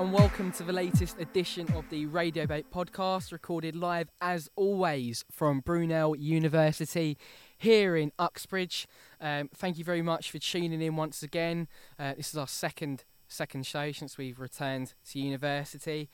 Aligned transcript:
And 0.00 0.14
welcome 0.14 0.50
to 0.52 0.62
the 0.62 0.72
latest 0.72 1.20
edition 1.20 1.70
of 1.74 1.84
the 1.90 2.06
Radiobate 2.06 2.64
podcast, 2.72 3.32
recorded 3.32 3.76
live 3.76 4.08
as 4.22 4.48
always 4.56 5.26
from 5.30 5.60
Brunel 5.60 6.16
University 6.16 7.18
here 7.58 7.94
in 7.96 8.10
Uxbridge. 8.18 8.88
Um, 9.20 9.50
thank 9.54 9.76
you 9.76 9.84
very 9.84 10.00
much 10.00 10.30
for 10.30 10.38
tuning 10.38 10.80
in 10.80 10.96
once 10.96 11.22
again. 11.22 11.68
Uh, 11.98 12.14
this 12.14 12.30
is 12.30 12.38
our 12.38 12.48
second 12.48 13.04
second 13.28 13.66
show 13.66 13.92
since 13.92 14.16
we've 14.16 14.40
returned 14.40 14.94
to 15.10 15.18
university. 15.18 16.08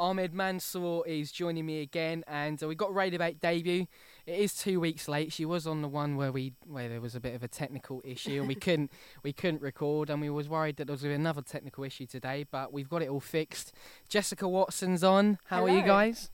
Ahmed 0.00 0.34
Mansour 0.34 1.06
is 1.06 1.30
joining 1.30 1.64
me 1.64 1.80
again, 1.80 2.24
and 2.26 2.60
uh, 2.60 2.66
we 2.66 2.74
got 2.74 2.90
Radiobate 2.90 3.38
debut. 3.38 3.86
It 4.28 4.40
is 4.40 4.52
two 4.52 4.78
weeks 4.78 5.08
late. 5.08 5.32
She 5.32 5.46
was 5.46 5.66
on 5.66 5.80
the 5.80 5.88
one 5.88 6.16
where 6.16 6.30
we 6.30 6.52
where 6.66 6.90
there 6.90 7.00
was 7.00 7.14
a 7.14 7.20
bit 7.20 7.34
of 7.34 7.42
a 7.42 7.48
technical 7.48 8.02
issue 8.04 8.40
and 8.40 8.46
we 8.46 8.54
couldn't 8.66 8.92
we 9.22 9.32
couldn't 9.32 9.62
record, 9.62 10.10
and 10.10 10.20
we 10.20 10.28
was 10.28 10.50
worried 10.50 10.76
that 10.76 10.84
there 10.86 10.92
was 10.92 11.02
another 11.02 11.40
technical 11.40 11.82
issue 11.82 12.04
today, 12.04 12.44
but 12.50 12.70
we've 12.70 12.90
got 12.90 13.00
it 13.00 13.08
all 13.08 13.20
fixed. 13.20 13.72
Jessica 14.10 14.46
Watson's 14.46 15.02
on. 15.02 15.38
How 15.46 15.64
are 15.64 15.70
you 15.70 15.80
guys? 15.80 16.30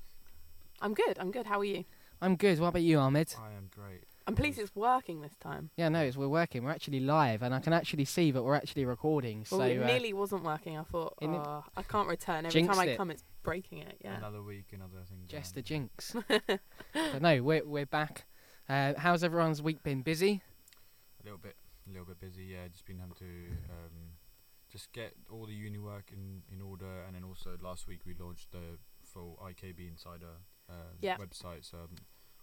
I'm 0.82 0.92
good. 0.92 1.20
I'm 1.20 1.30
good. 1.30 1.46
How 1.46 1.60
are 1.60 1.64
you? 1.64 1.84
I'm 2.20 2.34
good. 2.34 2.58
What 2.58 2.68
about 2.68 2.82
you, 2.82 2.98
Ahmed? 2.98 3.32
I 3.40 3.52
am 3.52 3.70
great. 3.72 4.02
I'm 4.26 4.34
pleased 4.34 4.58
it's 4.58 4.74
working 4.74 5.20
this 5.20 5.36
time. 5.36 5.70
Yeah, 5.76 5.90
no, 5.90 6.00
it's, 6.00 6.16
we're 6.16 6.28
working. 6.28 6.64
We're 6.64 6.70
actually 6.70 7.00
live, 7.00 7.42
and 7.42 7.54
I 7.54 7.60
can 7.60 7.74
actually 7.74 8.06
see 8.06 8.30
that 8.30 8.42
we're 8.42 8.54
actually 8.54 8.86
recording. 8.86 9.44
Well, 9.50 9.60
so 9.60 9.66
it 9.66 9.82
uh, 9.82 9.86
nearly 9.86 10.14
wasn't 10.14 10.44
working. 10.44 10.78
I 10.78 10.82
thought, 10.82 11.14
it 11.20 11.28
oh, 11.28 11.62
I 11.76 11.82
can't 11.82 12.08
return. 12.08 12.46
Every 12.46 12.62
time 12.62 12.78
I 12.78 12.86
it. 12.86 12.96
come, 12.96 13.10
it's 13.10 13.24
breaking 13.42 13.78
it. 13.78 13.98
Yeah. 14.02 14.16
Another 14.16 14.42
week, 14.42 14.66
another 14.72 15.04
thing. 15.08 15.18
just 15.28 15.54
down. 15.54 15.60
a 15.60 15.62
jinx. 15.62 16.16
but 16.94 17.22
no, 17.22 17.42
we're 17.42 17.64
we're 17.66 17.86
back. 17.86 18.24
Uh, 18.66 18.94
how's 18.96 19.22
everyone's 19.22 19.60
week 19.60 19.82
been? 19.82 20.00
Busy? 20.00 20.40
A 21.20 21.24
little 21.24 21.38
bit, 21.38 21.56
a 21.86 21.90
little 21.90 22.06
bit 22.06 22.18
busy. 22.18 22.44
Yeah, 22.44 22.68
just 22.72 22.86
been 22.86 22.98
having 22.98 23.16
to 23.16 23.24
um, 23.24 24.14
just 24.72 24.90
get 24.92 25.12
all 25.30 25.44
the 25.44 25.52
uni 25.52 25.78
work 25.78 26.10
in 26.10 26.42
in 26.50 26.62
order, 26.62 27.02
and 27.06 27.14
then 27.14 27.24
also 27.24 27.58
last 27.60 27.86
week 27.86 28.00
we 28.06 28.14
launched 28.18 28.52
the 28.52 28.78
full 29.04 29.38
IKB 29.44 29.86
Insider 29.86 30.38
um, 30.70 30.96
Yeah. 31.02 31.18
website. 31.18 31.68
So 31.70 31.76
um, 31.76 31.96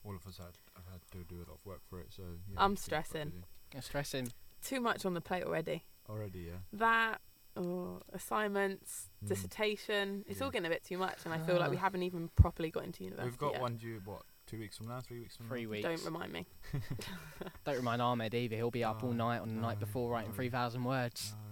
all 0.04 0.16
of 0.16 0.26
us 0.28 0.38
had 0.38 0.58
have 0.76 0.86
had 0.92 1.02
to 1.12 1.24
do 1.28 1.38
a 1.38 1.46
lot 1.50 1.58
of 1.60 1.66
work 1.66 1.82
for 1.90 2.00
it. 2.00 2.08
So 2.10 2.24
yeah, 2.50 2.56
I'm 2.58 2.74
it's 2.74 2.86
been 2.88 2.96
quite 2.96 3.06
stressing. 3.08 3.32
You're 3.74 3.82
stressing. 3.82 4.32
Too 4.64 4.80
much 4.82 5.06
on 5.06 5.14
the 5.14 5.22
plate 5.22 5.44
already. 5.44 5.86
already. 6.10 6.40
Yeah. 6.40 6.58
That, 6.74 7.22
oh, 7.56 8.02
assignments, 8.14 9.10
Mm. 9.24 9.28
dissertation. 9.30 10.26
It's 10.28 10.42
all 10.42 10.52
getting 10.52 10.66
a 10.66 10.70
bit 10.70 10.84
too 10.84 10.98
much, 10.98 11.20
and 11.26 11.34
I 11.34 11.38
feel 11.40 11.58
like 11.58 11.72
we 11.72 11.78
Ah. 11.78 11.82
haven't 11.82 12.04
even 12.04 12.30
properly 12.36 12.70
got 12.70 12.84
into 12.84 13.04
university. 13.04 13.30
We've 13.30 13.38
got 13.38 13.54
yet. 13.54 13.62
one 13.62 13.78
due. 13.78 14.02
What? 14.06 14.24
Two 14.48 14.60
weeks 14.60 14.78
from 14.78 14.88
now? 14.88 15.00
Three 15.00 15.20
weeks 15.20 15.38
from 15.38 15.48
Three 15.48 15.64
now? 15.66 15.70
weeks. 15.72 15.84
Don't 15.88 16.04
remind 16.06 16.34
me. 16.34 16.46
Don't 17.66 17.78
remind 17.78 18.02
Ahmed 18.02 18.34
either. 18.34 18.56
He'll 18.56 18.72
be 18.72 18.84
up 18.84 19.04
all 19.04 19.10
Oh, 19.12 19.14
night 19.14 19.40
on 19.40 19.50
the 19.56 19.62
night 19.62 19.80
before 19.80 20.10
writing 20.12 20.32
no. 20.32 20.36
3,000 20.36 20.84
words. 20.84 21.34
No, 21.34 21.51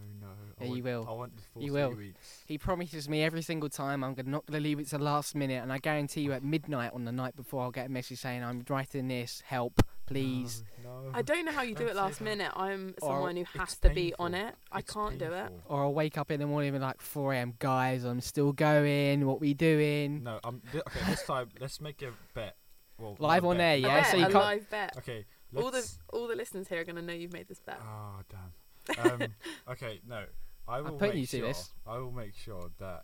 no. 0.60 0.66
I 0.66 0.70
Yeah, 0.70 0.76
you 0.76 0.84
will. 0.84 1.06
I 1.10 1.14
want 1.14 1.36
the 1.36 1.42
full 1.44 1.62
You 1.64 1.72
three 1.72 1.82
will. 1.82 1.94
weeks. 1.96 2.44
He 2.46 2.58
promises 2.58 3.08
me 3.10 3.24
every 3.24 3.42
single 3.42 3.70
time 3.70 4.04
I'm 4.04 4.16
not 4.26 4.46
going 4.46 4.54
to 4.54 4.60
leave 4.60 4.80
it 4.80 4.88
to 4.90 4.98
the 4.98 5.04
last 5.04 5.36
minute, 5.36 5.62
and 5.64 5.72
I 5.72 5.78
guarantee 5.78 6.22
you 6.22 6.34
at 6.34 6.44
midnight 6.44 6.92
on 6.94 7.06
the 7.06 7.12
night 7.12 7.36
before 7.36 7.64
I'll 7.64 7.72
get 7.72 7.88
a 7.88 7.90
message 7.90 8.20
saying 8.20 8.44
I'm 8.44 8.64
writing 8.70 9.08
this. 9.08 9.42
Help, 9.46 9.82
please. 10.06 10.64
No. 10.84 10.90
no. 11.04 11.12
I 11.14 11.22
don't 11.22 11.46
know 11.46 11.52
how 11.52 11.62
you 11.62 11.76
do 11.76 11.84
Don't 11.84 11.90
it 11.92 11.96
last 11.96 12.20
that. 12.20 12.24
minute. 12.26 12.52
I'm 12.56 12.96
Or 13.02 13.14
someone 13.14 13.36
who 13.38 13.46
has 13.58 13.78
to 13.78 13.90
be 13.90 14.14
on 14.20 14.34
it. 14.34 14.56
I 14.72 14.80
It's 14.80 14.94
can't 14.94 15.18
do 15.18 15.32
it. 15.32 15.52
Or 15.66 15.84
I'll 15.84 15.94
wake 15.94 16.18
up 16.18 16.32
in 16.32 16.40
the 16.40 16.48
morning 16.48 16.70
and 16.70 16.78
be 16.80 16.86
like 16.86 17.02
4 17.02 17.34
a.m. 17.34 17.54
Guys, 17.60 18.04
I'm 18.04 18.22
still 18.22 18.52
going. 18.54 19.26
What 19.26 19.40
we 19.40 19.54
doing? 19.54 20.24
No, 20.24 20.40
um, 20.44 20.62
th- 20.72 20.84
okay. 20.88 21.10
This 21.12 21.24
time, 21.26 21.50
let's 21.60 21.80
make 21.82 22.02
a 22.02 22.12
bet. 22.34 22.56
Well, 22.98 23.16
Live 23.20 23.46
on 23.46 23.58
bet. 23.58 23.62
air, 23.66 23.74
A 23.76 23.78
yeah. 23.78 24.00
bet, 24.02 24.12
So 24.12 24.18
you 24.18 24.24
a 24.26 24.32
can't. 24.32 24.44
live 24.44 24.70
bet. 24.70 24.98
Okay. 24.98 25.26
All 25.56 25.72
the 25.72 25.90
all 26.14 26.28
the 26.28 26.36
listeners 26.36 26.68
here 26.68 26.82
are 26.82 26.84
going 26.84 26.98
to 26.98 27.02
know 27.02 27.14
you've 27.14 27.34
made 27.34 27.48
this 27.48 27.60
bet. 27.60 27.80
Oh 27.82 28.20
damn. 28.30 29.12
Um, 29.24 29.28
okay, 29.72 30.00
no. 30.08 30.26
I 30.70 30.82
will 30.82 30.92
put 30.92 31.10
make 31.10 31.16
you 31.16 31.26
to 31.28 31.38
sure. 31.40 31.48
this. 31.48 31.70
I 31.88 31.98
will 31.98 32.12
make 32.12 32.36
sure 32.36 32.70
that 32.80 33.04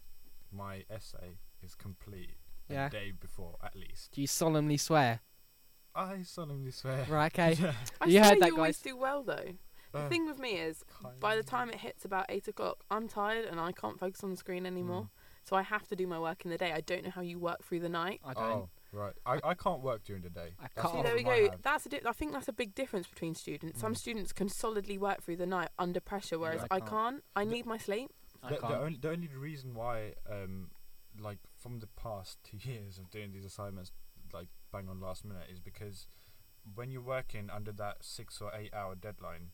my 0.51 0.83
essay 0.89 1.37
is 1.61 1.75
complete 1.75 2.35
Yeah. 2.69 2.87
a 2.87 2.89
day 2.89 3.11
before, 3.19 3.57
at 3.63 3.75
least. 3.75 4.11
Do 4.13 4.21
you 4.21 4.27
solemnly 4.27 4.77
swear? 4.77 5.21
I 5.95 6.23
solemnly 6.23 6.71
swear. 6.71 7.05
Right, 7.09 7.31
okay. 7.39 7.53
Yeah. 7.61 7.73
I 8.01 8.05
You 8.05 8.11
swear 8.19 8.23
heard 8.23 8.39
that, 8.41 8.47
you 8.49 8.55
always 8.57 8.77
guys. 8.77 8.81
do 8.83 8.97
well 8.97 9.23
though. 9.23 9.55
The 9.91 9.99
Uh, 9.99 10.09
thing 10.09 10.25
with 10.27 10.39
me 10.39 10.51
is, 10.59 10.83
kind 11.01 11.19
by 11.21 11.35
the 11.37 11.43
time 11.43 11.69
it 11.69 11.75
hits 11.77 12.03
about 12.05 12.25
eight 12.29 12.47
o'clock, 12.49 12.83
I'm 12.91 13.07
tired 13.07 13.45
and 13.45 13.59
I 13.59 13.71
can't 13.71 13.97
focus 13.99 14.23
on 14.23 14.31
the 14.31 14.37
screen 14.37 14.65
anymore. 14.65 15.03
Mm. 15.03 15.09
So 15.47 15.55
I 15.55 15.61
have 15.61 15.87
to 15.87 15.95
do 15.95 16.05
my 16.07 16.19
work 16.19 16.43
in 16.43 16.51
the 16.51 16.57
day. 16.57 16.71
I 16.73 16.81
don't 16.81 17.03
know 17.05 17.11
how 17.11 17.21
you 17.21 17.39
work 17.39 17.63
through 17.63 17.79
the 17.79 17.89
night. 17.89 18.19
I 18.25 18.33
don't. 18.33 18.43
Oh, 18.43 18.69
right. 18.95 19.13
I, 19.25 19.39
I 19.43 19.53
can't 19.53 19.81
work 19.81 20.03
during 20.03 20.21
the 20.23 20.29
day. 20.29 20.49
I 20.59 20.67
can't. 20.79 20.95
See, 20.95 21.01
there 21.03 21.15
we 21.15 21.23
problem 21.23 21.43
I 21.43 21.45
go. 21.47 21.51
have. 21.51 21.61
That's 21.61 21.85
a 21.85 21.89
di- 21.89 22.01
I 22.05 22.11
think 22.13 22.31
that's 22.33 22.47
a 22.47 22.53
big 22.53 22.73
difference 22.75 23.07
between 23.07 23.35
students. 23.35 23.79
Some 23.79 23.93
Mm. 23.93 23.97
students 23.97 24.31
can 24.33 24.49
solidly 24.49 24.97
work 24.97 25.21
through 25.23 25.37
the 25.37 25.45
night 25.45 25.69
under 25.77 25.99
pressure, 25.99 26.39
whereas 26.39 26.61
I 26.71 26.75
I 26.75 26.79
can't. 26.79 26.89
can't. 26.89 27.23
I 27.35 27.45
The- 27.45 27.51
need 27.51 27.65
my 27.65 27.77
sleep. 27.77 28.09
I 28.43 28.49
the, 28.49 28.55
the 28.55 28.61
can't. 28.61 28.73
The, 28.73 28.79
only 28.79 28.97
the 29.01 29.09
only 29.11 29.27
reason 29.27 29.73
why 29.73 30.13
um 30.29 30.69
like 31.19 31.39
from 31.57 31.79
the 31.79 31.87
past 31.87 32.39
two 32.43 32.57
years 32.69 32.97
of 32.97 33.09
doing 33.09 33.31
these 33.31 33.45
assignments 33.45 33.91
like 34.33 34.47
bang 34.71 34.89
on 34.89 34.99
last 34.99 35.23
minute 35.23 35.47
is 35.51 35.59
because 35.59 36.07
when 36.73 36.91
you're 36.91 37.01
working 37.01 37.49
under 37.49 37.71
that 37.71 37.97
six 38.03 38.41
or 38.41 38.51
eight 38.53 38.73
hour 38.73 38.95
deadline 38.95 39.51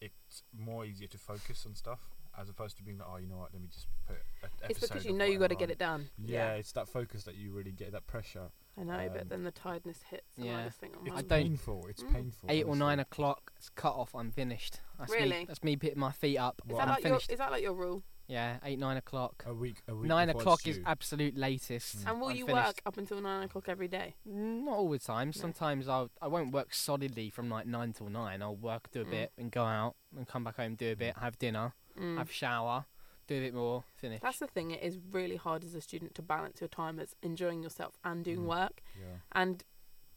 it's 0.00 0.42
more 0.56 0.84
easier 0.84 1.08
to 1.08 1.18
focus 1.18 1.64
on 1.66 1.74
stuff 1.74 2.10
as 2.38 2.48
opposed 2.50 2.76
to 2.76 2.82
being 2.82 2.98
like 2.98 3.08
oh 3.10 3.16
you 3.16 3.26
know 3.26 3.38
what 3.38 3.52
let 3.52 3.62
me 3.62 3.68
just 3.72 3.86
put 4.06 4.16
a 4.42 4.70
It's 4.70 4.78
because 4.80 5.04
you 5.04 5.12
know 5.12 5.24
you 5.24 5.38
got 5.38 5.48
to 5.50 5.54
get 5.56 5.70
it 5.70 5.78
done. 5.78 6.10
yeah, 6.18 6.52
it's 6.54 6.72
that 6.72 6.88
focus 6.88 7.24
that 7.24 7.34
you 7.36 7.52
really 7.52 7.72
get 7.72 7.92
that 7.92 8.06
pressure 8.06 8.50
I 8.76 8.82
know, 8.82 9.08
but 9.12 9.22
Um, 9.22 9.28
then 9.28 9.44
the 9.44 9.52
tiredness 9.52 10.02
hits. 10.10 10.36
And 10.36 10.46
Yeah. 10.46 10.58
I 10.60 10.64
just 10.64 10.80
think, 10.80 10.94
oh, 10.96 11.02
it's 11.04 11.10
I 11.12 11.14
man. 11.16 11.26
don't- 11.26 11.42
painful 11.44 11.86
it's 11.86 12.02
Mm. 12.02 12.12
painful 12.12 12.50
Eight 12.50 12.64
or 12.64 12.74
nine 12.76 12.98
o'clock, 12.98 13.52
it's 13.56 13.68
cut 13.70 13.94
off. 13.94 14.14
I'm 14.14 14.32
finished. 14.32 14.80
That's 14.98 15.12
Me, 15.12 15.18
Really? 15.18 15.44
that's 15.44 15.62
me 15.62 15.76
putting 15.76 15.98
my 15.98 16.12
feet 16.12 16.38
up. 16.38 16.60
Is 16.68 16.76
that 16.76 16.82
I'm 16.82 16.88
like 16.88 17.04
your 17.04 17.16
is 17.28 17.38
that 17.38 17.50
like 17.52 17.62
your 17.62 17.74
rule? 17.74 18.02
Yeah, 18.26 18.58
eight 18.64 18.78
nine 18.78 18.96
o'clock. 18.96 19.44
a 19.46 19.52
week 19.52 19.82
a 19.86 19.94
week 19.94 20.08
Nine 20.08 20.30
o'clock 20.30 20.66
is 20.66 20.78
due. 20.78 20.82
absolute 20.86 21.36
latest. 21.36 21.98
Mm. 21.98 22.10
And 22.10 22.20
will 22.20 22.28
I'm 22.30 22.36
you 22.36 22.46
finished. 22.46 22.66
work 22.66 22.82
up 22.86 22.96
until 22.96 23.20
nine 23.20 23.42
o'clock 23.44 23.68
every 23.68 23.86
day? 23.86 24.16
Mm, 24.26 24.64
Not 24.64 24.76
all 24.78 24.88
the 24.90 24.98
time. 24.98 25.28
No. 25.28 25.32
Sometimes 25.32 25.86
I'll 25.88 26.10
I 26.22 26.26
won't 26.28 26.50
work 26.52 26.72
solidly 26.74 27.28
from 27.30 27.48
like 27.50 27.66
nine 27.66 27.92
till 27.92 28.08
nine. 28.08 28.42
I'll 28.42 28.56
work, 28.56 28.90
do 28.90 29.02
a 29.02 29.04
Mm. 29.04 29.10
bit, 29.10 29.32
and 29.36 29.52
go 29.52 29.64
out 29.64 29.94
and 30.16 30.26
come 30.26 30.42
back 30.42 30.56
home, 30.56 30.74
do 30.74 30.90
a 30.90 30.96
bit, 30.96 31.18
have 31.18 31.38
dinner, 31.38 31.74
Mm. 31.96 32.16
have 32.16 32.32
shower, 32.32 32.86
do 33.26 33.36
a 33.36 33.40
bit 33.40 33.54
more, 33.54 33.84
finish. 33.96 34.20
That's 34.20 34.38
the 34.38 34.46
thing. 34.46 34.70
It 34.70 34.82
is 34.82 34.98
really 35.10 35.36
hard 35.36 35.64
as 35.64 35.74
a 35.74 35.80
student 35.80 36.14
to 36.16 36.22
balance 36.22 36.60
your 36.60 36.68
time 36.68 36.98
as 37.00 37.14
enjoying 37.22 37.62
yourself 37.62 37.98
and 38.04 38.24
doing 38.24 38.40
Mm. 38.40 38.46
work. 38.46 38.82
yeah 38.98 39.18
And 39.32 39.64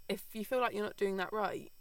if 0.10 0.24
you 0.34 0.44
feel 0.46 0.60
like 0.60 0.74
you're 0.74 0.84
not 0.84 0.98
doing 0.98 1.18
that 1.18 1.32
right, 1.34 1.72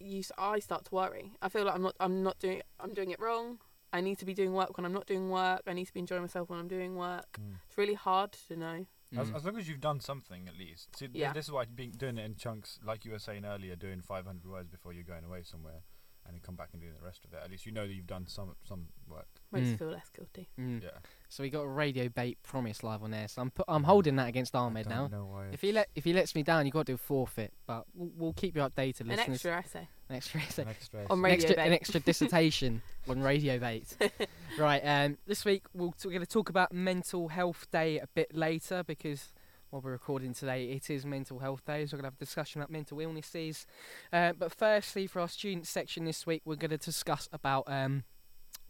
you 0.00 0.20
s- 0.20 0.32
I 0.36 0.58
start 0.58 0.84
to 0.86 0.94
worry. 0.94 1.34
I 1.40 1.48
feel 1.48 1.64
like 1.64 1.74
I'm 1.74 1.82
not 1.82 1.96
I'm 2.00 2.22
not 2.22 2.38
doing 2.38 2.62
I'm 2.80 2.92
doing 2.94 3.10
it 3.10 3.20
wrong. 3.20 3.60
I 3.92 4.00
need 4.00 4.18
to 4.18 4.24
be 4.24 4.34
doing 4.34 4.52
work 4.52 4.76
when 4.76 4.84
I'm 4.84 4.92
not 4.92 5.06
doing 5.06 5.30
work. 5.30 5.62
I 5.68 5.72
need 5.72 5.84
to 5.86 5.92
be 5.94 6.00
enjoying 6.00 6.22
myself 6.22 6.50
when 6.50 6.58
I'm 6.58 6.66
doing 6.68 6.96
work. 6.96 7.38
Mm. 7.40 7.58
It's 7.68 7.78
really 7.78 7.94
hard 7.94 8.32
to 8.48 8.56
know. 8.56 8.86
As, 9.16 9.30
Mm. 9.30 9.36
as 9.36 9.44
long 9.44 9.56
as 9.56 9.68
you've 9.68 9.80
done 9.80 10.00
something 10.00 10.48
at 10.48 10.56
least. 10.56 10.96
See, 10.96 11.08
Yeah. 11.12 11.32
this 11.32 11.44
is 11.46 11.52
why 11.52 11.64
being 11.66 11.92
doing 11.92 12.18
it 12.18 12.24
in 12.24 12.34
chunks, 12.34 12.80
like 12.82 13.04
you 13.04 13.12
were 13.12 13.20
saying 13.20 13.44
earlier, 13.44 13.76
doing 13.76 14.00
500 14.02 14.50
words 14.50 14.68
before 14.68 14.92
you're 14.92 15.04
going 15.04 15.24
away 15.24 15.44
somewhere, 15.44 15.84
and 16.26 16.34
then 16.34 16.40
come 16.44 16.54
back 16.56 16.70
and 16.72 16.80
do 16.80 16.88
the 16.88 17.04
rest 17.04 17.24
of 17.24 17.32
it. 17.32 17.40
At 17.44 17.50
least 17.50 17.66
you 17.66 17.72
know 17.72 17.86
that 17.86 17.92
you've 17.92 18.06
done 18.06 18.26
some 18.26 18.54
some 18.64 18.86
work. 19.08 19.26
Makes 19.52 19.66
Mm. 19.68 19.70
you 19.72 19.76
feel 19.76 19.88
less 19.88 20.08
guilty. 20.08 20.48
Mm. 20.58 20.82
Yeah. 20.82 20.88
So 21.28 21.42
we 21.42 21.50
got 21.50 21.62
a 21.62 21.66
Radiobate 21.68 22.36
promise 22.42 22.82
live 22.82 23.02
on 23.02 23.10
there. 23.10 23.28
So 23.28 23.42
I'm 23.42 23.50
put, 23.50 23.64
I'm 23.68 23.84
holding 23.84 24.16
that 24.16 24.28
against 24.28 24.54
Ahmed 24.56 24.88
now. 24.88 25.02
don't 25.08 25.12
know 25.12 25.26
why. 25.26 25.46
If 25.52 25.60
he 25.60 25.72
let 25.72 25.88
if 25.94 26.04
he 26.04 26.12
lets 26.12 26.34
me 26.34 26.42
down, 26.42 26.64
you 26.66 26.72
got 26.72 26.86
to 26.86 26.92
do 26.92 26.94
a 26.94 26.98
forfeit. 26.98 27.52
But 27.66 27.84
we'll, 27.94 28.10
we'll 28.16 28.32
keep 28.32 28.56
you 28.56 28.62
updated, 28.62 29.02
An 29.02 29.08
listeners. 29.08 29.34
extra 29.44 29.56
essay. 29.58 29.88
An 30.08 30.16
extra 30.16 30.40
essay. 30.40 30.62
an 30.62 30.68
extra. 30.68 31.06
On 31.10 31.18
an 31.18 31.24
Radio 31.24 31.34
extra, 31.46 31.62
an 31.62 31.70
Bait. 31.70 31.74
extra 31.76 32.00
dissertation 32.00 32.82
on 33.08 33.18
Radiobate. 33.18 34.10
right, 34.58 34.80
um, 34.80 35.18
this 35.26 35.44
week 35.44 35.64
we'll, 35.72 35.94
we're 36.04 36.10
going 36.10 36.20
to 36.20 36.26
talk 36.26 36.48
about 36.50 36.72
Mental 36.72 37.28
Health 37.28 37.70
Day 37.70 37.98
a 37.98 38.06
bit 38.14 38.34
later 38.34 38.82
because 38.84 39.32
while 39.74 39.80
we're 39.80 39.90
recording 39.90 40.32
today, 40.32 40.66
it 40.66 40.88
is 40.88 41.04
Mental 41.04 41.40
Health 41.40 41.64
Day, 41.66 41.84
so 41.84 41.96
we're 41.96 42.02
going 42.02 42.12
to 42.12 42.14
have 42.14 42.22
a 42.22 42.24
discussion 42.24 42.60
about 42.60 42.70
mental 42.70 43.00
illnesses. 43.00 43.66
Uh, 44.12 44.32
but 44.32 44.54
firstly, 44.54 45.08
for 45.08 45.18
our 45.18 45.26
student 45.26 45.66
section 45.66 46.04
this 46.04 46.24
week, 46.24 46.42
we're 46.44 46.54
going 46.54 46.70
to 46.70 46.76
discuss 46.78 47.28
about 47.32 47.64
um, 47.66 48.04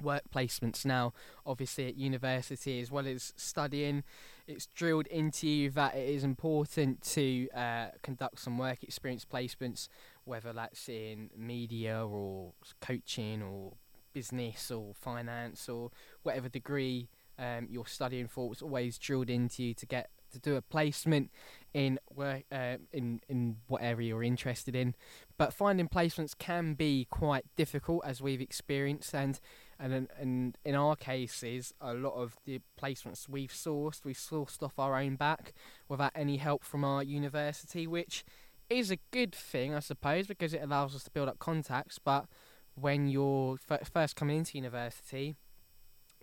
work 0.00 0.22
placements 0.34 0.86
now. 0.86 1.12
Obviously, 1.44 1.88
at 1.88 1.98
university 1.98 2.80
as 2.80 2.90
well 2.90 3.06
as 3.06 3.34
studying, 3.36 4.02
it's 4.46 4.64
drilled 4.64 5.06
into 5.08 5.46
you 5.46 5.68
that 5.72 5.94
it 5.94 6.08
is 6.08 6.24
important 6.24 7.02
to 7.02 7.50
uh, 7.50 7.88
conduct 8.02 8.38
some 8.38 8.56
work 8.56 8.82
experience 8.82 9.26
placements, 9.30 9.88
whether 10.24 10.54
that's 10.54 10.88
in 10.88 11.28
media 11.36 12.02
or 12.02 12.54
coaching 12.80 13.42
or 13.42 13.74
business 14.14 14.70
or 14.70 14.94
finance 14.94 15.68
or 15.68 15.90
whatever 16.22 16.48
degree 16.48 17.10
um, 17.38 17.66
you're 17.68 17.84
studying 17.84 18.26
for. 18.26 18.50
It's 18.52 18.62
always 18.62 18.96
drilled 18.96 19.28
into 19.28 19.62
you 19.62 19.74
to 19.74 19.84
get 19.84 20.08
to 20.34 20.40
do 20.40 20.56
a 20.56 20.62
placement 20.62 21.30
in 21.72 21.98
work 22.14 22.44
uh, 22.52 22.76
in 22.92 23.20
in 23.28 23.56
what 23.66 23.82
area 23.82 24.08
you're 24.08 24.22
interested 24.22 24.76
in. 24.76 24.94
But 25.38 25.52
finding 25.52 25.88
placements 25.88 26.36
can 26.38 26.74
be 26.74 27.06
quite 27.10 27.44
difficult, 27.56 28.04
as 28.04 28.20
we've 28.20 28.40
experienced, 28.40 29.14
and 29.14 29.40
and 29.78 29.92
in- 29.92 30.08
and 30.18 30.58
in 30.64 30.74
our 30.74 30.96
cases, 30.96 31.72
a 31.80 31.94
lot 31.94 32.14
of 32.14 32.36
the 32.44 32.60
placements 32.80 33.28
we've 33.28 33.50
sourced, 33.50 34.04
we 34.04 34.14
sourced 34.14 34.62
off 34.62 34.78
our 34.78 34.96
own 34.96 35.16
back 35.16 35.52
without 35.88 36.12
any 36.14 36.36
help 36.36 36.62
from 36.64 36.84
our 36.84 37.02
university, 37.02 37.86
which 37.86 38.24
is 38.70 38.90
a 38.90 38.98
good 39.10 39.34
thing, 39.34 39.74
I 39.74 39.80
suppose, 39.80 40.26
because 40.26 40.54
it 40.54 40.62
allows 40.62 40.94
us 40.94 41.04
to 41.04 41.10
build 41.10 41.28
up 41.28 41.38
contacts. 41.38 41.98
But 41.98 42.26
when 42.74 43.08
you're 43.08 43.58
f- 43.68 43.90
first 43.92 44.16
coming 44.16 44.38
into 44.38 44.56
university, 44.56 45.34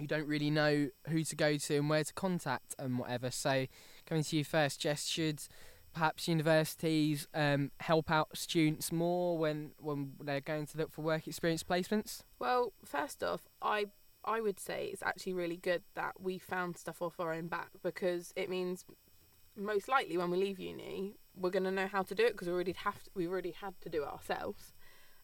you 0.01 0.07
don't 0.07 0.27
really 0.27 0.49
know 0.49 0.89
who 1.07 1.23
to 1.23 1.35
go 1.35 1.57
to 1.57 1.77
and 1.77 1.89
where 1.89 2.03
to 2.03 2.13
contact 2.13 2.75
and 2.79 2.97
whatever. 2.97 3.31
So, 3.31 3.67
coming 4.05 4.23
to 4.23 4.35
you 4.35 4.43
first, 4.43 4.81
Jess, 4.81 5.05
should 5.05 5.41
perhaps 5.93 6.27
universities 6.27 7.27
um, 7.33 7.71
help 7.79 8.09
out 8.09 8.29
students 8.33 8.91
more 8.91 9.37
when 9.37 9.71
when 9.79 10.13
they're 10.19 10.41
going 10.41 10.65
to 10.67 10.77
look 10.77 10.91
for 10.91 11.01
work 11.01 11.27
experience 11.27 11.63
placements? 11.63 12.23
Well, 12.39 12.73
first 12.83 13.23
off, 13.23 13.41
I 13.61 13.87
I 14.23 14.41
would 14.41 14.59
say 14.59 14.89
it's 14.91 15.03
actually 15.03 15.33
really 15.33 15.57
good 15.57 15.83
that 15.95 16.21
we 16.21 16.37
found 16.37 16.77
stuff 16.77 17.01
off 17.01 17.19
our 17.19 17.33
own 17.33 17.47
back 17.47 17.69
because 17.83 18.33
it 18.35 18.49
means 18.49 18.85
most 19.55 19.87
likely 19.87 20.17
when 20.17 20.31
we 20.31 20.37
leave 20.37 20.59
uni, 20.59 21.15
we're 21.35 21.49
going 21.49 21.63
to 21.63 21.71
know 21.71 21.87
how 21.87 22.03
to 22.03 22.15
do 22.15 22.23
it 22.23 22.33
because 22.33 22.47
we 22.47 22.53
already 22.53 22.73
have 22.73 23.03
to, 23.03 23.09
we 23.15 23.27
already 23.27 23.51
had 23.51 23.73
to 23.81 23.89
do 23.89 24.03
it 24.03 24.07
ourselves. 24.07 24.73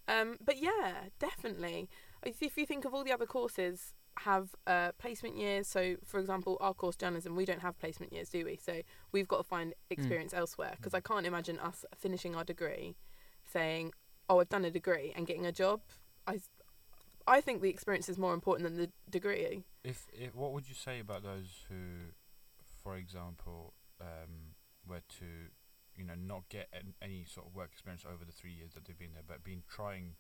Um, 0.08 0.38
but 0.44 0.58
yeah, 0.58 0.94
definitely. 1.20 1.90
If 2.24 2.58
you 2.58 2.66
think 2.66 2.86
of 2.86 2.94
all 2.94 3.04
the 3.04 3.12
other 3.12 3.26
courses 3.26 3.94
have 4.20 4.56
uh, 4.66 4.92
placement 4.98 5.38
years, 5.38 5.68
so 5.68 5.96
for 6.06 6.20
example, 6.20 6.58
our 6.60 6.74
course 6.74 6.96
journalism, 6.96 7.36
we 7.36 7.46
don't 7.46 7.62
have 7.62 7.80
placement 7.80 8.14
years, 8.14 8.30
do 8.30 8.46
we? 8.46 8.58
So 8.58 8.82
we've 9.12 9.28
got 9.28 9.38
to 9.38 9.44
find 9.44 9.74
experience 9.90 10.34
elsewhere 10.34 10.74
because 10.78 10.94
I 10.94 11.00
can't 11.00 11.26
imagine 11.26 11.60
us 11.60 11.86
finishing 11.96 12.36
our 12.36 12.44
degree, 12.44 12.96
saying, 13.52 13.94
"Oh, 14.30 14.40
I've 14.40 14.50
done 14.50 14.66
a 14.66 14.72
degree" 14.72 15.14
and 15.16 15.28
getting 15.28 15.46
a 15.46 15.52
job. 15.52 15.82
I, 16.26 16.40
I 17.28 17.42
think 17.42 17.62
the 17.62 17.70
experience 17.70 18.10
is 18.10 18.18
more 18.18 18.34
important 18.34 18.70
than 18.70 18.78
the 18.78 18.92
degree. 19.10 19.64
If, 19.84 20.08
if 20.14 20.36
what 20.36 20.54
would 20.54 20.68
you 20.68 20.76
say 20.76 21.00
about 21.00 21.24
those 21.24 21.66
who, 21.70 22.12
for 22.84 22.98
example, 22.98 23.74
um, 24.02 24.56
were 24.88 25.02
to, 25.20 25.26
you 25.96 26.04
know, 26.04 26.16
not 26.16 26.50
get 26.50 26.70
an, 26.74 26.94
any 27.02 27.26
sort 27.28 27.48
of 27.48 27.56
work 27.56 27.70
experience 27.72 28.06
over 28.06 28.26
the 28.26 28.32
three 28.32 28.52
years 28.52 28.74
that 28.74 28.86
they've 28.86 28.98
been 28.98 29.14
there, 29.14 29.24
but 29.28 29.44
been 29.44 29.64
trying 29.70 30.16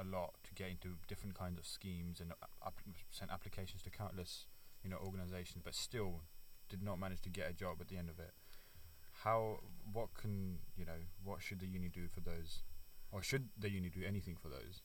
a 0.00 0.04
lot 0.04 0.34
to 0.44 0.54
get 0.54 0.70
into 0.70 0.96
different 1.08 1.34
kinds 1.34 1.58
of 1.58 1.66
schemes 1.66 2.20
and 2.20 2.32
up, 2.64 2.80
sent 3.10 3.30
applications 3.30 3.82
to 3.82 3.90
countless, 3.90 4.46
you 4.82 4.90
know, 4.90 4.96
organisations, 5.04 5.62
but 5.64 5.74
still 5.74 6.22
did 6.68 6.82
not 6.82 6.98
manage 6.98 7.20
to 7.22 7.28
get 7.28 7.50
a 7.50 7.52
job 7.52 7.76
at 7.80 7.88
the 7.88 7.96
end 7.96 8.08
of 8.08 8.18
it. 8.18 8.32
How? 9.24 9.58
What 9.92 10.14
can 10.14 10.58
you 10.76 10.86
know? 10.86 11.00
What 11.22 11.42
should 11.42 11.60
the 11.60 11.66
uni 11.66 11.88
do 11.88 12.08
for 12.08 12.20
those, 12.20 12.62
or 13.12 13.22
should 13.22 13.48
the 13.58 13.70
uni 13.70 13.90
do 13.90 14.00
anything 14.06 14.36
for 14.40 14.48
those? 14.48 14.82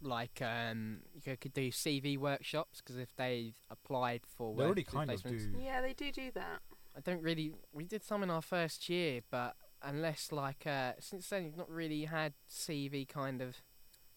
Like 0.00 0.40
um, 0.42 1.00
you 1.24 1.36
could 1.36 1.52
do 1.52 1.70
CV 1.70 2.16
workshops 2.16 2.80
because 2.80 2.96
if 2.96 3.14
they've 3.16 3.54
applied 3.70 4.22
for 4.26 4.54
They 4.54 4.58
work 4.58 4.66
already 4.66 4.84
kind 4.84 5.10
of 5.10 5.22
do. 5.22 5.38
Yeah, 5.60 5.80
they 5.80 5.92
do 5.92 6.10
do 6.10 6.30
that. 6.34 6.60
I 6.96 7.00
don't 7.00 7.22
really. 7.22 7.52
We 7.72 7.84
did 7.84 8.02
some 8.02 8.22
in 8.22 8.30
our 8.30 8.42
first 8.42 8.88
year, 8.88 9.20
but 9.30 9.54
unless 9.82 10.32
like 10.32 10.66
uh, 10.66 10.92
since 10.98 11.28
then 11.28 11.44
you've 11.44 11.56
not 11.56 11.70
really 11.70 12.04
had 12.04 12.34
CV 12.48 13.06
kind 13.06 13.40
of 13.42 13.56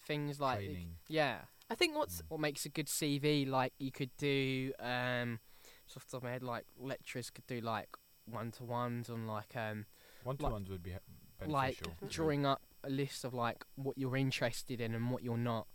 things 0.05 0.39
like 0.39 0.59
training. 0.59 0.95
yeah. 1.07 1.39
I 1.69 1.75
think 1.75 1.95
what's 1.97 2.21
What 2.27 2.39
makes 2.39 2.65
a 2.65 2.69
good 2.69 2.87
CV? 2.87 3.47
Like 3.47 3.73
you 3.79 3.91
could 3.91 4.11
do 4.17 4.71
um, 4.79 5.39
just 5.85 5.97
off 5.97 6.05
the 6.05 6.11
top 6.11 6.17
of 6.19 6.23
my 6.23 6.31
head, 6.31 6.43
like 6.43 6.65
lecturers 6.79 7.29
could 7.31 7.47
do 7.47 7.59
like 7.61 7.89
one 8.25 8.51
to 8.51 8.63
ones 8.63 9.09
on 9.09 9.25
like 9.27 9.55
um 9.55 9.85
One 10.23 10.37
to 10.37 10.43
like- 10.43 10.51
ones 10.53 10.69
would 10.69 10.83
be 10.83 10.91
he- 10.91 10.97
like 11.51 11.77
beneficial. 11.79 11.93
for 11.99 12.05
drawing 12.07 12.45
up 12.45 12.61
a 12.83 12.89
list 12.89 13.23
of 13.25 13.33
like 13.33 13.65
what 13.75 13.97
you're 13.97 14.15
interested 14.15 14.79
in 14.79 14.93
and 14.95 15.09
what 15.11 15.23
you're 15.23 15.37
not. 15.37 15.67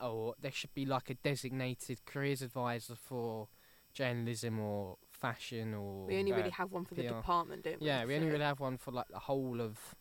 Or 0.00 0.34
there 0.40 0.52
should 0.52 0.74
be 0.74 0.84
like 0.86 1.08
a 1.10 1.14
designated 1.14 2.04
careers 2.06 2.42
advisor 2.42 2.94
for 2.96 3.48
journalism 3.94 4.58
or 4.58 4.96
fashion 5.10 5.72
or 5.74 6.04
we 6.06 6.18
only 6.18 6.32
uh, 6.32 6.36
really 6.36 6.50
have 6.50 6.70
one 6.72 6.84
for 6.84 6.94
the 6.94 7.02
PR. 7.02 7.08
department, 7.14 7.62
don't 7.64 7.80
we? 7.80 7.86
Yeah, 7.86 8.04
we 8.04 8.14
only 8.14 8.26
So- 8.28 8.32
really 8.32 8.44
have 8.44 8.60
one 8.60 8.76
for 8.78 8.90
like 8.90 9.08
the 9.08 9.18
whole 9.20 9.60
of 9.60 9.94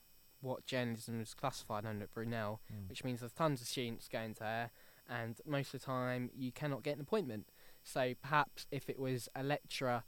what 0.45 0.65
journalism 0.65 1.19
is 1.19 1.33
classified 1.33 1.85
under 1.85 2.03
at 2.03 2.13
Brunel, 2.13 2.61
Mm. 2.71 2.87
which 2.89 3.03
means 3.03 3.19
there's 3.21 3.33
tons 3.33 3.61
of 3.61 3.67
students 3.67 4.07
going 4.07 4.35
there, 4.39 4.69
and 5.09 5.41
most 5.45 5.73
of 5.73 5.79
the 5.81 5.85
time 5.85 6.29
you 6.33 6.51
cannot 6.51 6.83
get 6.83 6.95
an 6.95 7.01
appointment. 7.01 7.49
So 7.83 8.13
perhaps 8.21 8.67
if 8.71 8.89
it 8.89 8.99
was 8.99 9.27
a 9.35 9.43
lecturer 9.43 10.03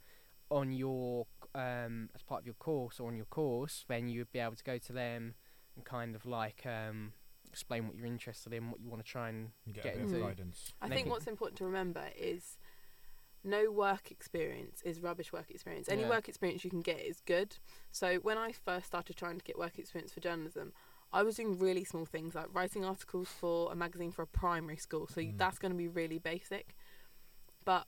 on 0.50 0.72
your 0.72 1.26
um, 1.54 2.08
as 2.14 2.22
part 2.22 2.40
of 2.42 2.46
your 2.46 2.54
course 2.54 3.00
or 3.00 3.08
on 3.08 3.16
your 3.16 3.26
course, 3.26 3.84
then 3.88 4.08
you 4.08 4.20
would 4.20 4.32
be 4.32 4.38
able 4.38 4.54
to 4.56 4.64
go 4.64 4.78
to 4.78 4.92
them 4.92 5.34
and 5.76 5.84
kind 5.84 6.14
of 6.14 6.24
like 6.26 6.64
um, 6.66 7.12
explain 7.46 7.86
what 7.86 7.96
you're 7.96 8.06
interested 8.06 8.52
in, 8.52 8.70
what 8.70 8.80
you 8.80 8.88
want 8.88 9.04
to 9.04 9.10
try 9.10 9.28
and 9.28 9.50
get, 9.72 9.82
get 9.84 9.94
a 9.94 9.98
bit 9.98 10.04
of 10.06 10.12
into- 10.12 10.24
guidance. 10.26 10.72
I 10.80 10.88
think 10.88 11.08
what's 11.08 11.26
important 11.26 11.58
to 11.58 11.64
remember 11.64 12.04
is 12.16 12.58
no 13.44 13.70
work 13.70 14.10
experience 14.10 14.82
is 14.82 15.00
rubbish 15.00 15.32
work 15.32 15.50
experience. 15.50 15.88
Any 15.88 16.02
Yeah. 16.02 16.08
work 16.10 16.28
experience 16.28 16.64
you 16.64 16.70
can 16.70 16.80
get 16.82 17.00
is 17.00 17.20
good. 17.20 17.56
So 17.90 18.16
when 18.16 18.36
I 18.38 18.52
first 18.52 18.86
started 18.86 19.16
trying 19.16 19.38
to 19.38 19.44
get 19.44 19.58
work 19.58 19.78
experience 19.78 20.12
for 20.12 20.20
journalism, 20.20 20.72
I 21.12 21.22
was 21.22 21.36
doing 21.36 21.58
really 21.58 21.84
small 21.84 22.04
things 22.04 22.34
like 22.34 22.52
writing 22.52 22.84
articles 22.84 23.28
for 23.28 23.72
a 23.72 23.76
magazine 23.76 24.10
for 24.12 24.22
a 24.22 24.26
primary 24.26 24.76
school. 24.76 25.06
So 25.06 25.20
Mm. 25.20 25.36
that's 25.38 25.58
going 25.58 25.72
to 25.72 25.78
be 25.78 25.88
really 25.88 26.18
basic. 26.18 26.74
But 27.64 27.86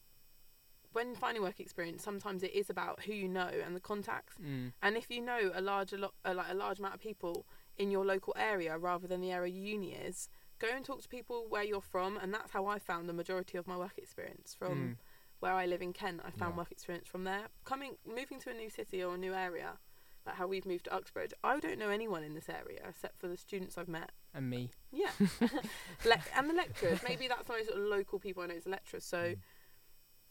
when 0.92 1.14
finding 1.14 1.42
work 1.42 1.60
experience, 1.60 2.02
sometimes 2.02 2.42
it 2.42 2.52
is 2.54 2.68
about 2.70 3.02
who 3.04 3.12
you 3.12 3.28
know 3.28 3.48
and 3.64 3.76
the 3.76 3.80
contacts. 3.80 4.36
mm, 4.42 4.72
And 4.82 4.96
if 4.96 5.10
you 5.10 5.20
know 5.20 5.52
a 5.54 5.60
large 5.60 5.92
a 5.92 5.98
lot, 5.98 6.14
uh, 6.24 6.34
like 6.34 6.50
a 6.50 6.54
large 6.54 6.78
amount 6.78 6.94
of 6.94 7.00
people 7.00 7.46
in 7.78 7.90
your 7.90 8.04
local 8.04 8.34
area 8.36 8.76
rather 8.76 9.06
than 9.06 9.20
the 9.20 9.30
area 9.30 9.52
uni 9.52 9.92
is, 9.94 10.28
go 10.58 10.68
and 10.74 10.84
talk 10.84 11.00
to 11.02 11.08
people 11.08 11.46
where 11.48 11.62
you're 11.62 11.80
from, 11.80 12.16
and 12.16 12.32
that's 12.34 12.50
how 12.52 12.66
I 12.66 12.78
found 12.78 13.08
the 13.08 13.12
majority 13.12 13.56
of 13.56 13.66
my 13.66 13.76
work 13.76 13.98
experience 13.98 14.54
from 14.58 14.76
mm, 14.76 14.96
where 15.40 15.52
I 15.54 15.66
live 15.66 15.82
in 15.82 15.92
Kent. 15.92 16.20
I 16.24 16.30
found 16.30 16.52
Yeah. 16.54 16.58
work 16.58 16.70
experience 16.72 17.08
from 17.08 17.24
there. 17.24 17.48
Coming, 17.64 17.96
moving 18.06 18.38
to 18.40 18.50
a 18.50 18.54
new 18.54 18.70
city 18.70 19.02
or 19.02 19.14
a 19.14 19.18
new 19.18 19.34
area, 19.34 19.78
like 20.26 20.36
how 20.36 20.46
we've 20.46 20.66
moved 20.66 20.84
to 20.84 20.94
Uxbridge, 20.94 21.32
I 21.42 21.58
don't 21.60 21.78
know 21.78 21.88
anyone 21.90 22.22
in 22.22 22.34
this 22.34 22.48
area 22.48 22.80
except 22.88 23.18
for 23.18 23.26
the 23.28 23.36
students 23.36 23.76
I've 23.78 23.88
met. 23.88 24.12
and 24.34 24.48
me. 24.48 24.70
Yeah, 24.92 25.10
Le- 26.04 26.22
and 26.36 26.48
the 26.48 26.54
lecturers. 26.54 27.00
Maybe 27.02 27.26
that's 27.28 27.46
the 27.46 27.52
most 27.54 27.68
sort 27.68 27.78
of 27.80 27.84
local 27.86 28.18
people 28.20 28.42
I 28.42 28.46
know 28.46 28.54
as 28.54 28.66
lecturers. 28.66 29.04
So. 29.04 29.18
Mm. 29.34 29.38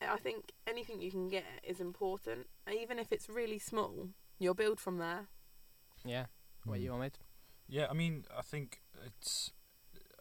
I 0.01 0.15
think 0.15 0.53
anything 0.65 1.01
you 1.01 1.11
can 1.11 1.27
get 1.27 1.43
is 1.61 1.81
important, 1.81 2.47
even 2.71 2.99
if 2.99 3.11
it's 3.11 3.27
really 3.27 3.59
small. 3.59 4.07
You'll 4.37 4.53
build 4.53 4.79
from 4.79 4.97
there. 4.97 5.27
Yeah. 6.05 6.27
What 6.63 6.79
Mm. 6.79 6.83
you 6.83 6.91
wanted? 6.91 7.19
Yeah, 7.67 7.87
I 7.89 7.93
mean, 7.93 8.23
I 8.33 8.41
think 8.41 8.81
it's 9.05 9.51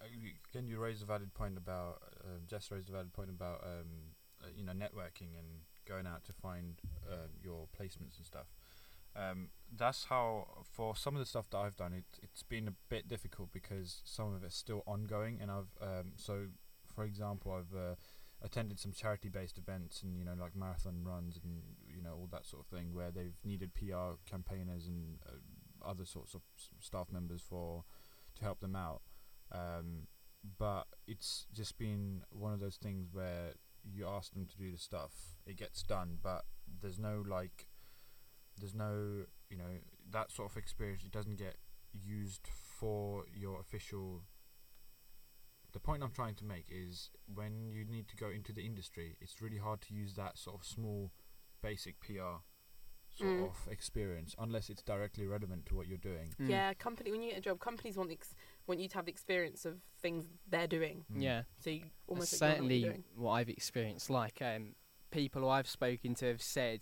uh, 0.00 0.04
again 0.50 0.66
you 0.66 0.80
raised 0.80 1.00
a 1.04 1.07
valid 1.07 1.33
point 1.33 1.57
about 1.57 2.02
uh, 2.25 2.38
Jess 2.49 2.73
raised 2.73 2.88
a 2.88 2.92
valid 2.92 3.12
point 3.12 3.30
about 3.30 3.62
um, 3.62 4.16
you 4.57 4.64
know 4.64 4.73
networking 4.73 5.37
and 5.38 5.62
going 5.87 6.07
out 6.07 6.25
to 6.25 6.33
find 6.33 6.81
uh, 7.11 7.28
your 7.43 7.67
placements 7.78 8.17
and 8.17 8.26
stuff. 8.26 8.47
Um, 9.17 9.49
that's 9.75 10.05
how 10.05 10.47
for 10.71 10.95
some 10.95 11.14
of 11.14 11.21
the 11.21 11.26
stuff 11.26 11.50
that 11.50 11.59
I've 11.59 11.76
done, 11.76 11.93
it 11.93 12.05
it's 12.23 12.43
been 12.43 12.69
a 12.69 12.75
bit 12.88 13.09
difficult 13.09 13.52
because 13.52 14.02
some 14.05 14.35
of 14.35 14.45
it's 14.45 14.57
still 14.57 14.83
ongoing, 14.87 15.38
and 15.40 15.50
I've 15.50 15.73
um, 15.81 16.12
so 16.17 16.47
for 16.95 17.05
example 17.05 17.52
I've 17.52 17.76
uh, 17.76 17.95
attended 18.43 18.78
some 18.78 18.93
charity-based 18.93 19.59
events 19.59 20.02
and 20.02 20.17
you 20.17 20.25
know 20.25 20.35
like 20.38 20.55
marathon 20.55 21.02
runs 21.05 21.38
and 21.43 21.62
you 21.87 22.02
know 22.02 22.12
all 22.12 22.28
that 22.31 22.47
sort 22.47 22.62
of 22.62 22.78
thing 22.78 22.95
where 22.95 23.11
they've 23.11 23.37
needed 23.45 23.75
PR 23.75 24.14
campaigners 24.31 24.87
and 24.87 25.19
uh, 25.26 25.88
other 25.88 26.05
sorts 26.05 26.35
of 26.35 26.43
s- 26.57 26.69
staff 26.81 27.09
members 27.11 27.40
for 27.40 27.85
to 28.37 28.45
help 28.45 28.61
them 28.61 28.76
out. 28.76 29.02
Um, 29.50 30.07
but 30.59 30.85
it's 31.07 31.47
just 31.52 31.78
been 31.78 32.23
one 32.31 32.52
of 32.52 32.61
those 32.61 32.76
things 32.76 33.09
where 33.12 33.55
you 33.85 34.06
ask 34.06 34.32
them 34.32 34.47
to 34.47 34.56
do 34.56 34.70
the 34.73 34.78
stuff, 34.78 35.12
it 35.47 35.56
gets 35.56 35.82
done, 35.82 36.18
but 36.23 36.44
there's 36.80 36.99
no 36.99 37.23
like, 37.26 37.68
there's 38.58 38.75
no 38.75 39.25
you 39.50 39.56
know 39.56 39.78
that 40.11 40.30
sort 40.30 40.50
of 40.50 40.56
experience. 40.56 41.04
It 41.04 41.12
doesn't 41.12 41.37
get 41.38 41.56
used 41.92 42.47
for 42.78 43.25
your 43.35 43.61
official. 43.61 44.23
The 45.73 45.80
point 45.80 46.02
I'm 46.02 46.11
trying 46.12 46.35
to 46.37 46.44
make 46.44 46.66
is 46.70 47.11
when 47.32 47.70
you 47.70 47.85
need 47.85 48.08
to 48.08 48.16
go 48.16 48.28
into 48.30 48.52
the 48.52 48.64
industry, 48.64 49.16
it's 49.20 49.42
really 49.42 49.58
hard 49.58 49.80
to 49.82 49.94
use 49.94 50.14
that 50.14 50.38
sort 50.38 50.56
of 50.56 50.64
small, 50.64 51.12
basic 51.62 52.00
PR 52.00 52.42
sort 53.14 53.30
Mm. 53.30 53.44
of 53.47 53.68
experience 53.70 54.35
unless 54.38 54.70
it's 54.70 54.82
directly 54.82 55.26
relevant 55.26 55.66
to 55.66 55.75
what 55.75 55.87
you're 55.88 55.99
doing. 55.99 56.35
Mm. 56.38 56.49
Yeah, 56.50 56.75
company 56.75 57.11
when 57.11 57.20
you 57.23 57.30
get 57.30 57.38
a 57.38 57.42
job, 57.42 57.58
companies 57.61 57.97
want 57.97 58.12
ex- 58.12 58.35
want 58.68 58.80
you 58.80 58.88
to 58.88 58.94
have 58.96 59.06
the 59.06 59.10
experience 59.10 59.64
of 59.64 59.78
things 60.00 60.26
they're 60.48 60.66
doing. 60.66 61.04
Mm. 61.12 61.22
Yeah. 61.22 61.42
So 61.58 61.70
you 61.70 61.84
almost 62.06 62.40
like 62.40 62.40
you 62.40 62.46
what 62.46 62.54
certainly 62.54 62.76
you're 62.76 62.90
doing. 62.90 63.04
what 63.16 63.32
I've 63.32 63.48
experienced. 63.48 64.10
Like 64.10 64.40
um, 64.42 64.75
people 65.10 65.42
who 65.42 65.48
I've 65.48 65.68
spoken 65.68 66.14
to 66.16 66.26
have 66.26 66.42
said, 66.42 66.80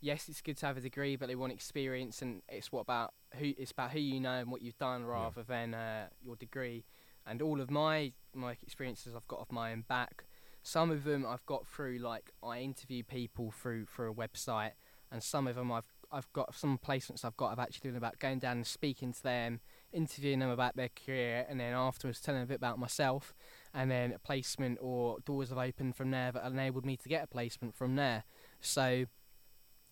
yes, 0.00 0.28
it's 0.28 0.40
good 0.40 0.56
to 0.58 0.66
have 0.66 0.76
a 0.76 0.80
degree, 0.80 1.16
but 1.16 1.28
they 1.28 1.34
want 1.34 1.52
experience, 1.52 2.22
and 2.22 2.42
it's 2.48 2.70
what 2.72 2.80
about 2.80 3.12
who 3.34 3.52
it's 3.58 3.72
about 3.72 3.90
who 3.90 3.98
you 3.98 4.20
know 4.20 4.34
and 4.34 4.50
what 4.50 4.62
you've 4.62 4.78
done 4.78 5.04
rather 5.04 5.42
than 5.42 5.74
uh, 5.74 6.06
your 6.22 6.36
degree. 6.36 6.84
And 7.26 7.42
all 7.42 7.60
of 7.60 7.70
my 7.70 8.12
my 8.34 8.52
experiences 8.62 9.14
I've 9.16 9.28
got 9.28 9.40
off 9.40 9.50
my 9.50 9.72
own 9.72 9.84
back. 9.88 10.24
Some 10.62 10.90
of 10.90 11.04
them 11.04 11.24
I've 11.26 11.44
got 11.46 11.66
through 11.66 11.98
like 11.98 12.30
I 12.42 12.60
interview 12.60 13.02
people 13.02 13.50
through 13.50 13.86
through 13.86 14.12
a 14.12 14.14
website, 14.14 14.72
and 15.10 15.22
some 15.22 15.46
of 15.46 15.56
them 15.56 15.72
I've 15.72 15.92
I've 16.12 16.32
got 16.32 16.54
some 16.54 16.78
placements 16.78 17.24
I've 17.24 17.36
got 17.36 17.52
I've 17.52 17.58
actually 17.58 17.90
done 17.90 17.96
about 17.96 18.18
going 18.18 18.38
down 18.38 18.58
and 18.58 18.66
speaking 18.66 19.12
to 19.12 19.22
them, 19.22 19.60
interviewing 19.92 20.40
them 20.40 20.50
about 20.50 20.76
their 20.76 20.88
career, 20.88 21.46
and 21.48 21.58
then 21.60 21.72
afterwards 21.72 22.20
telling 22.20 22.42
a 22.42 22.46
bit 22.46 22.56
about 22.56 22.78
myself 22.78 23.34
and 23.76 23.90
then 23.90 24.12
a 24.12 24.18
placement 24.18 24.78
or 24.80 25.18
doors 25.26 25.50
have 25.50 25.58
opened 25.58 25.94
from 25.96 26.10
there 26.10 26.32
that 26.32 26.46
enabled 26.46 26.86
me 26.86 26.96
to 26.96 27.08
get 27.08 27.22
a 27.22 27.26
placement 27.26 27.74
from 27.74 27.94
there. 27.94 28.24
So, 28.60 29.04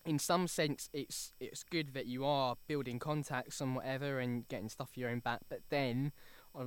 in 0.06 0.18
some 0.18 0.48
sense, 0.48 0.88
it's 0.92 1.32
it's 1.38 1.62
good 1.62 1.94
that 1.94 2.06
you 2.06 2.24
are 2.24 2.56
building 2.66 2.98
contacts 2.98 3.60
and 3.60 3.76
whatever 3.76 4.18
and 4.18 4.48
getting 4.48 4.68
stuff 4.68 4.96
your 4.96 5.10
own 5.10 5.20
back. 5.20 5.40
But 5.48 5.60
then, 5.68 6.12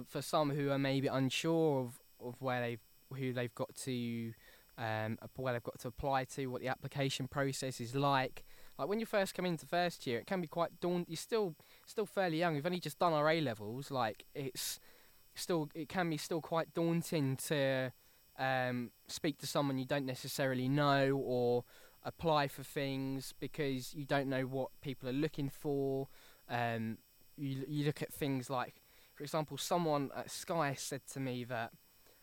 for 0.07 0.21
some 0.21 0.51
who 0.51 0.69
are 0.69 0.79
maybe 0.79 1.07
unsure 1.07 1.81
of, 1.81 1.99
of 2.23 2.35
where 2.39 2.61
they've 2.61 2.81
who 3.17 3.33
they've 3.33 3.55
got 3.55 3.73
to 3.75 4.33
um, 4.77 5.17
where 5.35 5.53
they've 5.53 5.63
got 5.63 5.79
to 5.79 5.87
apply 5.87 6.25
to, 6.25 6.47
what 6.47 6.61
the 6.61 6.67
application 6.67 7.27
process 7.27 7.81
is 7.81 7.95
like. 7.95 8.43
Like 8.77 8.87
when 8.87 8.99
you 8.99 9.05
first 9.05 9.33
come 9.33 9.45
into 9.45 9.65
first 9.65 10.05
year, 10.05 10.19
it 10.19 10.27
can 10.27 10.41
be 10.41 10.47
quite 10.47 10.79
daunting. 10.79 11.07
You're 11.09 11.17
still 11.17 11.55
still 11.85 12.05
fairly 12.05 12.39
young. 12.39 12.53
We've 12.53 12.65
only 12.65 12.79
just 12.79 12.99
done 12.99 13.13
our 13.13 13.29
A 13.29 13.41
levels. 13.41 13.89
Like 13.89 14.25
it's 14.35 14.79
still 15.35 15.69
it 15.73 15.89
can 15.89 16.09
be 16.09 16.17
still 16.17 16.41
quite 16.41 16.73
daunting 16.73 17.37
to 17.47 17.91
um, 18.37 18.91
speak 19.07 19.39
to 19.39 19.47
someone 19.47 19.77
you 19.77 19.85
don't 19.85 20.05
necessarily 20.05 20.69
know 20.69 21.21
or 21.23 21.63
apply 22.03 22.47
for 22.47 22.63
things 22.63 23.33
because 23.39 23.93
you 23.93 24.05
don't 24.05 24.27
know 24.27 24.43
what 24.43 24.69
people 24.81 25.09
are 25.09 25.13
looking 25.13 25.49
for. 25.49 26.07
Um, 26.49 26.99
you 27.35 27.65
you 27.67 27.85
look 27.85 28.01
at 28.01 28.13
things 28.13 28.49
like, 28.49 28.75
for 29.13 29.23
example, 29.23 29.57
someone 29.57 30.11
at 30.15 30.29
Sky 30.29 30.75
said 30.77 31.01
to 31.13 31.19
me 31.19 31.43
that 31.45 31.71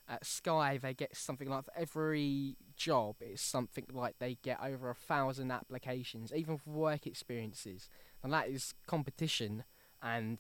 at 0.09 0.27
Sky 0.27 0.79
they 0.81 0.95
get 0.95 1.17
something 1.17 1.49
like 1.49 1.65
every 1.77 2.57
job 2.77 3.17
it's 3.21 3.43
something 3.43 3.87
like 3.93 4.19
they 4.19 4.37
get 4.43 4.59
over 4.63 4.91
a 4.91 4.95
thousand 4.95 5.51
applications, 5.51 6.33
even 6.33 6.59
for 6.59 6.71
work 6.71 7.07
experiences, 7.07 7.89
and 8.23 8.33
that 8.33 8.49
is 8.49 8.75
competition. 8.87 9.65
And 10.03 10.39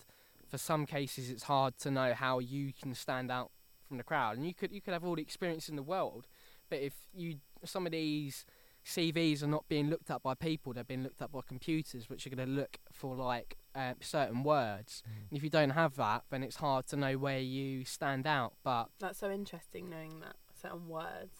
for 0.49 0.59
some 0.59 0.85
cases, 0.87 1.30
it's 1.30 1.44
hard 1.44 1.78
to 1.78 1.90
know 1.90 2.12
how 2.14 2.38
you 2.38 2.73
can 2.73 2.94
stand 2.94 3.30
out 3.30 3.50
from 3.88 3.97
the 3.97 4.04
crowd. 4.04 4.37
And 4.37 4.47
you 4.47 4.54
could 4.54 4.73
you 4.73 4.80
could 4.80 4.92
have 4.92 5.04
all 5.04 5.16
the 5.16 5.23
experience 5.23 5.68
in 5.68 5.76
the 5.76 5.83
world, 5.83 6.26
but 6.68 6.80
if 6.80 6.92
you 7.14 7.37
some 7.64 7.87
of 7.87 7.92
these 7.92 8.44
CVs 8.85 9.42
are 9.42 9.49
not 9.49 9.66
being 9.68 9.88
looked 9.88 10.11
at 10.11 10.23
by 10.23 10.35
people; 10.35 10.73
they're 10.73 10.85
being 10.85 11.02
looked 11.02 11.23
at 11.23 11.33
by 11.33 11.40
computers, 11.47 12.11
which 12.11 12.26
are 12.26 12.30
going 12.30 12.47
to 12.47 12.54
look 12.54 12.78
for 12.92 13.16
like 13.16 13.56
uh, 13.75 13.95
certain 14.00 14.43
words. 14.43 15.02
And 15.31 15.37
if 15.37 15.43
you 15.43 15.50
don't 15.50 15.71
have 15.71 15.97
that, 15.97 16.25
then 16.31 16.43
it's 16.43 16.57
hard 16.57 16.87
to 16.88 16.97
know 16.97 17.16
where 17.19 17.38
you 17.40 17.85
stand 17.85 18.26
out. 18.26 18.54
But 18.62 18.88
That's 19.00 19.19
so 19.19 19.31
interesting 19.31 19.90
knowing 19.90 20.21
that 20.21 20.37
certain 20.61 20.88
words 20.88 21.35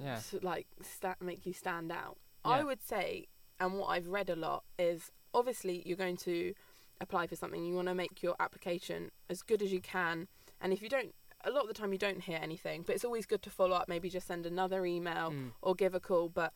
yeah, 0.00 0.16
s- 0.16 0.34
like 0.42 0.66
sta- 0.82 1.14
make 1.20 1.46
you 1.46 1.52
stand 1.52 1.90
out. 1.90 2.18
Yeah. 2.44 2.52
I 2.52 2.64
would 2.64 2.82
say, 2.82 3.28
and 3.58 3.74
what 3.78 3.86
I've 3.88 4.08
read 4.08 4.28
a 4.30 4.36
lot 4.36 4.64
is 4.78 5.10
obviously 5.32 5.82
you're 5.86 5.96
going 5.96 6.16
to 6.18 6.52
apply 7.00 7.26
for 7.26 7.36
something. 7.36 7.64
You 7.64 7.74
want 7.74 7.88
to 7.88 7.94
make 7.94 8.22
your 8.22 8.36
application 8.40 9.10
as 9.30 9.42
good 9.42 9.62
as 9.62 9.72
you 9.72 9.80
can, 9.80 10.28
and 10.60 10.72
if 10.72 10.82
you 10.82 10.88
don't, 10.88 11.14
a 11.44 11.50
lot 11.50 11.62
of 11.62 11.68
the 11.68 11.74
time 11.74 11.92
you 11.92 11.98
don't 11.98 12.22
hear 12.22 12.38
anything, 12.42 12.82
but 12.82 12.94
it's 12.94 13.04
always 13.04 13.24
good 13.26 13.42
to 13.42 13.50
follow 13.50 13.76
up. 13.76 13.88
Maybe 13.88 14.08
just 14.10 14.26
send 14.26 14.46
another 14.46 14.84
email 14.84 15.30
Mm. 15.30 15.52
or 15.62 15.74
give 15.74 15.94
a 15.94 16.00
call. 16.00 16.28
But 16.28 16.52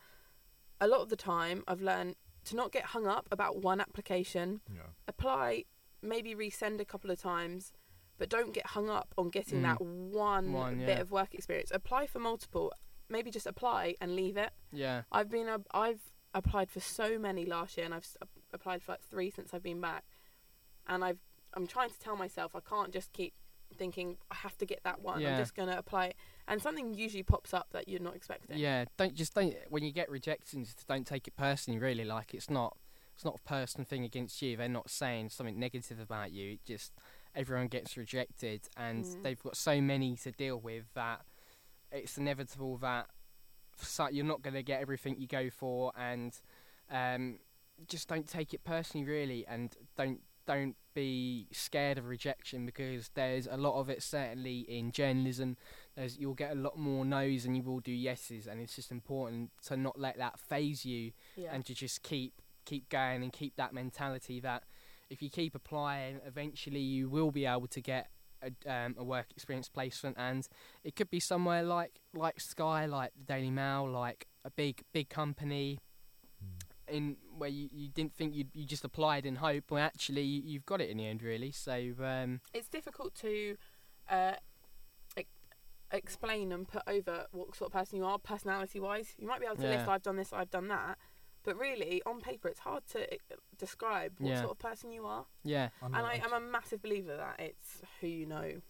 a 0.81 0.87
lot 0.87 1.01
of 1.01 1.09
the 1.09 1.15
time, 1.15 1.63
I've 1.67 1.81
learned 1.81 2.15
to 2.45 2.55
not 2.55 2.71
get 2.71 2.85
hung 2.85 3.07
up 3.07 3.27
about 3.31 3.61
one 3.61 3.79
application. 3.81 4.61
Yeah. 4.73 4.81
Apply, 5.07 5.65
maybe 6.01 6.33
resend 6.35 6.79
a 6.81 6.85
couple 6.85 7.11
of 7.11 7.19
times. 7.21 7.71
But 8.17 8.29
don't 8.29 8.53
get 8.53 8.67
hung 8.67 8.89
up 8.89 9.13
on 9.17 9.29
getting 9.29 9.59
Mm. 9.59 9.63
that 9.63 9.81
one, 9.81 10.53
One, 10.53 10.77
bit 10.79 10.89
yeah. 10.89 10.99
of 11.01 11.09
work 11.11 11.33
experience. 11.33 11.71
Apply 11.73 12.05
for 12.05 12.19
multiple. 12.19 12.71
Maybe 13.09 13.31
just 13.31 13.47
apply 13.47 13.95
and 13.99 14.15
leave 14.15 14.37
it. 14.37 14.51
yeah, 14.71 15.03
I've 15.11 15.29
been 15.29 15.47
a, 15.47 15.59
I've 15.73 16.11
applied 16.33 16.69
for 16.69 16.79
so 16.79 17.17
many 17.17 17.45
last 17.45 17.77
year, 17.77 17.85
and 17.85 17.93
I've 17.95 18.07
applied 18.53 18.83
for 18.83 18.91
like 18.93 19.01
three 19.01 19.31
since 19.31 19.53
I've 19.53 19.63
been 19.63 19.81
back, 19.81 20.05
and 20.87 21.03
I've 21.03 21.19
I'm 21.53 21.67
trying 21.67 21.89
to 21.89 21.99
tell 21.99 22.15
myself 22.15 22.55
I 22.55 22.59
can't 22.61 22.93
just 22.93 23.11
keep 23.11 23.33
thinking 23.77 24.17
I 24.29 24.35
have 24.35 24.57
to 24.59 24.65
get 24.65 24.81
that 24.83 25.01
one. 25.01 25.19
Yeah. 25.21 25.33
I'm 25.33 25.37
just 25.39 25.55
gonna 25.55 25.77
apply, 25.77 26.07
it. 26.07 26.15
and 26.47 26.61
something 26.61 26.93
usually 26.93 27.23
pops 27.23 27.53
up 27.53 27.67
that 27.71 27.87
you're 27.87 27.99
not 28.01 28.15
expecting. 28.15 28.57
yeah. 28.57 28.85
Don't 28.97 29.13
just 29.15 29.33
don't 29.33 29.55
when 29.69 29.83
you 29.83 29.91
get 29.91 30.09
rejections, 30.09 30.75
don't 30.87 31.05
take 31.07 31.27
it 31.27 31.35
personally. 31.35 31.79
Really, 31.79 32.05
like 32.05 32.33
it's 32.33 32.49
not 32.49 32.77
it's 33.15 33.25
not 33.25 33.39
a 33.43 33.47
personal 33.47 33.85
thing 33.85 34.03
against 34.03 34.41
you. 34.41 34.55
They're 34.57 34.67
not 34.69 34.89
saying 34.89 35.29
something 35.29 35.59
negative 35.59 35.99
about 35.99 36.31
you. 36.31 36.53
It 36.53 36.63
just 36.65 36.93
everyone 37.35 37.67
gets 37.67 37.95
rejected, 37.97 38.61
and 38.77 39.05
Mm. 39.05 39.23
they've 39.23 39.41
got 39.43 39.55
so 39.55 39.79
many 39.81 40.15
to 40.17 40.31
deal 40.31 40.59
with 40.59 40.85
that 40.95 41.21
it's 41.91 42.17
inevitable 42.17 42.77
that 42.77 43.07
you're 44.11 44.25
not 44.25 44.41
going 44.41 44.53
to 44.53 44.63
get 44.63 44.81
everything 44.81 45.15
you 45.17 45.27
go 45.27 45.49
for, 45.49 45.91
and 45.97 46.39
um, 46.89 47.39
just 47.87 48.07
don't 48.07 48.27
take 48.27 48.53
it 48.53 48.63
personally, 48.63 49.05
really, 49.05 49.45
and 49.47 49.75
don't 49.97 50.19
don't 50.45 50.75
be 50.93 51.47
scared 51.51 51.97
of 51.97 52.07
rejection 52.07 52.65
because 52.65 53.09
there's 53.13 53.47
a 53.47 53.57
lot 53.57 53.79
of 53.79 53.89
it 53.89 54.03
certainly 54.03 54.59
in 54.59 54.91
journalism. 54.91 55.57
There's 55.95 56.17
you'll 56.17 56.33
get 56.33 56.51
a 56.51 56.55
lot 56.55 56.77
more 56.77 57.05
no's 57.05 57.43
than 57.43 57.55
you 57.55 57.63
will 57.63 57.79
do 57.79 57.91
yeses, 57.91 58.47
and 58.47 58.59
it's 58.59 58.75
just 58.75 58.91
important 58.91 59.51
to 59.67 59.77
not 59.77 59.99
let 59.99 60.17
that 60.17 60.39
phase 60.39 60.85
you 60.85 61.11
yeah. 61.35 61.49
and 61.53 61.65
to 61.65 61.73
just 61.73 62.03
keep 62.03 62.33
keep 62.65 62.89
going 62.89 63.23
and 63.23 63.33
keep 63.33 63.55
that 63.55 63.73
mentality 63.73 64.39
that 64.39 64.63
if 65.09 65.21
you 65.21 65.29
keep 65.29 65.55
applying, 65.55 66.21
eventually 66.25 66.79
you 66.79 67.09
will 67.09 67.31
be 67.31 67.45
able 67.45 67.67
to 67.67 67.81
get 67.81 68.07
a, 68.41 68.71
um, 68.71 68.95
a 68.97 69.03
work 69.03 69.27
experience 69.31 69.69
placement, 69.69 70.17
and 70.17 70.47
it 70.83 70.95
could 70.95 71.09
be 71.09 71.19
somewhere 71.19 71.63
like 71.63 71.99
like 72.13 72.39
Sky, 72.39 72.85
like 72.85 73.11
the 73.17 73.23
Daily 73.25 73.51
Mail, 73.51 73.89
like 73.89 74.27
a 74.43 74.49
big 74.49 74.83
big 74.93 75.09
company. 75.09 75.79
In 76.91 77.17
where 77.37 77.49
you, 77.49 77.69
you 77.71 77.89
didn't 77.89 78.13
think 78.13 78.35
you 78.35 78.45
you 78.53 78.65
just 78.65 78.83
applied 78.83 79.25
in 79.25 79.37
hope, 79.37 79.63
but 79.67 79.77
actually 79.77 80.21
you, 80.23 80.41
you've 80.45 80.65
got 80.65 80.81
it 80.81 80.89
in 80.89 80.97
the 80.97 81.07
end, 81.07 81.23
really. 81.23 81.51
So 81.51 81.73
um, 82.03 82.41
it's 82.53 82.67
difficult 82.67 83.15
to 83.15 83.55
uh, 84.09 84.33
e- 85.19 85.23
explain 85.91 86.51
and 86.51 86.67
put 86.67 86.83
over 86.87 87.25
what 87.31 87.55
sort 87.55 87.69
of 87.69 87.73
person 87.73 87.97
you 87.97 88.05
are, 88.05 88.17
personality 88.19 88.79
wise. 88.79 89.13
You 89.17 89.27
might 89.27 89.39
be 89.39 89.45
able 89.45 89.57
to 89.57 89.67
list, 89.67 89.87
I've 89.87 90.03
done 90.03 90.15
this, 90.17 90.31
I've 90.33 90.51
done 90.51 90.67
that. 90.69 90.97
But 91.43 91.57
really, 91.57 92.03
on 92.05 92.21
paper, 92.21 92.47
it's 92.49 92.59
hard 92.59 92.85
to 92.91 93.01
uh, 93.13 93.35
describe 93.57 94.13
what 94.19 94.29
Yeah. 94.29 94.41
sort 94.41 94.51
of 94.51 94.59
person 94.59 94.91
you 94.91 95.05
are. 95.07 95.25
yeah. 95.43 95.69
And 95.81 95.95
I 95.95 96.21
am 96.23 96.33
a 96.33 96.39
massive 96.39 96.81
believer 96.83 97.17
that 97.17 97.39
it's 97.39 97.81
who 97.99 98.07
you 98.07 98.25
know. 98.27 98.61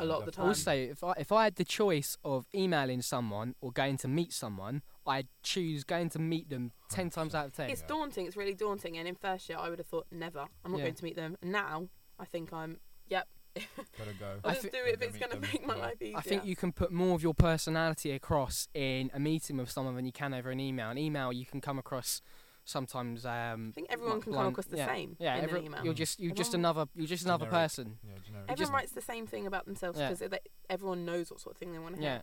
A 0.00 0.04
lot 0.06 0.20
of 0.20 0.24
the 0.24 0.32
time. 0.32 0.46
Also, 0.46 0.72
if 0.72 1.04
I 1.04 1.12
if 1.18 1.30
I 1.30 1.44
had 1.44 1.56
the 1.56 1.64
choice 1.64 2.16
of 2.24 2.46
emailing 2.54 3.02
someone 3.02 3.54
or 3.60 3.70
going 3.70 3.98
to 3.98 4.08
meet 4.08 4.32
someone, 4.32 4.82
I'd 5.06 5.28
choose 5.42 5.84
going 5.84 6.08
to 6.10 6.18
meet 6.18 6.48
them 6.50 6.72
ten 6.90 7.10
times 7.10 7.34
out 7.34 7.46
of 7.46 7.52
ten. 7.52 7.70
It's 7.70 7.82
daunting. 7.82 8.26
It's 8.26 8.36
really 8.36 8.54
daunting. 8.54 8.96
And 8.98 9.06
in 9.08 9.14
first 9.14 9.48
year, 9.48 9.58
I 9.58 9.68
would 9.68 9.78
have 9.78 9.86
thought 9.86 10.06
never. 10.10 10.46
I'm 10.64 10.72
not 10.72 10.78
Yeah. 10.78 10.84
going 10.84 10.94
to 10.96 11.04
meet 11.04 11.16
them. 11.16 11.36
Now, 11.42 11.88
I 12.18 12.24
think 12.24 12.52
I'm. 12.52 12.78
Yep. 13.08 13.28
Gotta 13.96 14.12
go. 14.18 14.26
I'll 14.44 14.50
I 14.50 14.54
just 14.54 14.64
thi- 14.64 14.70
do 14.70 14.78
it 14.84 14.94
if 14.94 15.00
Gotta 15.00 15.04
it's 15.06 15.12
meet 15.14 15.20
going 15.20 15.30
to 15.32 15.40
them, 15.40 15.50
make 15.52 15.66
my 15.66 15.76
yeah. 15.76 15.82
life 15.82 16.02
easier. 16.02 16.16
I 16.18 16.20
think 16.20 16.44
you 16.44 16.56
can 16.56 16.72
put 16.72 16.92
more 16.92 17.14
of 17.14 17.22
your 17.22 17.34
personality 17.34 18.10
across 18.12 18.68
in 18.74 19.10
a 19.14 19.18
meeting 19.20 19.56
with 19.56 19.70
someone 19.70 19.94
than 19.96 20.04
you 20.04 20.12
can 20.12 20.34
over 20.34 20.50
an 20.50 20.60
email. 20.60 20.90
An 20.90 20.98
email 20.98 21.32
you 21.32 21.46
can 21.46 21.60
come 21.60 21.78
across 21.78 22.20
sometimes. 22.64 23.24
Um, 23.24 23.68
I 23.70 23.72
think 23.74 23.86
everyone 23.90 24.14
like 24.16 24.24
can 24.24 24.32
come 24.32 24.40
blunt- 24.42 24.52
across 24.54 24.66
the 24.66 24.76
yeah. 24.76 24.86
same 24.88 25.16
Yeah, 25.18 25.36
in 25.36 25.44
every- 25.44 25.60
an 25.60 25.66
email. 25.66 25.84
you're 25.84 25.94
just 25.94 26.20
you're 26.20 26.34
just 26.34 26.50
Everyone- 26.50 26.60
another 26.76 26.90
you're 26.94 27.06
just 27.06 27.24
another 27.24 27.46
Generic. 27.46 27.62
person. 27.64 27.98
Yeah, 28.02 28.10
generic. 28.26 28.50
Everyone 28.50 28.56
just- 28.58 28.72
writes 28.72 28.92
the 28.92 29.00
same 29.00 29.26
thing 29.26 29.46
about 29.46 29.64
themselves 29.66 29.98
Yeah. 29.98 30.10
because 30.10 30.38
everyone 30.68 31.04
knows 31.04 31.30
what 31.30 31.40
sort 31.40 31.54
of 31.54 31.58
thing 31.58 31.72
they 31.72 31.78
want 31.78 31.94
to 31.96 32.00
hear. 32.02 32.10
Yeah. 32.10 32.22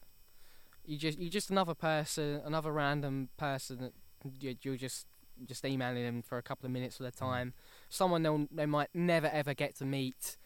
You 0.85 0.97
just 0.97 1.17
you're 1.19 1.29
just 1.29 1.49
another 1.49 1.73
person, 1.73 2.41
another 2.43 2.71
random 2.71 3.29
person 3.37 3.77
that 3.79 3.93
you're, 4.39 4.53
you're 4.61 4.77
just 4.77 5.07
just 5.47 5.65
emailing 5.65 6.03
them 6.03 6.21
for 6.21 6.37
a 6.37 6.43
couple 6.43 6.65
of 6.65 6.71
minutes 6.71 6.99
at 6.99 7.07
a 7.07 7.11
mm. 7.11 7.17
time. 7.17 7.53
Someone 7.89 8.23
they'll 8.23 8.47
they 8.51 8.65
might 8.65 8.89
never 8.93 9.27
ever 9.27 9.53
get 9.53 9.75
to 9.77 9.85
meet. 9.85 10.37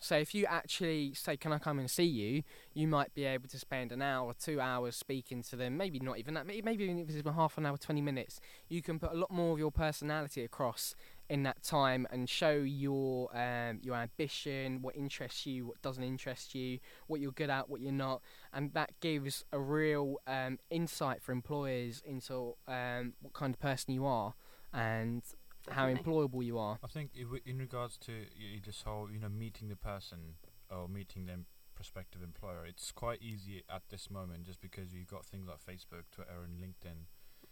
So 0.00 0.16
if 0.16 0.34
you 0.34 0.44
actually 0.46 1.14
say, 1.14 1.36
"Can 1.36 1.52
I 1.52 1.58
come 1.58 1.78
and 1.78 1.90
see 1.90 2.04
you?" 2.04 2.42
you 2.74 2.88
might 2.88 3.14
be 3.14 3.24
able 3.24 3.48
to 3.48 3.58
spend 3.58 3.92
an 3.92 4.02
hour 4.02 4.26
or 4.26 4.34
two 4.34 4.60
hours 4.60 4.96
speaking 4.96 5.42
to 5.44 5.56
them. 5.56 5.76
Maybe 5.76 5.98
not 6.00 6.18
even 6.18 6.34
that. 6.34 6.46
Maybe 6.46 6.84
even 6.84 6.98
if 6.98 7.08
it's 7.08 7.28
half 7.28 7.56
an 7.56 7.64
hour, 7.64 7.78
twenty 7.78 8.02
minutes. 8.02 8.40
You 8.68 8.82
can 8.82 8.98
put 8.98 9.12
a 9.12 9.14
lot 9.14 9.30
more 9.30 9.52
of 9.52 9.58
your 9.58 9.70
personality 9.70 10.44
across 10.44 10.94
in 11.28 11.42
that 11.44 11.62
time 11.62 12.06
and 12.10 12.28
show 12.28 12.52
your 12.52 13.34
um, 13.36 13.80
your 13.82 13.96
ambition, 13.96 14.82
what 14.82 14.94
interests 14.96 15.46
you, 15.46 15.66
what 15.66 15.80
doesn't 15.82 16.04
interest 16.04 16.54
you, 16.54 16.78
what 17.06 17.20
you're 17.20 17.32
good 17.32 17.50
at, 17.50 17.68
what 17.70 17.80
you're 17.80 17.92
not, 17.92 18.20
and 18.52 18.72
that 18.74 18.90
gives 19.00 19.44
a 19.52 19.58
real 19.58 20.16
um, 20.26 20.58
insight 20.70 21.22
for 21.22 21.32
employers 21.32 22.02
into 22.04 22.54
um, 22.68 23.14
what 23.22 23.32
kind 23.32 23.54
of 23.54 23.60
person 23.60 23.94
you 23.94 24.04
are 24.04 24.34
and 24.72 25.22
how 25.70 25.86
employable 25.88 26.44
you 26.44 26.58
are. 26.58 26.78
I 26.84 26.88
think 26.88 27.12
i- 27.16 27.20
wi- 27.22 27.40
in 27.46 27.58
regards 27.58 27.96
to 27.98 28.12
y- 28.12 28.60
this 28.64 28.82
whole, 28.82 29.10
you 29.10 29.18
know, 29.18 29.28
meeting 29.30 29.68
the 29.68 29.76
person 29.76 30.34
or 30.70 30.88
meeting 30.88 31.24
the 31.26 31.40
prospective 31.74 32.22
employer, 32.22 32.66
it's 32.66 32.92
quite 32.92 33.22
easy 33.22 33.62
at 33.70 33.82
this 33.88 34.10
moment 34.10 34.44
just 34.44 34.60
because 34.60 34.92
you've 34.92 35.06
got 35.08 35.24
things 35.24 35.48
like 35.48 35.58
Facebook, 35.64 36.04
Twitter, 36.12 36.44
and 36.44 36.58
LinkedIn 36.60 37.06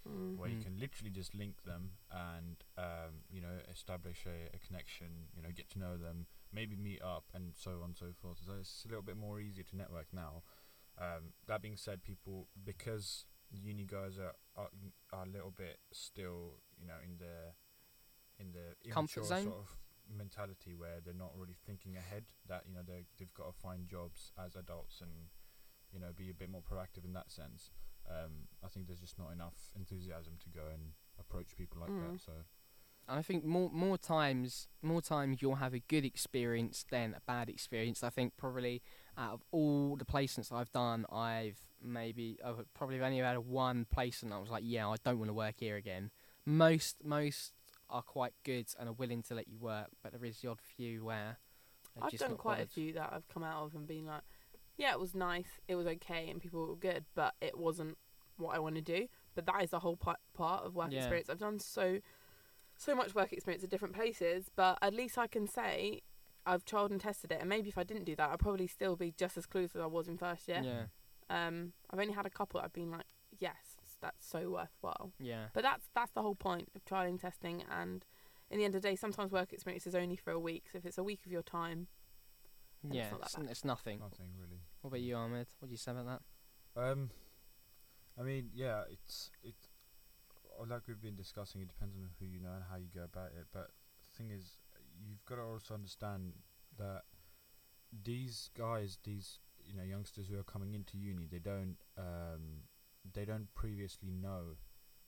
Mm. 0.08 0.36
where 0.36 0.48
you 0.50 0.56
Mm. 0.56 0.62
can 0.64 0.78
literally 0.80 1.10
just 1.10 1.34
link 1.34 1.62
them 1.64 1.92
and 2.10 2.56
um, 2.76 3.22
you 3.30 3.40
know 3.40 3.60
establish 3.70 4.26
a, 4.26 4.54
a 4.56 4.58
connection, 4.58 5.28
you 5.34 5.42
know, 5.42 5.50
get 5.54 5.70
to 5.70 5.78
know 5.78 5.96
them, 5.96 6.26
maybe 6.52 6.74
meet 6.76 7.00
up, 7.02 7.24
and 7.34 7.54
so 7.54 7.70
on 7.82 7.90
and 7.90 7.96
so 7.96 8.06
forth. 8.20 8.38
So 8.44 8.54
it's 8.58 8.84
a 8.84 8.88
little 8.88 9.02
bit 9.02 9.16
more 9.16 9.40
easier 9.40 9.64
to 9.64 9.76
network 9.76 10.06
now. 10.12 10.42
Um, 10.98 11.32
that 11.46 11.62
being 11.62 11.76
said, 11.76 12.02
people 12.02 12.48
because 12.64 13.26
uni 13.52 13.84
guys 13.84 14.18
are, 14.18 14.34
are 14.56 14.70
are 15.12 15.24
a 15.24 15.28
little 15.28 15.52
bit 15.52 15.78
still, 15.92 16.54
you 16.80 16.86
know, 16.86 16.98
in 17.04 17.18
the 17.18 17.52
in 18.42 18.52
the 18.52 18.74
Comfort 18.90 19.24
zone? 19.24 19.44
sort 19.44 19.56
of 19.58 19.76
mentality 20.18 20.74
where 20.74 21.00
they're 21.04 21.14
not 21.14 21.32
really 21.36 21.56
thinking 21.66 21.96
ahead. 21.96 22.24
That 22.48 22.64
you 22.66 22.74
know 22.74 22.82
they 22.86 23.04
they've 23.18 23.32
got 23.34 23.46
to 23.46 23.60
find 23.60 23.88
jobs 23.88 24.32
as 24.38 24.56
adults 24.56 25.00
and 25.00 25.28
you 25.92 26.00
know 26.00 26.08
be 26.16 26.30
a 26.30 26.34
bit 26.34 26.50
more 26.50 26.62
proactive 26.62 27.04
in 27.04 27.12
that 27.14 27.30
sense. 27.30 27.70
Um, 28.08 28.48
I 28.64 28.68
think 28.68 28.86
there's 28.88 29.00
just 29.00 29.18
not 29.18 29.30
enough 29.32 29.54
enthusiasm 29.76 30.34
to 30.42 30.48
go 30.48 30.66
and 30.72 30.92
approach 31.18 31.56
people 31.56 31.80
like 31.80 31.90
Mm. 31.90 32.12
that. 32.12 32.20
So 32.20 32.32
And 33.08 33.18
I 33.18 33.22
think 33.22 33.44
more 33.44 33.68
more 33.70 33.98
times 33.98 34.68
more 34.80 35.02
times 35.02 35.42
you'll 35.42 35.56
have 35.56 35.74
a 35.74 35.80
good 35.80 36.04
experience 36.04 36.84
than 36.90 37.14
a 37.14 37.20
bad 37.26 37.48
experience. 37.48 38.02
I 38.02 38.10
think 38.10 38.36
probably 38.36 38.82
out 39.16 39.34
of 39.34 39.42
all 39.50 39.96
the 39.96 40.04
placements 40.04 40.50
I've 40.52 40.70
done, 40.72 41.04
I've 41.10 41.58
maybe 41.82 42.38
I've 42.44 42.64
probably 42.74 43.00
only 43.00 43.18
had 43.18 43.38
one 43.38 43.86
placement. 43.90 44.32
I 44.34 44.38
was 44.38 44.50
like, 44.50 44.62
yeah, 44.64 44.88
I 44.88 44.96
don't 45.04 45.18
want 45.18 45.28
to 45.30 45.34
work 45.34 45.56
here 45.58 45.76
again. 45.76 46.10
Most 46.46 47.04
most 47.04 47.52
are 47.90 48.02
quite 48.02 48.34
good 48.44 48.66
and 48.78 48.88
are 48.88 48.92
willing 48.94 49.22
to 49.24 49.34
let 49.34 49.48
you 49.48 49.58
work, 49.58 49.88
but 50.02 50.12
there 50.12 50.24
is 50.24 50.40
the 50.40 50.48
odd 50.48 50.60
few 50.60 51.04
where 51.04 51.38
I've 52.00 52.10
just 52.10 52.22
done 52.22 52.36
quite 52.36 52.54
bothered. 52.54 52.68
a 52.68 52.70
few 52.70 52.92
that 52.94 53.12
I've 53.12 53.28
come 53.28 53.44
out 53.44 53.64
of 53.64 53.74
and 53.74 53.86
been 53.86 54.06
like, 54.06 54.22
yeah, 54.76 54.92
it 54.92 55.00
was 55.00 55.14
nice, 55.14 55.60
it 55.68 55.74
was 55.76 55.86
okay, 55.86 56.28
and 56.30 56.40
people 56.40 56.66
were 56.66 56.76
good, 56.76 57.04
but 57.14 57.34
it 57.40 57.58
wasn't 57.58 57.96
what 58.36 58.54
I 58.56 58.58
want 58.58 58.74
to 58.76 58.80
do. 58.82 59.06
But 59.34 59.46
that 59.46 59.62
is 59.62 59.70
the 59.70 59.80
whole 59.80 59.96
part 59.96 60.18
part 60.34 60.64
of 60.64 60.74
work 60.74 60.90
Yeah. 60.92 60.98
experience. 60.98 61.28
I've 61.30 61.38
done 61.38 61.58
so 61.58 62.00
so 62.76 62.94
much 62.94 63.14
work 63.14 63.32
experience 63.32 63.62
at 63.62 63.70
different 63.70 63.94
places, 63.94 64.50
but 64.56 64.78
at 64.82 64.92
least 64.94 65.16
I 65.18 65.26
can 65.26 65.46
say 65.46 66.00
I've 66.44 66.64
tried 66.64 66.90
and 66.90 67.00
tested 67.00 67.30
it. 67.30 67.38
And 67.40 67.48
maybe 67.48 67.68
if 67.68 67.78
I 67.78 67.84
didn't 67.84 68.04
do 68.04 68.16
that, 68.16 68.30
I'd 68.30 68.38
probably 68.40 68.66
still 68.66 68.96
be 68.96 69.12
just 69.16 69.36
as 69.36 69.46
clueless 69.46 69.76
as 69.76 69.82
I 69.82 69.86
was 69.86 70.08
in 70.08 70.16
first 70.18 70.48
year. 70.48 70.62
Yeah, 70.64 70.84
Um, 71.30 71.74
I've 71.90 72.00
only 72.00 72.14
had 72.14 72.26
a 72.26 72.30
couple. 72.30 72.60
I've 72.60 72.72
been 72.72 72.90
like, 72.90 73.04
yes, 73.38 73.76
that's 74.00 74.26
so 74.26 74.50
worthwhile. 74.50 75.12
yeah, 75.20 75.46
But 75.52 75.62
that's 75.62 75.88
that's 75.94 76.10
the 76.12 76.22
whole 76.22 76.34
point 76.34 76.70
of 76.74 76.84
trialing, 76.84 77.20
testing, 77.20 77.62
and 77.70 78.04
in 78.50 78.58
the 78.58 78.64
end 78.64 78.74
of 78.74 78.82
the 78.82 78.88
day, 78.88 78.96
sometimes 78.96 79.30
work 79.30 79.52
experience 79.52 79.86
is 79.86 79.94
only 79.94 80.16
for 80.16 80.30
a 80.32 80.40
week. 80.40 80.64
So 80.72 80.78
if 80.78 80.84
it's 80.86 80.98
a 80.98 81.04
week 81.04 81.20
of 81.24 81.30
your 81.30 81.42
time, 81.42 81.86
it's 82.90 82.94
yeah. 82.96 83.10
not 83.10 83.22
It's, 83.22 83.34
bad. 83.34 83.46
it's 83.50 83.64
nothing. 83.64 83.98
Nothing 84.00 84.28
really. 84.38 84.60
What 84.80 84.88
about 84.88 85.00
you, 85.00 85.16
Ahmed? 85.16 85.46
What 85.58 85.68
do 85.68 85.72
you 85.72 85.78
say 85.78 85.92
about 85.92 86.06
that? 86.06 86.22
Um, 86.76 87.10
I 88.18 88.22
mean, 88.22 88.50
yeah, 88.54 88.82
it's 88.90 89.30
it. 89.42 89.54
uh, 90.60 90.64
Like 90.68 90.82
we've 90.88 91.00
been 91.00 91.16
discussing, 91.16 91.60
it 91.62 91.68
depends 91.68 91.96
on 91.96 92.08
who 92.18 92.26
you 92.26 92.40
know 92.40 92.52
and 92.54 92.64
how 92.70 92.76
you 92.76 92.88
go 92.94 93.04
about 93.04 93.28
it. 93.38 93.46
But 93.52 93.70
the 94.10 94.16
thing 94.16 94.30
is, 94.30 94.58
you've 95.00 95.24
got 95.24 95.36
to 95.36 95.42
also 95.42 95.74
understand 95.74 96.34
that 96.78 97.02
these 98.04 98.50
guys, 98.56 98.98
these 99.04 99.38
you 99.64 99.76
know 99.76 99.84
youngsters 99.84 100.28
who 100.28 100.38
are 100.38 100.42
coming 100.44 100.74
into 100.74 100.98
uni, 100.98 101.26
they 101.30 101.38
don't 101.38 101.76
um, 101.98 102.64
they 103.14 103.24
don't 103.24 103.52
previously 103.54 104.10
know 104.10 104.56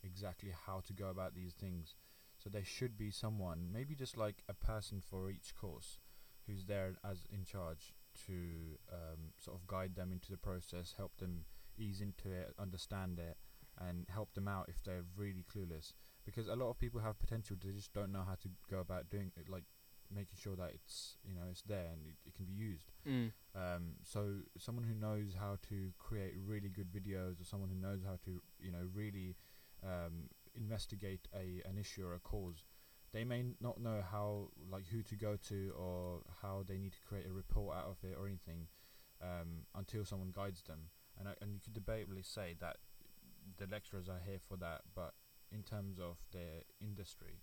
exactly 0.02 0.50
how 0.66 0.81
to 0.81 0.93
go 0.93 1.09
about 1.09 1.35
these 1.35 1.54
things. 1.54 1.95
So 2.37 2.50
there 2.50 2.64
should 2.64 2.97
be 2.99 3.11
someone, 3.11 3.69
maybe 3.73 3.95
just 3.95 4.16
like 4.16 4.43
a 4.49 4.54
person 4.54 5.00
for 5.00 5.31
each 5.31 5.54
course, 5.54 5.99
who's 6.46 6.64
there 6.66 6.94
as 7.08 7.26
in 7.32 7.44
charge 7.44 7.94
to 8.26 8.32
um, 8.92 9.32
sort 9.38 9.56
of 9.56 9.66
guide 9.66 9.96
them 9.96 10.12
into 10.12 10.30
the 10.30 10.36
process, 10.36 10.94
help 10.96 11.16
them 11.18 11.44
ease 11.76 12.00
into 12.00 12.30
it, 12.30 12.54
understand 12.58 13.18
it, 13.18 13.36
and 13.80 14.06
help 14.08 14.32
them 14.34 14.46
out 14.46 14.68
if 14.68 14.82
they're 14.84 15.04
really 15.16 15.44
clueless. 15.52 15.92
Because 16.24 16.48
a 16.48 16.54
lot 16.56 16.70
of 16.70 16.78
people 16.78 17.00
have 17.00 17.18
potential, 17.18 17.56
they 17.62 17.72
just 17.72 17.92
don't 17.92 18.12
know 18.12 18.22
how 18.26 18.36
to 18.36 18.48
go 18.70 18.78
about 18.78 19.10
doing 19.10 19.32
it, 19.36 19.48
like 19.48 19.64
making 20.14 20.36
sure 20.36 20.54
that 20.54 20.70
it's 20.74 21.16
you 21.26 21.34
know 21.34 21.42
it's 21.50 21.62
there 21.62 21.88
and 21.92 22.02
it, 22.06 22.14
it 22.26 22.34
can 22.34 22.44
be 22.44 22.52
used. 22.52 22.92
Mm. 23.06 23.32
Um, 23.54 23.92
so 24.02 24.40
someone 24.58 24.84
who 24.84 24.94
knows 24.94 25.34
how 25.38 25.58
to 25.68 25.92
create 25.98 26.34
really 26.46 26.68
good 26.68 26.92
videos, 26.92 27.40
or 27.40 27.44
someone 27.44 27.70
who 27.70 27.80
knows 27.80 28.02
how 28.04 28.18
to 28.24 28.40
you 28.60 28.70
know 28.70 28.86
really 28.94 29.36
um, 29.82 30.28
investigate 30.54 31.28
a 31.34 31.62
an 31.68 31.78
issue 31.78 32.04
or 32.06 32.14
a 32.14 32.21
cause. 32.21 32.64
They 33.14 33.22
may 33.24 33.44
not 33.60 33.80
know 33.80 34.02
how 34.10 34.48
like 34.70 34.86
who 34.88 35.02
to 35.04 35.14
go 35.14 35.36
to 35.48 35.72
or 35.78 36.20
how 36.42 36.64
they 36.66 36.76
need 36.76 36.92
to 36.92 37.00
create 37.08 37.26
a 37.26 37.32
report 37.32 37.76
out 37.76 37.86
of 37.86 37.96
it 38.02 38.16
or 38.18 38.26
anything 38.26 38.66
um, 39.22 39.62
until 39.76 40.04
someone 40.04 40.32
guides 40.34 40.62
them. 40.64 40.90
And 41.18 41.28
I, 41.28 41.34
and 41.40 41.54
you 41.54 41.60
could 41.60 41.72
debatably 41.80 42.26
say 42.26 42.56
that 42.60 42.78
the 43.56 43.66
lecturers 43.70 44.08
are 44.08 44.20
here 44.26 44.40
for 44.48 44.56
that, 44.56 44.80
but 44.96 45.14
in 45.52 45.62
terms 45.62 46.00
of 46.00 46.16
their 46.32 46.62
industry, 46.80 47.40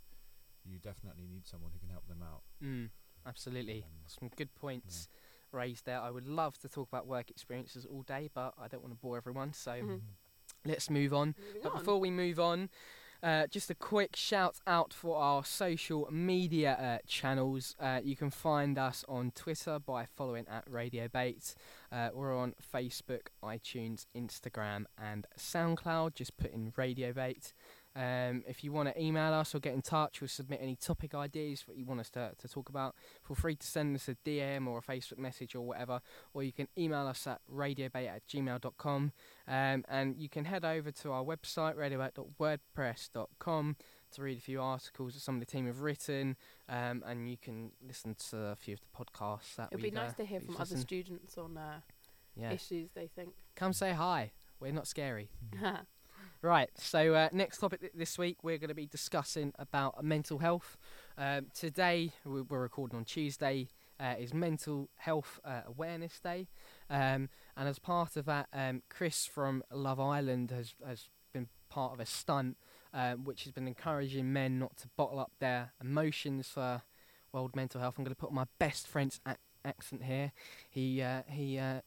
you 0.65 0.77
definitely 0.77 1.25
need 1.25 1.47
someone 1.47 1.71
who 1.73 1.79
can 1.79 1.89
help 1.89 2.05
them 2.07 2.21
out. 2.21 2.41
Mm, 2.62 2.89
absolutely. 3.25 3.84
Um, 3.84 4.03
Some 4.07 4.29
good 4.36 4.53
points 4.53 5.07
raised 5.53 5.86
there. 5.86 6.01
I 6.01 6.12
would 6.12 6.27
love 6.27 6.57
to 6.60 6.69
talk 6.69 6.89
about 6.89 7.07
work 7.07 7.29
experiences 7.31 7.86
all 7.86 8.01
day, 8.03 8.29
but 8.34 8.53
I 8.62 8.67
don't 8.67 8.81
want 8.84 8.93
to 8.93 8.99
bore 8.99 9.15
everyone. 9.15 9.53
So 9.53 9.71
Mhm. 9.71 10.01
let's 10.65 10.89
move 10.89 11.13
on. 11.13 11.36
moving 11.38 11.62
But 11.63 11.71
on. 11.73 11.79
before 11.79 11.99
we 11.99 12.12
move 12.12 12.39
on, 12.39 12.69
uh, 13.23 13.47
just 13.47 13.69
a 13.69 13.75
quick 13.75 14.15
shout 14.15 14.60
out 14.65 14.93
for 14.93 15.17
our 15.17 15.43
social 15.43 16.07
media 16.12 16.73
uh, 16.73 16.97
channels. 17.07 17.75
Uh, 17.79 17.99
you 18.03 18.15
can 18.15 18.29
find 18.31 18.77
us 18.77 19.05
on 19.07 19.31
Twitter 19.31 19.79
by 19.79 20.05
following 20.05 20.45
at 20.49 20.69
Radiobate. 20.69 21.53
Uh, 21.91 22.10
we're 22.13 22.36
on 22.36 22.55
Facebook, 22.73 23.27
iTunes, 23.43 24.05
Instagram, 24.15 24.86
and 24.97 25.27
SoundCloud. 25.38 26.15
Just 26.15 26.38
put 26.38 26.51
in 26.51 26.71
Radiobate. 26.71 27.53
Um, 27.93 28.43
if 28.47 28.63
you 28.63 28.71
want 28.71 28.88
to 28.88 29.01
email 29.01 29.34
us 29.34 29.54
or 29.54 29.60
get 29.60 29.73
in 29.73 29.82
touch 29.82 30.21
or 30.21 30.27
submit 30.27 30.60
any 30.62 30.77
topic 30.77 31.13
ideas 31.13 31.65
that 31.67 31.75
you 31.75 31.86
want 31.86 31.99
us 31.99 32.10
to, 32.12 32.32
to 32.38 32.47
talk 32.47 32.69
about, 32.69 32.95
feel 33.27 33.36
free 33.36 33.56
to 33.56 33.67
send 33.67 33.95
us 33.95 34.08
a 34.08 34.15
DM 34.25 34.67
or 34.67 34.77
a 34.77 34.82
Facebook 34.82 35.17
message 35.17 35.56
or 35.56 35.62
whatever. 35.62 35.99
Or 36.34 36.43
you 36.43 36.54
can 36.54 36.67
email 36.77 37.08
us 37.08 37.27
at 37.27 37.41
radiobate 37.54 38.08
at 38.08 38.25
gmail.com. 38.27 39.12
Um, 39.47 39.84
and 39.89 40.15
you 40.17 40.30
can 40.30 40.45
head 40.45 40.63
over 40.63 40.91
to 40.91 41.12
our 41.12 41.23
website, 41.23 41.75
radiobate.wordpress.com, 41.75 43.75
to 44.13 44.21
read 44.21 44.38
a 44.38 44.41
few 44.41 44.62
articles 44.62 45.13
that 45.13 45.21
some 45.21 45.36
of 45.36 45.39
the 45.41 45.45
team 45.45 45.67
have 45.67 45.82
written, 45.82 46.36
um, 46.69 47.04
and 47.06 47.30
you 47.30 47.38
can 47.38 47.71
listen 47.86 48.15
to 48.30 48.38
a 48.38 48.56
few 48.56 48.75
of 48.75 48.80
the 48.82 49.06
podcasts 49.06 49.56
that 49.56 49.69
It'd 49.71 49.84
be 49.84 49.91
nice 49.91 50.12
uh, 50.12 50.15
to 50.15 50.25
hear 50.25 50.41
from 50.41 50.58
other 50.58 50.77
students 50.77 51.38
on 51.38 51.58
uh, 51.58 51.80
Yeah, 52.36 52.51
issues 52.51 52.89
they 52.93 53.08
think. 53.08 53.34
come 53.56 53.73
say 53.73 53.93
hi. 53.93 54.32
We're 54.60 54.73
not 54.73 54.88
scary. 54.88 55.30
Right, 56.43 56.71
so 56.75 57.13
uh, 57.13 57.30
next 57.32 57.60
topic 57.60 57.82
th- 57.82 57.93
this 57.95 58.17
week 58.17 58.43
we're 58.43 58.58
going 58.58 58.69
to 58.69 58.73
be 58.75 58.88
discussing 58.88 59.54
about 59.60 60.04
mental 60.04 60.39
health. 60.39 60.75
Um, 61.15 61.47
today 61.54 62.13
we- 62.25 62.41
we're 62.41 62.62
recording 62.62 62.97
on 62.97 63.06
Tuesday 63.06 63.69
uh, 63.99 64.15
is 64.17 64.34
Mental 64.34 64.89
Health 64.95 65.39
uh, 65.45 65.62
Awareness 65.67 66.19
Day, 66.19 66.47
um, 66.89 67.30
and 67.56 67.69
as 67.69 67.77
part 67.77 68.17
of 68.17 68.25
that, 68.25 68.47
um, 68.54 68.82
Chris 68.89 69.27
from 69.27 69.63
Love 69.71 69.99
Island 69.99 70.49
has 70.49 70.73
has 70.84 71.10
been 71.32 71.47
part 71.69 71.93
of 71.93 71.99
a 71.99 72.08
stunt 72.08 72.58
um, 72.91 73.23
which 73.23 73.43
has 73.43 73.51
been 73.51 73.67
encouraging 73.67 74.34
men 74.34 74.58
not 74.58 74.75
to 74.77 74.88
bottle 74.97 75.19
up 75.19 75.34
their 75.39 75.73
emotions 75.80 76.47
for 76.47 76.82
World 77.32 77.56
Mental 77.56 77.80
Health. 77.80 77.99
I'm 77.99 78.04
going 78.04 78.15
to 78.15 78.19
put 78.19 78.32
my 78.34 78.45
best 78.58 78.88
French 78.88 79.19
ac- 79.27 79.38
accent 79.63 80.06
here. 80.06 80.32
He 80.71 81.04
uh, 81.04 81.21
he 81.30 81.60
uh, 81.60 81.82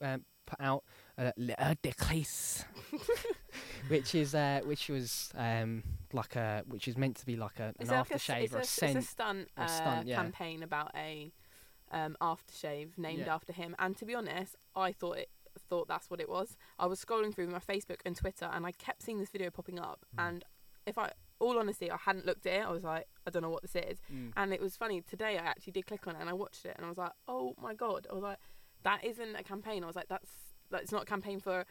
um, 0.00 0.24
put 0.46 0.60
out 0.60 0.84
a 1.18 1.32
Le 1.36 1.76
de 1.82 1.92
Clis, 1.92 2.64
which 3.88 4.14
is 4.14 4.34
uh, 4.34 4.60
which 4.64 4.88
was 4.88 5.30
um, 5.36 5.82
like 6.12 6.36
a 6.36 6.62
which 6.66 6.88
is 6.88 6.96
meant 6.96 7.16
to 7.16 7.26
be 7.26 7.36
like 7.36 7.58
a, 7.58 7.64
an 7.64 7.74
It's 7.80 7.90
like 7.90 8.10
a 8.10 8.14
aftershave 8.14 8.52
or 8.52 8.58
a, 8.58 8.60
a, 8.60 8.64
scent. 8.64 8.96
It's 8.96 9.06
a 9.06 9.10
stunt, 9.10 9.48
uh, 9.56 9.66
stunt, 9.66 10.06
yeah. 10.06 10.16
campaign 10.16 10.62
about 10.62 10.90
a 10.96 11.32
um, 11.90 12.16
aftershave 12.20 12.98
named 12.98 13.26
Yeah. 13.26 13.34
after 13.34 13.52
him. 13.52 13.74
And 13.78 13.96
to 13.98 14.04
be 14.04 14.14
honest, 14.14 14.56
I 14.74 14.92
thought 14.92 15.18
it 15.18 15.28
thought 15.68 15.88
that's 15.88 16.10
what 16.10 16.20
it 16.20 16.28
was. 16.28 16.56
I 16.78 16.86
was 16.86 17.02
scrolling 17.04 17.34
through 17.34 17.48
my 17.48 17.58
Facebook 17.58 18.00
and 18.04 18.16
Twitter, 18.16 18.48
and 18.52 18.66
I 18.66 18.72
kept 18.72 19.02
seeing 19.02 19.18
this 19.18 19.30
video 19.30 19.50
popping 19.50 19.78
up. 19.78 20.04
Mm. 20.16 20.28
And 20.28 20.44
if 20.86 20.98
I, 20.98 21.12
all 21.38 21.58
honesty, 21.58 21.90
I 21.90 21.96
hadn't 21.96 22.26
looked 22.26 22.46
at 22.46 22.60
it. 22.60 22.66
I 22.66 22.70
was 22.70 22.82
like, 22.82 23.06
I 23.26 23.30
don't 23.30 23.42
know 23.42 23.50
what 23.50 23.62
this 23.62 23.76
is. 23.76 23.98
Mm. 24.12 24.32
And 24.36 24.52
it 24.52 24.60
was 24.60 24.76
funny 24.76 25.02
today. 25.02 25.38
I 25.38 25.44
actually 25.44 25.72
did 25.72 25.86
click 25.86 26.06
on 26.06 26.16
it 26.16 26.20
and 26.20 26.28
I 26.28 26.32
watched 26.32 26.64
it, 26.64 26.74
and 26.76 26.86
I 26.86 26.88
was 26.88 26.98
like, 26.98 27.12
oh 27.28 27.54
my 27.60 27.74
god. 27.74 28.06
I 28.10 28.14
was 28.14 28.22
like, 28.22 28.38
that 28.84 29.04
isn't 29.04 29.36
a 29.36 29.42
campaign. 29.42 29.84
I 29.84 29.86
was 29.86 29.96
like, 29.96 30.08
that's 30.08 30.30
that's 30.70 30.92
not 30.92 31.02
a 31.02 31.06
campaign 31.06 31.40
for. 31.40 31.64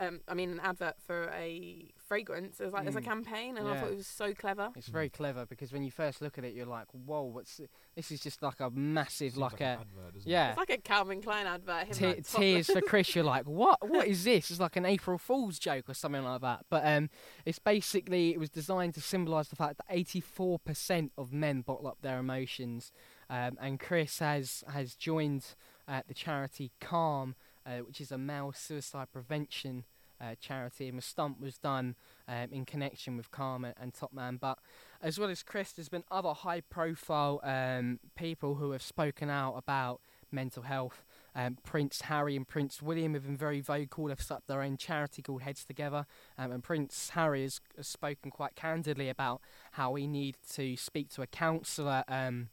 Um, 0.00 0.20
I 0.28 0.34
mean, 0.34 0.50
an 0.52 0.60
advert 0.60 0.94
for 1.04 1.28
a 1.34 1.90
fragrance. 2.06 2.60
It 2.60 2.64
was 2.66 2.72
like 2.72 2.86
it's 2.86 2.94
a 2.94 3.00
Mm. 3.00 3.04
campaign, 3.04 3.58
and 3.58 3.66
I 3.66 3.80
thought 3.80 3.90
it 3.90 3.96
was 3.96 4.06
so 4.06 4.32
clever. 4.32 4.70
It's 4.76 4.86
very 4.86 5.08
clever 5.08 5.44
because 5.44 5.72
when 5.72 5.82
you 5.82 5.90
first 5.90 6.22
look 6.22 6.38
at 6.38 6.44
it, 6.44 6.54
you're 6.54 6.66
like, 6.66 6.86
"Whoa, 6.92 7.22
what's 7.22 7.60
this? 7.96 8.12
Is 8.12 8.20
just 8.20 8.40
like 8.40 8.60
a 8.60 8.70
massive, 8.70 9.32
Seems 9.32 9.38
like, 9.38 9.60
an 9.60 9.66
a 9.66 9.80
advert, 9.80 10.14
doesn't 10.14 10.30
it? 10.30 10.32
yeah." 10.32 10.50
It's 10.50 10.58
like 10.58 10.70
a 10.70 10.78
Calvin 10.78 11.20
Klein 11.20 11.48
advert. 11.48 11.88
Him 11.88 11.94
Te- 11.96 12.06
like, 12.06 12.26
tears 12.28 12.70
for 12.70 12.80
Chris. 12.80 13.12
You're 13.16 13.24
like, 13.24 13.46
what? 13.48 13.88
What 13.90 14.06
is 14.06 14.22
this? 14.22 14.52
It's 14.52 14.60
like 14.60 14.76
an 14.76 14.86
April 14.86 15.18
Fool's 15.18 15.58
joke 15.58 15.88
or 15.90 15.94
something 15.94 16.22
like 16.22 16.42
that. 16.42 16.66
But 16.70 16.86
um, 16.86 17.10
it's 17.44 17.58
basically 17.58 18.30
it 18.32 18.38
was 18.38 18.50
designed 18.50 18.94
to 18.94 19.00
symbolise 19.00 19.48
the 19.48 19.56
fact 19.56 19.78
that 19.78 19.88
84% 19.92 21.10
of 21.18 21.32
men 21.32 21.62
bottle 21.62 21.88
up 21.88 21.98
their 22.02 22.20
emotions, 22.20 22.92
um, 23.28 23.58
and 23.60 23.80
Chris 23.80 24.20
has 24.20 24.62
has 24.72 24.94
joined 24.94 25.56
uh, 25.88 26.02
the 26.06 26.14
charity 26.14 26.70
Calm, 26.80 27.34
uh, 27.66 27.78
which 27.78 28.00
is 28.00 28.12
a 28.12 28.18
male 28.18 28.52
suicide 28.52 29.08
prevention. 29.12 29.84
Uh, 30.20 30.34
charity 30.40 30.88
and 30.88 30.98
the 30.98 31.02
stunt 31.02 31.40
was 31.40 31.58
done 31.58 31.94
um, 32.26 32.48
in 32.50 32.64
connection 32.64 33.16
with 33.16 33.30
Calm 33.30 33.64
and, 33.64 33.74
and 33.80 33.94
Topman. 33.94 34.40
But 34.40 34.58
as 35.00 35.16
well 35.16 35.30
as 35.30 35.44
Chris, 35.44 35.70
there's 35.70 35.88
been 35.88 36.02
other 36.10 36.32
high-profile 36.32 37.40
um, 37.44 38.00
people 38.16 38.56
who 38.56 38.72
have 38.72 38.82
spoken 38.82 39.30
out 39.30 39.54
about 39.54 40.00
mental 40.32 40.64
health. 40.64 41.04
Um, 41.34 41.58
Prince 41.62 42.02
Harry 42.02 42.34
and 42.34 42.48
Prince 42.48 42.82
William 42.82 43.14
have 43.14 43.26
been 43.26 43.36
very 43.36 43.60
vocal. 43.60 44.06
They've 44.06 44.20
set 44.20 44.38
up 44.38 44.46
their 44.48 44.62
own 44.62 44.76
charity 44.76 45.22
called 45.22 45.42
Heads 45.42 45.64
Together. 45.64 46.04
Um, 46.36 46.50
and 46.50 46.64
Prince 46.64 47.10
Harry 47.10 47.42
has, 47.42 47.60
has 47.76 47.86
spoken 47.86 48.32
quite 48.32 48.56
candidly 48.56 49.08
about 49.08 49.40
how 49.72 49.94
he 49.94 50.08
needed 50.08 50.42
to 50.54 50.76
speak 50.76 51.10
to 51.10 51.22
a 51.22 51.28
counsellor 51.28 52.02
um, 52.08 52.48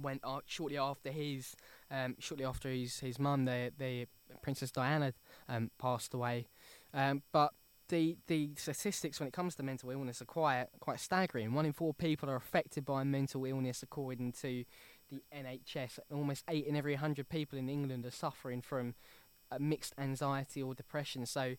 when 0.00 0.20
uh, 0.24 0.40
shortly 0.46 0.78
after 0.78 1.10
his 1.10 1.54
um, 1.90 2.16
shortly 2.18 2.44
after 2.44 2.68
his 2.68 3.00
his 3.00 3.18
mum, 3.18 3.44
the 3.44 3.72
the 3.78 4.06
Princess 4.42 4.70
Diana, 4.70 5.12
um, 5.48 5.70
passed 5.78 6.14
away. 6.14 6.48
Um, 6.92 7.22
but 7.32 7.52
the 7.88 8.18
the 8.26 8.50
statistics 8.56 9.18
when 9.18 9.26
it 9.26 9.32
comes 9.32 9.54
to 9.56 9.62
mental 9.62 9.90
illness 9.90 10.20
are 10.20 10.26
quite 10.26 10.66
quite 10.80 11.00
staggering. 11.00 11.54
One 11.54 11.66
in 11.66 11.72
four 11.72 11.94
people 11.94 12.28
are 12.28 12.36
affected 12.36 12.84
by 12.84 13.04
mental 13.04 13.44
illness, 13.44 13.82
according 13.82 14.32
to 14.42 14.64
the 15.10 15.22
NHS. 15.34 15.98
Almost 16.12 16.44
eight 16.48 16.66
in 16.66 16.76
every 16.76 16.96
hundred 16.96 17.28
people 17.28 17.58
in 17.58 17.68
England 17.68 18.04
are 18.04 18.10
suffering 18.10 18.60
from 18.60 18.94
mixed 19.58 19.94
anxiety 19.98 20.62
or 20.62 20.74
depression. 20.74 21.24
So 21.26 21.54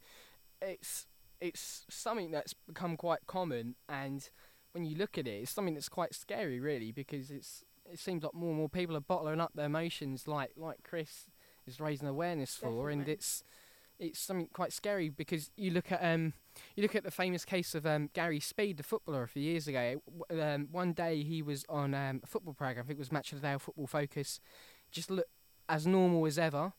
it's 0.61 1.07
it's 1.41 1.85
something 1.89 2.31
that's 2.31 2.53
become 2.53 2.97
quite 2.97 3.25
common, 3.25 3.75
and 3.87 4.29
when 4.73 4.85
you 4.85 4.95
look 4.95 5.17
at 5.17 5.27
it, 5.27 5.41
it's 5.41 5.51
something 5.51 5.73
that's 5.73 5.89
quite 5.89 6.13
scary, 6.13 6.59
really, 6.59 6.91
because 6.91 7.31
it's 7.31 7.63
it 7.91 7.99
seems 7.99 8.23
like 8.23 8.33
more 8.33 8.49
and 8.49 8.57
more 8.57 8.69
people 8.69 8.95
are 8.95 9.01
bottling 9.01 9.41
up 9.41 9.51
their 9.55 9.65
emotions, 9.65 10.27
like 10.27 10.51
like 10.57 10.83
Chris 10.83 11.25
is 11.67 11.79
raising 11.79 12.07
awareness 12.07 12.55
for, 12.55 12.89
and 12.89 13.07
it's 13.07 13.43
it's 13.99 14.19
something 14.19 14.47
quite 14.53 14.71
scary 14.71 15.09
because 15.09 15.51
you 15.57 15.71
look 15.71 15.91
at 15.91 16.01
um 16.01 16.33
you 16.75 16.81
look 16.81 16.95
at 16.95 17.03
the 17.03 17.11
famous 17.11 17.45
case 17.45 17.75
of 17.75 17.85
um 17.85 18.09
Gary 18.13 18.39
Speed, 18.39 18.77
the 18.77 18.83
footballer, 18.83 19.23
a 19.23 19.27
few 19.27 19.43
years 19.43 19.67
ago. 19.67 20.01
Um, 20.31 20.67
one 20.71 20.93
day 20.93 21.23
he 21.23 21.41
was 21.41 21.65
on 21.69 21.93
um, 21.93 22.21
a 22.23 22.27
football 22.27 22.53
program, 22.53 22.83
I 22.83 22.87
think 22.87 22.97
it 22.97 22.99
was 22.99 23.11
Match 23.11 23.31
of 23.33 23.41
the 23.41 23.47
Day 23.47 23.53
or 23.53 23.59
Football 23.59 23.87
Focus, 23.87 24.39
just 24.91 25.11
looked 25.11 25.31
as 25.67 25.85
normal 25.85 26.25
as 26.25 26.39
ever. 26.39 26.73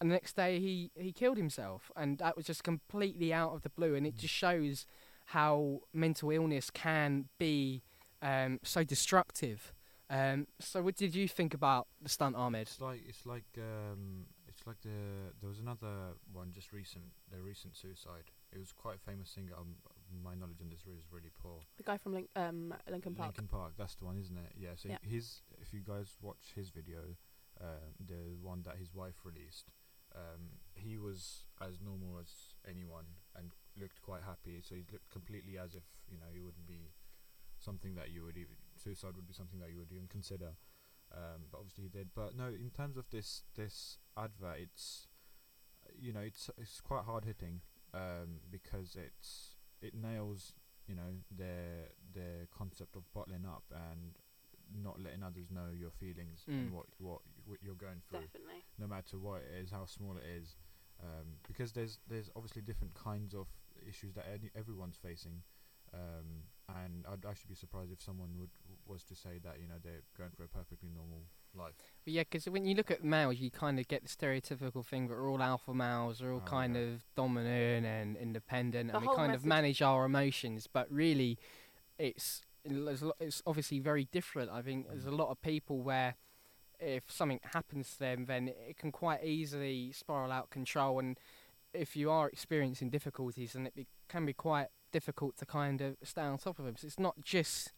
And 0.00 0.10
the 0.10 0.14
next 0.14 0.36
day 0.36 0.60
he 0.60 0.90
he 0.94 1.12
killed 1.12 1.38
himself, 1.38 1.90
and 1.96 2.18
that 2.18 2.36
was 2.36 2.46
just 2.46 2.62
completely 2.62 3.32
out 3.32 3.52
of 3.54 3.62
the 3.62 3.70
blue, 3.70 3.94
and 3.94 4.06
it 4.06 4.16
just 4.16 4.34
shows 4.34 4.86
how 5.26 5.80
mental 5.92 6.30
illness 6.30 6.70
can 6.70 7.28
be 7.38 7.82
um, 8.22 8.60
so 8.62 8.84
destructive. 8.84 9.72
Um, 10.08 10.46
so, 10.60 10.82
what 10.82 10.94
did 10.96 11.14
you 11.14 11.26
think 11.26 11.52
about 11.54 11.88
the 12.00 12.08
stunt, 12.08 12.36
Ahmed? 12.36 12.62
It's 12.62 12.80
like 12.80 13.02
it's 13.08 13.26
like 13.26 13.44
um, 13.58 14.26
it's 14.46 14.64
like 14.66 14.80
the 14.82 15.32
there 15.40 15.48
was 15.48 15.58
another 15.58 16.14
one 16.32 16.52
just 16.52 16.72
recent 16.72 17.04
the 17.30 17.40
recent 17.40 17.76
suicide. 17.76 18.30
It 18.52 18.58
was 18.58 18.72
quite 18.72 18.96
a 18.96 19.10
famous 19.10 19.30
singer. 19.30 19.52
Um, 19.58 19.74
my 20.22 20.34
knowledge 20.34 20.60
on 20.62 20.68
this 20.70 20.80
is 20.86 21.02
really 21.10 21.30
poor. 21.42 21.58
The 21.76 21.82
guy 21.82 21.98
from 21.98 22.14
Link, 22.14 22.28
um, 22.36 22.72
Lincoln 22.88 23.14
Park. 23.16 23.28
Linkin 23.36 23.48
Park, 23.48 23.72
that's 23.76 23.96
the 23.96 24.04
one, 24.04 24.16
isn't 24.18 24.36
it? 24.36 24.52
Yeah. 24.56 24.76
So 24.76 24.88
Yeah. 24.88 24.98
his 25.02 25.42
if 25.60 25.74
you 25.74 25.80
guys 25.80 26.16
watch 26.22 26.52
his 26.54 26.70
video, 26.70 27.16
um, 27.60 27.94
the 27.98 28.36
one 28.40 28.62
that 28.62 28.76
his 28.76 28.94
wife 28.94 29.16
released, 29.24 29.72
um, 30.14 30.60
he 30.74 30.96
was 30.96 31.46
as 31.60 31.80
normal 31.80 32.18
as 32.20 32.54
anyone 32.68 33.06
and 33.34 33.50
looked 33.76 34.00
quite 34.02 34.22
happy. 34.22 34.62
So 34.62 34.76
he 34.76 34.84
looked 34.92 35.10
completely 35.10 35.58
as 35.58 35.74
if 35.74 35.84
you 36.08 36.16
know 36.18 36.30
he 36.32 36.40
wouldn't 36.40 36.68
be 36.68 36.92
something 37.58 37.96
that 37.96 38.10
you 38.10 38.22
would 38.22 38.36
even 38.36 38.56
suicide 38.78 39.16
would 39.16 39.26
be 39.26 39.34
something 39.34 39.58
that 39.60 39.70
you 39.70 39.78
would 39.78 39.92
even 39.92 40.08
consider. 40.08 40.54
Um, 41.12 41.46
but 41.50 41.58
obviously 41.58 41.84
he 41.84 41.88
did. 41.90 42.08
But 42.14 42.36
no, 42.36 42.46
in 42.48 42.70
terms 42.76 42.96
of 42.96 43.04
this 43.10 43.44
this 43.54 43.98
advert, 44.16 44.58
it's 44.60 45.06
you 45.98 46.12
know 46.12 46.20
it's 46.20 46.50
it's 46.58 46.80
quite 46.80 47.04
hard 47.04 47.24
hitting 47.24 47.60
um, 47.94 48.40
because 48.50 48.96
it's 48.96 49.54
it 49.80 49.94
nails 49.94 50.52
you 50.88 50.94
know 50.94 51.22
their 51.30 51.90
their 52.12 52.46
concept 52.56 52.96
of 52.96 53.02
bottling 53.12 53.46
up 53.46 53.64
and 53.70 54.16
not 54.82 55.00
letting 55.00 55.22
others 55.22 55.46
know 55.50 55.68
your 55.72 55.90
feelings 55.92 56.44
and 56.48 56.70
Mm. 56.70 56.72
what 56.72 56.86
what 56.98 57.20
what 57.44 57.58
you're 57.62 57.76
going 57.76 58.00
through 58.08 58.20
Definitely. 58.22 58.64
no 58.78 58.86
matter 58.88 59.16
what 59.18 59.42
it 59.42 59.62
is, 59.62 59.70
how 59.70 59.86
small 59.86 60.16
it 60.16 60.24
is, 60.24 60.56
um, 61.00 61.38
because 61.46 61.72
there's 61.72 62.00
there's 62.08 62.30
obviously 62.34 62.62
different 62.62 62.94
kinds 62.94 63.32
of 63.32 63.46
issues 63.88 64.14
that 64.14 64.26
any, 64.32 64.50
everyone's 64.56 64.96
facing, 64.96 65.42
um, 65.94 66.42
and 66.68 67.04
I'd 67.10 67.24
actually 67.28 67.48
be 67.50 67.54
surprised 67.54 67.92
if 67.92 68.02
someone 68.02 68.30
would 68.38 68.50
was 68.86 69.02
to 69.04 69.14
say 69.14 69.38
that 69.44 69.56
you 69.60 69.66
know 69.68 69.74
they're 69.82 70.02
going 70.16 70.30
for 70.36 70.44
a 70.44 70.48
perfectly 70.48 70.88
normal 70.94 71.22
life. 71.54 71.74
But 72.04 72.12
yeah, 72.12 72.22
because 72.22 72.46
when 72.48 72.64
you 72.66 72.74
look 72.74 72.90
at 72.90 73.02
males, 73.04 73.36
you 73.38 73.50
kind 73.50 73.78
of 73.78 73.88
get 73.88 74.02
the 74.04 74.08
stereotypical 74.08 74.84
thing 74.84 75.08
that 75.08 75.14
we're 75.14 75.30
all 75.30 75.42
alpha 75.42 75.74
males, 75.74 76.20
we're 76.20 76.32
all 76.32 76.42
Oh, 76.44 76.48
kind 76.50 76.74
yeah. 76.76 76.82
of 76.82 77.04
dominant 77.16 77.86
and 77.86 78.16
independent, 78.16 78.88
The 78.90 78.94
and 78.94 79.02
we 79.02 79.06
whole 79.06 79.16
kind 79.16 79.34
of 79.34 79.44
manage 79.44 79.82
our 79.82 80.04
emotions. 80.04 80.68
But 80.72 80.90
really, 80.90 81.38
it's 81.98 82.42
there's 82.64 83.02
a 83.02 83.06
lot- 83.06 83.16
it's 83.20 83.42
obviously 83.46 83.78
very 83.78 84.04
different. 84.12 84.50
I 84.50 84.60
think 84.62 84.88
there's 84.88 85.06
a 85.06 85.10
lot 85.12 85.30
of 85.30 85.40
people 85.40 85.82
where 85.82 86.16
if 86.78 87.10
something 87.10 87.40
happens 87.52 87.92
to 87.94 87.98
them, 88.00 88.26
then 88.26 88.48
it 88.48 88.76
can 88.76 88.92
quite 88.92 89.24
easily 89.24 89.92
spiral 89.92 90.30
out 90.30 90.50
control. 90.50 90.98
And 90.98 91.18
if 91.72 91.96
you 91.96 92.10
are 92.10 92.28
experiencing 92.28 92.90
difficulties, 92.90 93.54
then 93.54 93.66
it 93.66 93.74
be, 93.74 93.86
can 94.08 94.26
be 94.26 94.32
quite 94.34 94.66
difficult 94.96 95.36
to 95.36 95.44
kind 95.44 95.82
of 95.82 95.96
stay 96.02 96.22
on 96.22 96.38
top 96.38 96.58
of 96.58 96.64
them. 96.64 96.74
So 96.78 96.86
it's 96.86 96.98
not 96.98 97.16
just 97.22 97.74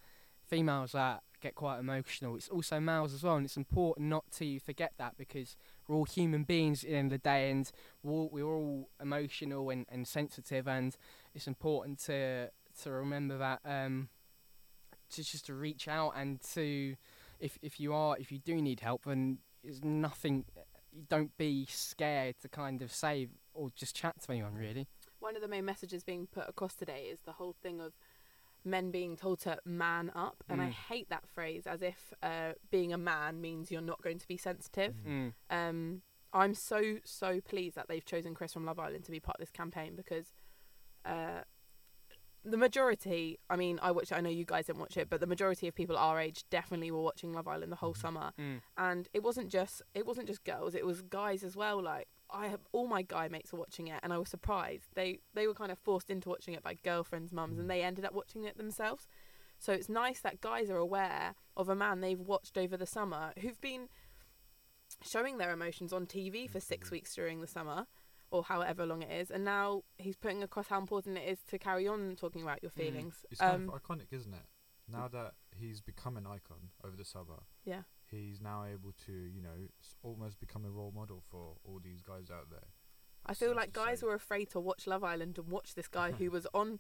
females 0.47 0.93
that 0.93 1.23
get 1.41 1.57
quite 1.57 1.81
emotional. 1.81 2.37
It's 2.37 2.49
also 2.49 2.79
males 2.79 3.13
as 3.13 3.25
well, 3.25 3.37
and 3.37 3.45
it's 3.45 3.57
important 3.57 4.09
not 4.09 4.25
to 4.39 4.61
forget 4.61 4.93
that 4.99 5.17
because 5.17 5.57
we're 5.87 5.97
all 5.97 6.05
human 6.05 6.45
beings 6.45 6.85
of 6.85 7.11
the 7.11 7.19
day, 7.19 7.51
and 7.51 7.69
we're 8.05 8.13
all, 8.13 8.29
we're 8.33 8.55
all 8.55 8.89
emotional 9.01 9.71
and, 9.71 9.85
and 9.89 10.07
sensitive, 10.07 10.69
and 10.69 10.97
it's 11.35 11.49
important 11.49 11.99
to 12.05 12.51
to 12.83 12.91
remember 12.93 13.37
that 13.39 13.61
um, 13.65 14.09
to 15.11 15.25
just 15.25 15.47
to 15.47 15.55
reach 15.55 15.89
out 15.89 16.13
and 16.15 16.41
to 16.55 16.95
if 17.41 17.59
if 17.63 17.81
you 17.81 17.93
are 17.93 18.17
if 18.19 18.31
you 18.31 18.39
do 18.39 18.63
need 18.63 18.81
help, 18.81 19.05
then 19.05 19.39
there's 19.65 19.83
nothing. 19.83 20.45
Don't 21.09 21.37
be 21.37 21.67
scared 21.69 22.37
to 22.43 22.49
kind 22.49 22.81
of 22.81 22.93
say 22.93 23.29
or 23.55 23.71
just 23.75 23.95
chat 23.95 24.15
to 24.23 24.33
anyone 24.33 24.55
really. 24.55 24.87
One 25.29 25.37
of 25.37 25.43
the 25.43 25.49
main 25.49 25.67
messages 25.67 26.05
being 26.05 26.27
put 26.27 26.49
across 26.49 26.75
today 26.75 27.03
is 27.13 27.21
the 27.27 27.33
whole 27.33 27.53
thing 27.53 27.83
of 27.83 27.93
men 28.65 28.91
being 28.91 29.15
told 29.15 29.41
to 29.41 29.59
man 29.63 30.11
up, 30.15 30.43
and 30.49 30.63
I 30.63 30.69
Mm. 30.69 30.73
hate 30.73 31.11
that 31.11 31.29
phrase 31.29 31.67
as 31.67 31.83
if 31.83 32.15
uh, 32.23 32.55
being 32.71 32.95
a 32.95 32.97
man 32.97 33.39
means 33.39 33.71
you're 33.71 33.83
not 33.83 34.01
going 34.01 34.19
to 34.21 34.27
be 34.27 34.39
sensitive. 34.39 34.95
Mm. 35.07 35.35
Um, 35.51 36.03
I'm 36.33 36.55
so 36.55 37.01
so 37.05 37.43
pleased 37.43 37.77
that 37.77 37.89
they've 37.89 38.07
chosen 38.07 38.33
Chris 38.35 38.55
from 38.55 38.65
Love 38.65 38.79
Island 38.79 39.05
to 39.05 39.11
be 39.11 39.21
part 39.21 39.37
of 39.37 39.41
this 39.41 39.51
campaign 39.51 39.97
because 39.97 40.33
uh, 41.05 41.43
the 42.43 42.57
majority, 42.57 43.39
I 43.51 43.57
mean, 43.57 43.79
I 43.83 43.91
watch 43.91 44.11
it. 44.11 44.15
I 44.15 44.23
know 44.23 44.31
you 44.31 44.47
guys 44.47 44.65
didn't 44.69 44.81
watch 44.81 44.97
it, 44.97 45.11
but 45.11 45.21
the 45.21 45.27
majority 45.27 45.69
of 45.69 45.75
people 45.75 45.99
our 45.99 46.19
age 46.19 46.43
definitely 46.49 46.91
were 46.91 47.03
watching 47.03 47.35
Love 47.35 47.47
Island 47.47 47.71
the 47.71 47.77
whole 47.77 47.93
Mhm. 47.93 48.01
summer, 48.01 48.33
Mm. 48.39 48.63
and 48.79 49.11
it 49.13 49.23
wasn't 49.23 49.51
just 49.51 49.83
it 49.93 50.07
wasn't 50.07 50.27
just 50.27 50.43
girls; 50.45 50.75
it 50.75 50.87
was 50.87 51.03
guys 51.03 51.45
as 51.45 51.55
well. 51.55 51.83
Like 51.83 52.09
I 52.31 52.49
have 52.49 52.61
all 52.73 52.87
my 52.87 53.03
guy 53.03 53.29
mates 53.29 53.53
were 53.53 53.59
watching 53.59 53.89
it, 53.89 54.01
and 54.03 54.13
I 54.13 54.19
was 54.19 54.29
surprised. 54.29 54.91
They 54.95 55.21
they 55.35 55.47
were 55.47 55.55
kind 55.55 55.73
of 55.73 55.79
forced 55.79 56.11
into 56.11 56.29
watching 56.29 56.55
it 56.55 56.63
by 56.63 56.75
girlfriends' 56.75 57.33
mums, 57.33 57.57
Mm. 57.57 57.61
and 57.61 57.71
they 57.71 57.83
ended 57.83 58.05
up 58.05 58.13
watching 58.13 58.45
it 58.45 58.57
themselves. 58.57 59.07
So 59.59 59.73
it's 59.73 59.89
nice 59.89 60.21
that 60.21 60.41
guys 60.41 60.71
are 60.71 60.77
aware 60.77 61.35
of 61.57 61.69
a 61.69 61.75
man 61.75 62.01
they've 62.01 62.21
watched 62.21 62.57
over 62.57 62.77
the 62.77 62.87
summer 62.87 63.33
who've 63.41 63.61
been 63.61 63.89
showing 65.03 65.39
their 65.39 65.53
emotions 65.53 65.93
on 65.93 66.07
TV 66.07 66.47
for 66.49 66.61
six 66.61 66.89
Mhm. 66.89 66.93
weeks 66.93 67.15
during 67.15 67.41
the 67.41 67.47
summer 67.47 67.87
or 68.31 68.45
however 68.45 68.85
long 68.85 69.03
it 69.03 69.11
is, 69.11 69.31
and 69.31 69.45
now 69.45 69.83
he's 69.97 70.17
putting 70.17 70.43
across 70.43 70.69
how 70.69 70.79
important 70.79 71.17
it 71.17 71.27
is 71.29 71.43
to 71.45 71.59
carry 71.59 71.89
on 71.89 72.15
talking 72.15 72.43
about 72.43 72.63
your 72.63 72.71
Mm. 72.73 72.75
feelings. 72.77 73.25
It's 73.31 73.41
Um, 73.41 73.69
kind 73.69 73.71
of 73.71 73.83
iconic, 73.83 74.13
isn't 74.13 74.35
it? 74.35 74.47
Now 74.87 75.09
that 75.09 75.35
he's 75.55 75.81
become 75.81 76.17
an 76.17 76.27
icon 76.27 76.71
over 76.85 76.95
the 76.97 77.05
summer, 77.05 77.43
yeah, 77.65 77.83
he's 78.17 78.41
now 78.41 78.65
able 78.65 78.93
to 79.07 79.13
you 79.13 79.43
know 79.43 79.69
almost 80.03 80.41
become 80.41 80.65
a 80.65 80.71
role 80.71 80.93
model 80.95 81.23
for 81.31 81.57
all 81.65 81.81
these 81.83 82.01
guys 82.03 82.31
out 82.31 82.51
there. 82.51 82.69
I 83.27 83.35
feel 83.35 83.49
Sad 83.51 83.57
like 83.57 83.73
guys 83.73 84.01
say. 84.01 84.07
were 84.07 84.15
afraid 84.15 84.49
to 84.51 84.61
watch 84.61 84.87
Love 84.87 85.05
Island 85.05 85.39
and 85.39 85.49
watch 85.49 85.75
this 85.75 85.89
guy 85.89 86.13
who 86.13 86.31
was 86.37 86.47
on 86.55 86.79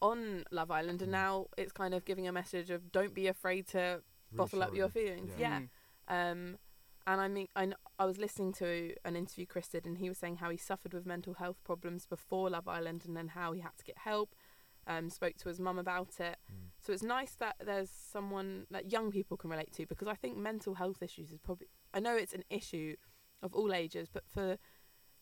on 0.00 0.44
Love 0.50 0.70
Island, 0.70 1.00
and 1.02 1.10
Mm. 1.10 1.12
now 1.12 1.46
it's 1.56 1.72
kind 1.72 1.94
of 1.94 2.04
giving 2.04 2.26
a 2.26 2.32
message 2.32 2.70
of 2.70 2.90
don't 2.90 3.14
be 3.14 3.26
afraid 3.28 3.66
to 3.68 4.02
bottle 4.32 4.62
up 4.62 4.74
your 4.74 4.88
feelings. 4.88 5.30
Yeah. 5.38 5.60
Yeah. 5.60 5.60
Mm. 6.10 6.32
Um, 6.32 6.58
and 7.06 7.20
I 7.20 7.28
mean, 7.28 7.48
I, 7.54 7.72
I 7.98 8.04
was 8.06 8.18
listening 8.18 8.52
to 8.54 8.94
an 9.04 9.16
interview 9.16 9.44
Chris 9.46 9.68
did, 9.68 9.86
and 9.86 9.98
he 9.98 10.08
was 10.08 10.18
saying 10.18 10.36
how 10.36 10.50
he 10.50 10.56
suffered 10.56 10.94
with 10.94 11.04
mental 11.06 11.34
health 11.34 11.62
problems 11.64 12.06
before 12.06 12.50
Love 12.50 12.66
Island, 12.68 13.04
and 13.06 13.16
then 13.16 13.28
how 13.28 13.52
he 13.52 13.60
had 13.60 13.76
to 13.78 13.84
get 13.84 13.98
help. 13.98 14.34
Um, 14.86 15.10
spoke 15.10 15.36
to 15.38 15.48
his 15.48 15.60
mum 15.60 15.78
about 15.78 16.18
it. 16.18 16.38
Mm. 16.52 16.70
So 16.80 16.92
it's 16.92 17.04
nice 17.04 17.34
that 17.36 17.54
there's 17.64 17.88
someone 17.90 18.66
that 18.70 18.90
young 18.90 19.12
people 19.12 19.36
can 19.36 19.48
relate 19.50 19.72
to 19.74 19.86
because 19.86 20.08
I 20.08 20.14
think 20.14 20.36
mental 20.36 20.74
health 20.74 21.02
issues 21.02 21.30
is 21.30 21.38
probably 21.38 21.68
I 21.94 22.00
know 22.00 22.16
it's 22.16 22.32
an 22.34 22.42
issue 22.50 22.96
of 23.42 23.54
all 23.54 23.72
ages, 23.72 24.08
but 24.12 24.24
for 24.26 24.56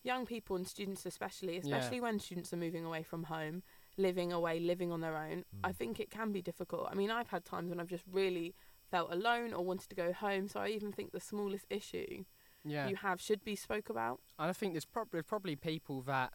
young 0.03 0.25
people 0.25 0.57
and 0.57 0.67
students 0.67 1.05
especially, 1.05 1.55
Yeah. 1.55 1.61
especially 1.61 2.01
when 2.01 2.19
students 2.21 2.55
are 2.55 2.57
moving 2.57 2.87
away 2.87 3.03
from 3.03 3.25
home, 3.25 3.63
living 3.99 4.33
away, 4.33 4.59
living 4.61 4.91
on 4.91 5.03
their 5.03 5.17
own, 5.17 5.45
I 5.63 5.73
Mm. 5.73 5.77
think 5.77 6.01
it 6.01 6.11
can 6.11 6.33
be 6.33 6.41
difficult. 6.41 6.89
I 6.91 6.95
mean, 6.95 7.11
I've 7.11 7.29
had 7.29 7.45
times 7.45 7.69
when 7.69 7.81
I've 7.81 7.87
just 7.89 8.05
really 8.07 8.55
felt 8.91 9.13
alone 9.13 9.53
or 9.53 9.63
wanted 9.63 9.91
to 9.91 9.95
go 9.95 10.15
home, 10.15 10.49
so 10.49 10.61
I 10.61 10.69
even 10.69 10.91
think 10.91 11.13
the 11.13 11.21
smallest 11.21 11.67
issue 11.69 12.25
Yeah. 12.65 12.89
you 12.89 12.97
have 12.97 13.21
should 13.21 13.45
be 13.45 13.57
spoke 13.57 13.91
about. 13.91 14.21
And 14.39 14.49
I 14.49 14.55
think 14.55 14.73
there's 14.73 14.87
probably 14.87 15.23
probably 15.23 15.55
people 15.57 16.01
that 16.03 16.33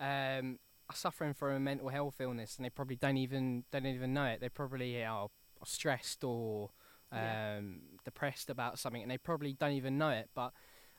um, 0.00 0.58
are 0.90 0.96
suffering 0.96 1.34
from 1.34 1.52
a 1.54 1.60
mental 1.60 1.88
health 1.88 2.16
illness 2.20 2.56
and 2.56 2.64
they 2.64 2.70
probably 2.70 2.96
don't 2.96 3.16
even 3.16 3.64
don't 3.70 3.86
even 3.86 4.12
know 4.12 4.24
it. 4.26 4.40
They 4.40 4.48
probably 4.48 5.02
are, 5.04 5.28
are 5.60 5.66
stressed 5.66 6.24
or 6.24 6.70
um, 7.12 7.20
Yeah. 7.20 7.36
depressed 8.04 8.50
about 8.50 8.78
something, 8.78 9.02
and 9.02 9.10
they 9.10 9.18
probably 9.18 9.54
don't 9.54 9.72
even 9.72 9.98
know 9.98 10.10
it. 10.10 10.30
But 10.34 10.52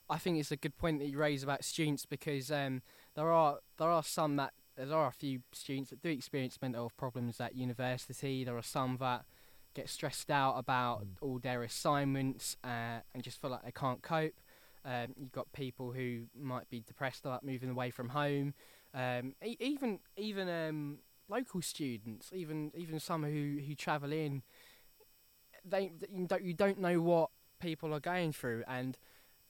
I 0.10 0.18
think 0.18 0.40
it's 0.40 0.52
a 0.52 0.58
good 0.58 0.78
point 0.78 1.00
that 1.00 1.08
you 1.08 1.18
raise 1.18 1.44
about 1.44 1.64
students 1.64 2.06
because 2.06 2.52
um, 2.52 2.82
there 3.16 3.32
are 3.32 3.60
there 3.78 3.90
are 3.90 4.04
some 4.04 4.36
that 4.38 4.54
there 4.78 4.94
are 4.94 5.08
a 5.08 5.12
few 5.12 5.40
students 5.54 5.90
that 5.92 6.02
do 6.02 6.10
experience 6.10 6.58
mental 6.62 6.84
health 6.84 6.98
problems 6.98 7.40
at 7.40 7.56
university. 7.56 8.44
There 8.44 8.58
are 8.58 8.62
some 8.64 8.98
that 9.00 9.26
get 9.74 9.90
stressed 9.90 10.30
out 10.32 10.56
about 10.58 11.04
Mm. 11.04 11.18
all 11.22 11.40
their 11.40 11.64
assignments 11.64 12.56
uh, 12.64 13.00
and 13.14 13.24
just 13.24 13.42
feel 13.42 13.52
like 13.52 13.64
they 13.64 13.72
can't 13.72 14.02
cope. 14.02 14.40
Um, 14.86 15.14
you've 15.18 15.32
got 15.32 15.52
people 15.54 15.92
who 15.92 16.26
might 16.40 16.70
be 16.70 16.82
depressed 16.82 17.26
about 17.26 17.44
moving 17.44 17.70
away 17.70 17.90
from 17.90 18.10
home. 18.10 18.54
Um, 18.96 19.36
e- 19.46 19.58
even 19.60 20.00
even 20.18 20.50
um, 20.50 21.00
local 21.30 21.62
students, 21.62 22.32
even 22.34 22.72
even 22.76 23.00
some 23.00 23.24
who 23.24 23.60
who 23.66 23.76
travel 23.76 24.14
in, 24.14 24.44
they 25.66 25.92
you 26.12 26.28
don't 26.28 26.44
you 26.44 26.54
don't 26.54 26.80
know 26.80 27.02
what 27.02 27.30
people 27.60 27.94
are 27.94 28.00
going 28.00 28.34
through, 28.34 28.64
and 28.68 28.98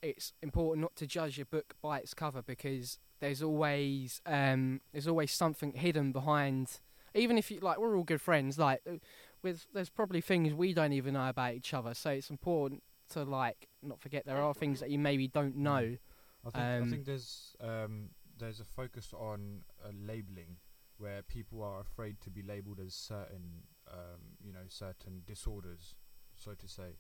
it's 0.02 0.34
important 0.42 0.82
not 0.82 0.96
to 0.98 1.08
judge 1.08 1.40
a 1.40 1.46
book 1.46 1.76
by 1.82 2.00
its 2.00 2.14
cover 2.14 2.42
because 2.42 3.00
there's 3.20 3.42
always 3.44 4.22
um, 4.26 4.82
there's 4.92 5.08
always 5.08 5.32
something 5.32 5.74
hidden 5.74 6.12
behind. 6.12 6.80
Even 7.16 7.38
if 7.38 7.52
you 7.52 7.60
like, 7.60 7.78
we're 7.80 7.98
all 7.98 8.04
good 8.04 8.22
friends. 8.22 8.60
Like, 8.60 8.82
uh, 8.90 8.96
with 9.44 9.68
there's 9.74 9.90
probably 9.90 10.22
things 10.22 10.54
we 10.54 10.74
don't 10.74 10.94
even 10.94 11.14
know 11.14 11.30
about 11.30 11.54
each 11.56 11.74
other. 11.74 11.94
So 11.94 12.12
it's 12.12 12.30
important 12.30 12.84
to 13.10 13.24
like 13.24 13.68
not 13.84 14.00
forget 14.00 14.26
there 14.26 14.38
are 14.42 14.54
things 14.54 14.80
that 14.82 14.90
you 14.90 15.00
maybe 15.00 15.28
don't 15.28 15.58
know. 15.58 15.98
I 16.46 16.50
think, 16.52 16.72
I 16.82 16.86
Um, 16.86 16.90
think 16.90 17.06
there's 17.06 17.56
um, 17.62 18.10
there's 18.38 18.60
a 18.60 18.66
focus 18.66 19.14
on 19.14 19.62
uh, 19.84 19.90
labeling 19.94 20.58
where 20.98 21.22
people 21.24 21.62
are 21.62 21.82
afraid 21.82 22.22
to 22.22 22.30
be 22.30 22.42
labelled 22.42 22.80
as 22.80 22.94
certain 22.94 23.64
um, 23.92 24.38
you 24.44 24.54
know 24.54 24.66
certain 24.68 25.22
disorders, 25.26 25.96
so 26.36 26.54
to 26.54 26.68
say. 26.68 26.98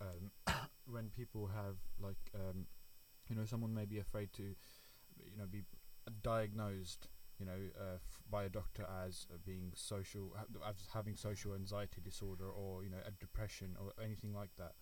Um, 0.00 0.30
when 0.86 1.10
people 1.10 1.48
have 1.48 1.76
like 2.00 2.30
um, 2.34 2.66
you 3.28 3.36
know 3.36 3.44
someone 3.44 3.74
may 3.74 3.84
be 3.84 3.98
afraid 3.98 4.32
to 4.34 4.42
you 4.42 5.36
know 5.38 5.46
be 5.50 5.62
diagnosed 6.22 7.08
you 7.38 7.46
know 7.46 7.70
uh, 7.80 7.94
f- 7.94 8.22
by 8.30 8.44
a 8.44 8.48
doctor 8.48 8.86
as 9.04 9.26
uh, 9.32 9.36
being 9.44 9.72
social 9.74 10.36
as 10.68 10.76
having 10.92 11.16
social 11.16 11.54
anxiety 11.54 12.00
disorder 12.02 12.48
or 12.48 12.84
you 12.84 12.90
know 12.90 12.98
a 13.06 13.10
depression 13.12 13.76
or 13.80 13.92
anything 14.02 14.34
like 14.34 14.50
that 14.58 14.72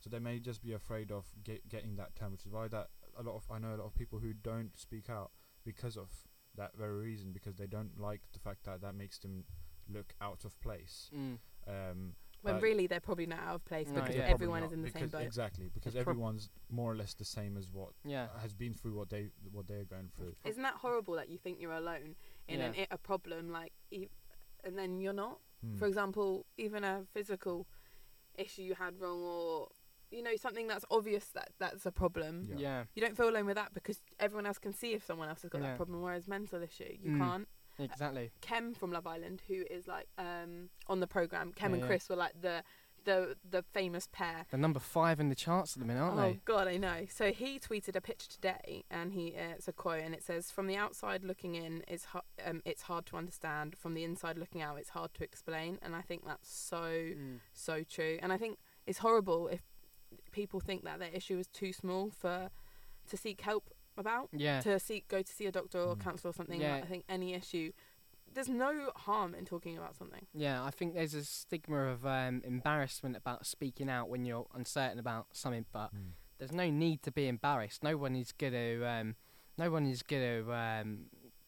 so 0.00 0.10
they 0.10 0.18
may 0.18 0.38
just 0.38 0.62
be 0.62 0.72
afraid 0.72 1.10
of 1.10 1.24
get, 1.44 1.68
getting 1.68 1.96
that 1.96 2.14
term 2.14 2.32
which 2.32 2.46
is 2.46 2.52
why 2.52 2.68
that 2.68 2.88
a 3.18 3.22
lot 3.22 3.36
of 3.36 3.44
I 3.50 3.58
know 3.58 3.74
a 3.74 3.78
lot 3.78 3.86
of 3.86 3.94
people 3.94 4.18
who 4.18 4.32
don't 4.32 4.76
speak 4.78 5.08
out 5.10 5.30
because 5.64 5.96
of 5.96 6.08
that 6.56 6.76
very 6.76 6.96
reason 6.96 7.32
because 7.32 7.56
they 7.56 7.66
don't 7.66 7.98
like 8.00 8.20
the 8.32 8.38
fact 8.38 8.64
that 8.64 8.80
that 8.82 8.94
makes 8.94 9.18
them 9.18 9.44
look 9.88 10.14
out 10.20 10.44
of 10.44 10.58
place 10.60 11.10
Mm. 11.14 11.38
um 11.68 12.14
when 12.42 12.60
really 12.60 12.86
they're 12.86 13.00
probably 13.00 13.24
not 13.26 13.38
out 13.40 13.54
of 13.54 13.64
place 13.64 13.88
No, 13.88 14.00
because 14.02 14.16
yeah. 14.16 14.26
everyone 14.28 14.62
is 14.64 14.72
in 14.72 14.82
the 14.82 14.88
not, 14.88 14.98
same 14.98 15.08
boat. 15.08 15.22
exactly 15.22 15.70
because 15.72 15.94
It's 15.94 16.04
prob- 16.04 16.14
everyone's 16.16 16.50
more 16.70 16.92
or 16.92 16.94
less 16.94 17.14
the 17.14 17.24
same 17.24 17.56
as 17.56 17.70
what 17.72 17.92
Yeah. 18.04 18.28
has 18.42 18.52
been 18.52 18.74
through 18.74 18.94
what 18.94 19.08
they 19.08 19.30
what 19.50 19.66
they're 19.66 19.84
going 19.86 20.10
through 20.14 20.34
Isn't 20.44 20.62
that 20.62 20.74
horrible 20.74 21.14
that 21.14 21.28
you 21.30 21.38
think 21.38 21.58
you're 21.60 21.72
alone 21.72 22.16
in 22.46 22.60
an, 22.60 22.74
a 22.90 22.98
problem 22.98 23.50
like, 23.50 23.72
e- 23.90 24.08
and 24.62 24.76
then 24.78 25.00
you're 25.00 25.14
not? 25.14 25.40
Hmm. 25.62 25.76
For 25.78 25.86
example, 25.86 26.44
even 26.58 26.84
a 26.84 27.04
physical 27.14 27.66
issue 28.36 28.60
you 28.62 28.74
had 28.74 29.00
wrong, 29.00 29.22
or 29.22 29.68
you 30.14 30.22
know 30.22 30.36
something 30.36 30.66
that's 30.66 30.84
obvious 30.90 31.26
that 31.34 31.50
that's 31.58 31.84
a 31.86 31.92
problem. 31.92 32.46
Yeah. 32.50 32.56
Yeah. 32.58 32.84
You 32.94 33.02
don't 33.02 33.16
feel 33.16 33.28
alone 33.28 33.46
with 33.46 33.56
that 33.56 33.74
because 33.74 33.98
everyone 34.20 34.46
else 34.46 34.58
can 34.58 34.72
see 34.72 34.92
if 34.92 35.04
someone 35.04 35.28
else 35.28 35.42
has 35.42 35.50
got 35.50 35.60
Yeah. 35.60 35.68
that 35.68 35.76
problem. 35.76 36.00
Whereas 36.02 36.28
mental 36.28 36.62
issue, 36.62 36.92
you 37.02 37.10
Mm. 37.12 37.18
can't. 37.18 37.48
Exactly. 37.78 38.30
Kem 38.40 38.72
from 38.74 38.92
Love 38.92 39.06
Island, 39.06 39.42
who 39.48 39.64
is 39.70 39.86
like 39.88 40.06
um 40.18 40.70
on 40.86 41.00
the 41.00 41.06
program, 41.08 41.52
Kem 41.52 41.70
Yeah, 41.70 41.74
and 41.74 41.82
yeah. 41.82 41.88
Chris 41.88 42.08
were 42.08 42.16
like 42.16 42.40
the 42.40 42.62
the 43.04 43.36
the 43.50 43.62
famous 43.62 44.08
pair. 44.12 44.46
They're 44.50 44.58
number 44.58 44.80
five 44.80 45.20
in 45.20 45.28
the 45.28 45.34
charts 45.34 45.74
at 45.76 45.80
the 45.80 45.84
minute, 45.86 46.00
aren't 46.00 46.16
oh 46.18 46.22
they? 46.22 46.30
Oh 46.36 46.40
God, 46.46 46.68
I 46.68 46.78
know. 46.78 47.04
So 47.10 47.32
he 47.32 47.58
tweeted 47.58 47.96
a 47.96 48.00
picture 48.00 48.28
today, 48.30 48.84
and 48.90 49.12
he 49.12 49.34
uh, 49.36 49.50
it's 49.56 49.68
a 49.68 49.74
quote, 49.74 50.00
and 50.02 50.14
it 50.14 50.22
says, 50.22 50.50
"From 50.50 50.68
the 50.68 50.76
outside 50.76 51.22
looking 51.22 51.54
in, 51.54 51.82
is 51.82 52.06
hu- 52.12 52.20
um, 52.46 52.62
it's 52.64 52.82
hard 52.82 53.04
to 53.06 53.16
understand. 53.16 53.76
From 53.76 53.92
the 53.92 54.04
inside 54.04 54.38
looking 54.38 54.62
out, 54.62 54.78
it's 54.78 54.90
hard 54.90 55.12
to 55.14 55.24
explain." 55.24 55.78
And 55.82 55.94
I 55.94 56.00
think 56.00 56.24
that's 56.24 56.48
so 56.50 56.82
Mm. 56.84 57.40
so 57.52 57.82
true. 57.84 58.18
And 58.22 58.32
I 58.32 58.38
think 58.38 58.58
it's 58.86 58.98
horrible 59.00 59.48
if 59.48 59.60
people 60.34 60.60
think 60.60 60.84
that 60.84 60.98
their 60.98 61.10
issue 61.10 61.38
is 61.38 61.46
too 61.46 61.72
small 61.72 62.10
for 62.10 62.50
to 63.10 63.16
seek 63.16 63.40
help 63.40 63.70
about, 63.96 64.28
Yeah. 64.32 64.60
to 64.62 64.78
seek 64.80 65.06
go 65.08 65.22
to 65.22 65.32
see 65.32 65.46
a 65.46 65.52
doctor 65.52 65.78
or 65.80 65.94
Mm. 65.96 66.00
counsellor 66.00 66.30
or 66.30 66.34
something. 66.34 66.60
Yeah. 66.60 66.74
Like, 66.74 66.84
I 66.84 66.86
think 66.88 67.04
any 67.08 67.32
issue, 67.34 67.72
there's 68.32 68.48
no 68.48 68.90
harm 68.96 69.34
in 69.34 69.44
talking 69.44 69.78
about 69.78 69.94
something. 69.94 70.26
Yeah, 70.34 70.64
I 70.64 70.70
think 70.72 70.94
there's 70.94 71.14
a 71.14 71.24
stigma 71.24 71.84
of 71.92 72.04
um, 72.04 72.42
embarrassment 72.44 73.16
about 73.16 73.46
speaking 73.46 73.88
out 73.88 74.08
when 74.08 74.24
you're 74.24 74.48
uncertain 74.52 74.98
about 74.98 75.36
something, 75.36 75.66
but 75.72 75.90
Hmm. 75.90 76.10
there's 76.38 76.52
no 76.52 76.68
need 76.70 77.02
to 77.04 77.12
be 77.12 77.28
embarrassed. 77.28 77.82
No 77.84 77.96
one 77.96 78.16
is 78.16 78.32
gonna, 78.32 78.84
um, 78.84 79.16
no 79.56 79.70
one 79.70 79.86
is 79.86 80.02
gonna 80.02 80.50
um, 80.50 81.06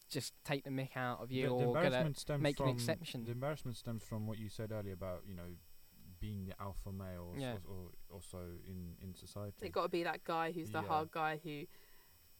just 0.08 0.32
take 0.44 0.62
the 0.62 0.70
mick 0.70 0.96
out 0.96 1.20
of 1.20 1.32
you 1.32 1.42
the, 1.42 1.48
the 1.48 1.54
or 1.54 1.58
gonna. 1.74 1.86
embarrassment 1.86 2.18
stems 2.18 2.42
make 2.42 2.60
an 2.60 2.68
exception. 2.68 3.24
The 3.24 3.32
embarrassment 3.32 3.76
stems 3.76 4.04
from 4.04 4.28
what 4.28 4.38
you 4.38 4.48
said 4.48 4.70
earlier 4.70 4.92
about 4.94 5.24
you 5.26 5.34
know 5.34 5.56
being 6.26 6.46
the 6.46 6.54
alpha 6.60 6.92
male, 6.92 7.32
or, 7.32 7.38
Yeah. 7.38 7.56
or 7.72 7.90
also 8.14 8.38
in 8.66 8.96
in 9.02 9.14
society. 9.14 9.66
It 9.66 9.72
got 9.72 9.82
to 9.82 9.88
be 9.88 10.02
that 10.04 10.24
guy 10.24 10.52
who's 10.52 10.70
the 10.70 10.82
Yeah. 10.82 10.88
hard 10.88 11.10
guy 11.10 11.38
who 11.42 11.64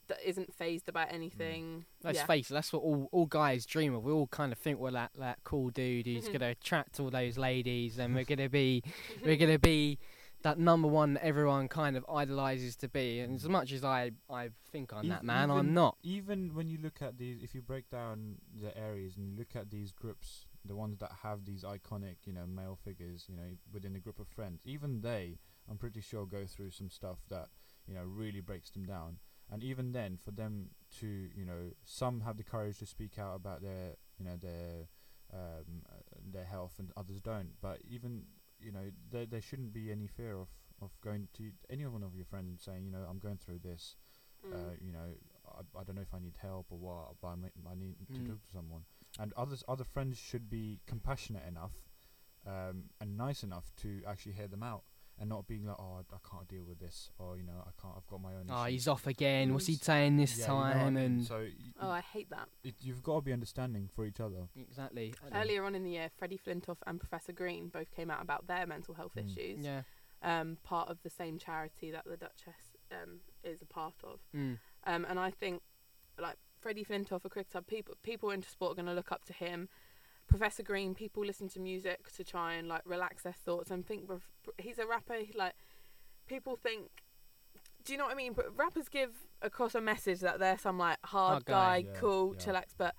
that 0.09 0.18
isn't 0.25 0.55
phased 0.55 0.88
about 0.88 1.09
anything. 1.12 1.85
Let's 2.05 2.18
yeah. 2.18 2.27
face 2.27 2.49
it, 2.51 2.55
that's 2.55 2.72
what 2.72 2.83
all, 2.83 3.09
all 3.11 3.27
guys 3.27 3.66
dream 3.66 3.92
of. 3.94 4.05
We 4.05 4.12
all 4.12 4.29
kind 4.29 4.53
of 4.53 4.59
think 4.59 4.79
we're 4.79 4.92
that, 4.92 5.11
that 5.18 5.38
cool 5.42 5.70
dude 5.70 6.07
who's 6.07 6.29
Mhm. 6.29 6.33
gonna 6.35 6.51
attract 6.51 7.01
all 7.01 7.11
those 7.11 7.37
ladies, 7.37 7.99
and 7.99 8.14
we're 8.14 8.25
gonna 8.33 8.49
be 8.49 8.83
we're 9.25 9.37
gonna 9.44 9.59
be 9.59 9.99
that 10.42 10.59
number 10.61 10.87
one 10.87 11.14
that 11.14 11.25
everyone 11.25 11.66
kind 11.66 11.96
of 11.96 12.05
idolizes 12.09 12.77
to 12.77 12.88
be. 12.88 13.18
And 13.18 13.35
as 13.35 13.49
much 13.49 13.72
as 13.72 13.83
I 13.85 14.12
I 14.31 14.51
think 14.70 14.92
I'm 14.92 15.09
that 15.09 15.20
Ev- 15.20 15.25
man, 15.25 15.51
I'm 15.51 15.75
not. 15.75 15.96
Even 16.05 16.55
when 16.55 16.68
you 16.68 16.79
look 16.79 17.03
at 17.03 17.18
these, 17.18 17.42
if 17.42 17.53
you 17.55 17.62
break 17.62 17.90
down 17.90 18.37
the 18.55 18.77
areas 18.79 19.16
and 19.16 19.27
you 19.29 19.35
look 19.37 19.57
at 19.57 19.70
these 19.70 19.90
groups, 19.90 20.46
the 20.66 20.76
ones 20.76 20.98
that 20.98 21.11
have 21.22 21.44
these 21.44 21.62
iconic, 21.64 22.16
you 22.24 22.33
know, 22.33 22.46
male 22.46 22.76
figures, 22.85 23.26
you 23.29 23.37
know, 23.37 23.57
within 23.72 23.96
a 23.96 24.00
group 24.00 24.18
of 24.18 24.29
friends, 24.29 24.61
even 24.64 25.00
they, 25.00 25.38
I'm 25.70 25.79
pretty 25.79 26.00
sure, 26.00 26.26
go 26.26 26.44
through 26.46 26.70
some 26.70 26.90
stuff 26.90 27.18
that, 27.29 27.48
you 27.87 27.94
know, 27.94 28.02
really 28.05 28.40
breaks 28.40 28.70
them 28.70 28.85
down. 28.85 29.18
And 29.50 29.62
even 29.62 29.92
then, 29.92 30.18
for 30.24 30.33
them 30.33 30.70
to, 31.00 31.07
you 31.07 31.44
know, 31.44 31.70
some 31.85 32.20
have 32.22 32.37
the 32.37 32.42
courage 32.44 32.79
to 32.81 32.87
speak 32.87 33.18
out 33.18 33.37
about 33.37 33.62
their, 33.62 33.96
you 34.18 34.24
know, 34.24 34.37
their, 34.37 34.88
um, 35.33 35.83
uh, 35.88 36.02
their 36.33 36.44
health, 36.44 36.74
and 36.79 36.90
others 36.96 37.20
don't. 37.20 37.52
But 37.61 37.81
even, 37.88 38.24
you 38.61 38.72
know, 38.72 38.90
there 39.11 39.26
there 39.26 39.40
shouldn't 39.40 39.72
be 39.72 39.90
any 39.92 40.07
fear 40.09 40.37
of 40.37 40.48
of 40.83 40.90
going 41.00 41.29
to 41.35 41.52
any 41.70 41.87
one 41.87 42.02
of 42.02 42.14
your 42.14 42.24
friends 42.26 42.48
and 42.50 42.61
saying, 42.61 42.85
you 42.85 42.90
know, 42.90 43.07
I'm 43.09 43.18
going 43.18 43.38
through 43.38 43.61
this 43.61 43.96
Mm. 44.46 44.52
uh, 44.55 44.72
you 44.81 44.92
know, 44.92 45.14
I, 45.48 45.81
I 45.81 45.83
don't 45.85 45.96
know 45.96 46.02
if 46.02 46.14
I 46.14 46.20
need 46.20 46.37
help 46.40 46.66
or 46.70 46.79
what, 46.79 47.16
but 47.20 47.29
I, 47.29 47.35
may, 47.35 47.48
I 47.68 47.74
need 47.74 47.96
to 48.14 48.20
Mm. 48.20 48.26
talk 48.29 48.42
to 48.46 48.52
someone. 48.52 48.83
And 49.18 49.33
others, 49.37 49.64
other 49.68 49.85
friends 49.85 50.18
should 50.18 50.48
be 50.50 50.81
compassionate 50.87 51.44
enough 51.48 51.72
um, 52.46 52.85
and 53.00 53.16
nice 53.16 53.42
enough 53.42 53.72
to 53.83 54.02
actually 54.07 54.33
hear 54.33 54.46
them 54.46 54.62
out 54.62 54.83
and 55.18 55.31
not 55.31 55.46
being 55.48 55.64
like, 55.64 55.76
oh, 55.79 56.00
I, 56.00 56.14
I 56.14 56.18
can't 56.31 56.46
deal 56.46 56.64
with 56.64 56.79
this, 56.79 57.11
or 57.18 57.38
you 57.38 57.42
know, 57.42 57.64
I 57.66 57.70
can't, 57.81 57.94
I've 57.96 58.07
got 58.07 58.20
my 58.20 58.35
own. 58.35 58.48
Oh, 58.50 58.64
issues. 58.64 58.72
he's 58.72 58.88
off 58.88 59.07
again. 59.07 59.55
What's 59.55 59.66
he 59.66 59.74
saying 59.76 60.18
this 60.18 60.38
Yeah, 60.38 60.44
you 60.48 60.52
know 60.52 60.59
I 60.61 60.72
time? 60.74 60.94
mean? 60.94 61.05
And 61.05 61.24
so 61.26 61.37
y- 61.38 61.50
oh, 61.81 61.88
I 61.88 62.00
hate 62.02 62.29
that. 62.29 62.48
it, 62.62 62.74
you've 62.83 63.02
got 63.02 63.14
to 63.14 63.20
be 63.22 63.33
understanding 63.33 63.88
for 63.96 64.05
each 64.05 64.20
other. 64.20 64.48
exactly. 64.55 65.14
Earlier 65.35 65.64
on 65.64 65.74
in 65.74 65.85
the 65.85 65.90
year, 65.92 66.11
Freddie 66.18 66.38
Flintoff 66.46 66.76
and 66.87 67.00
Professor 67.00 67.33
Green 67.33 67.68
both 67.68 67.90
came 67.92 68.11
out 68.11 68.20
about 68.20 68.46
their 68.46 68.66
mental 68.66 68.92
health 68.94 69.12
Mm. 69.16 69.24
issues. 69.24 69.64
Yeah. 69.64 69.83
Um, 70.22 70.59
part 70.62 70.90
of 70.90 70.98
the 71.02 71.11
same 71.11 71.38
charity 71.38 71.90
that 71.92 72.05
the 72.05 72.18
Duchess 72.18 72.76
um, 72.92 73.20
is 73.42 73.62
a 73.62 73.66
part 73.66 73.94
of. 74.05 74.20
Mm. 74.37 74.59
Um, 74.87 75.07
and 75.09 75.18
I 75.18 75.31
think, 75.31 75.62
like 76.20 76.37
Freddie 76.66 76.85
Flintoff, 76.85 77.24
a 77.24 77.29
cricketer, 77.29 77.61
people 77.62 77.94
people 78.02 78.31
into 78.31 78.50
sport 78.50 78.72
are 78.72 78.74
going 78.74 78.87
to 78.87 78.92
look 78.92 79.12
up 79.12 79.24
to 79.26 79.33
him. 79.33 79.68
Professor 80.26 80.64
Green, 80.64 80.96
people 80.96 81.24
listen 81.24 81.48
to 81.50 81.61
music 81.61 82.12
to 82.16 82.24
try 82.24 82.55
and 82.55 82.66
like 82.66 82.83
relax 82.85 83.22
their 83.22 83.33
thoughts 83.33 83.70
and 83.70 83.87
think. 83.87 84.11
He's 84.59 84.81
a 84.81 84.85
rapper. 84.85 85.14
he, 85.14 85.33
Like 85.33 85.55
people 86.26 86.57
think. 86.57 86.88
Do 87.85 87.92
you 87.92 87.98
know 88.00 88.07
what 88.07 88.14
I 88.14 88.16
mean? 88.16 88.33
But 88.33 88.46
rappers 88.59 88.88
give 88.88 89.11
across 89.42 89.76
a 89.76 89.81
message 89.81 90.18
that 90.22 90.40
they're 90.40 90.59
some 90.59 90.76
like 90.76 90.98
hard, 91.05 91.31
Hard 91.35 91.44
guy. 91.44 91.83
guy, 91.83 91.88
Yeah, 91.92 92.00
cool, 92.00 92.35
yeah. 92.37 92.44
chillax. 92.44 92.64
But 92.76 92.96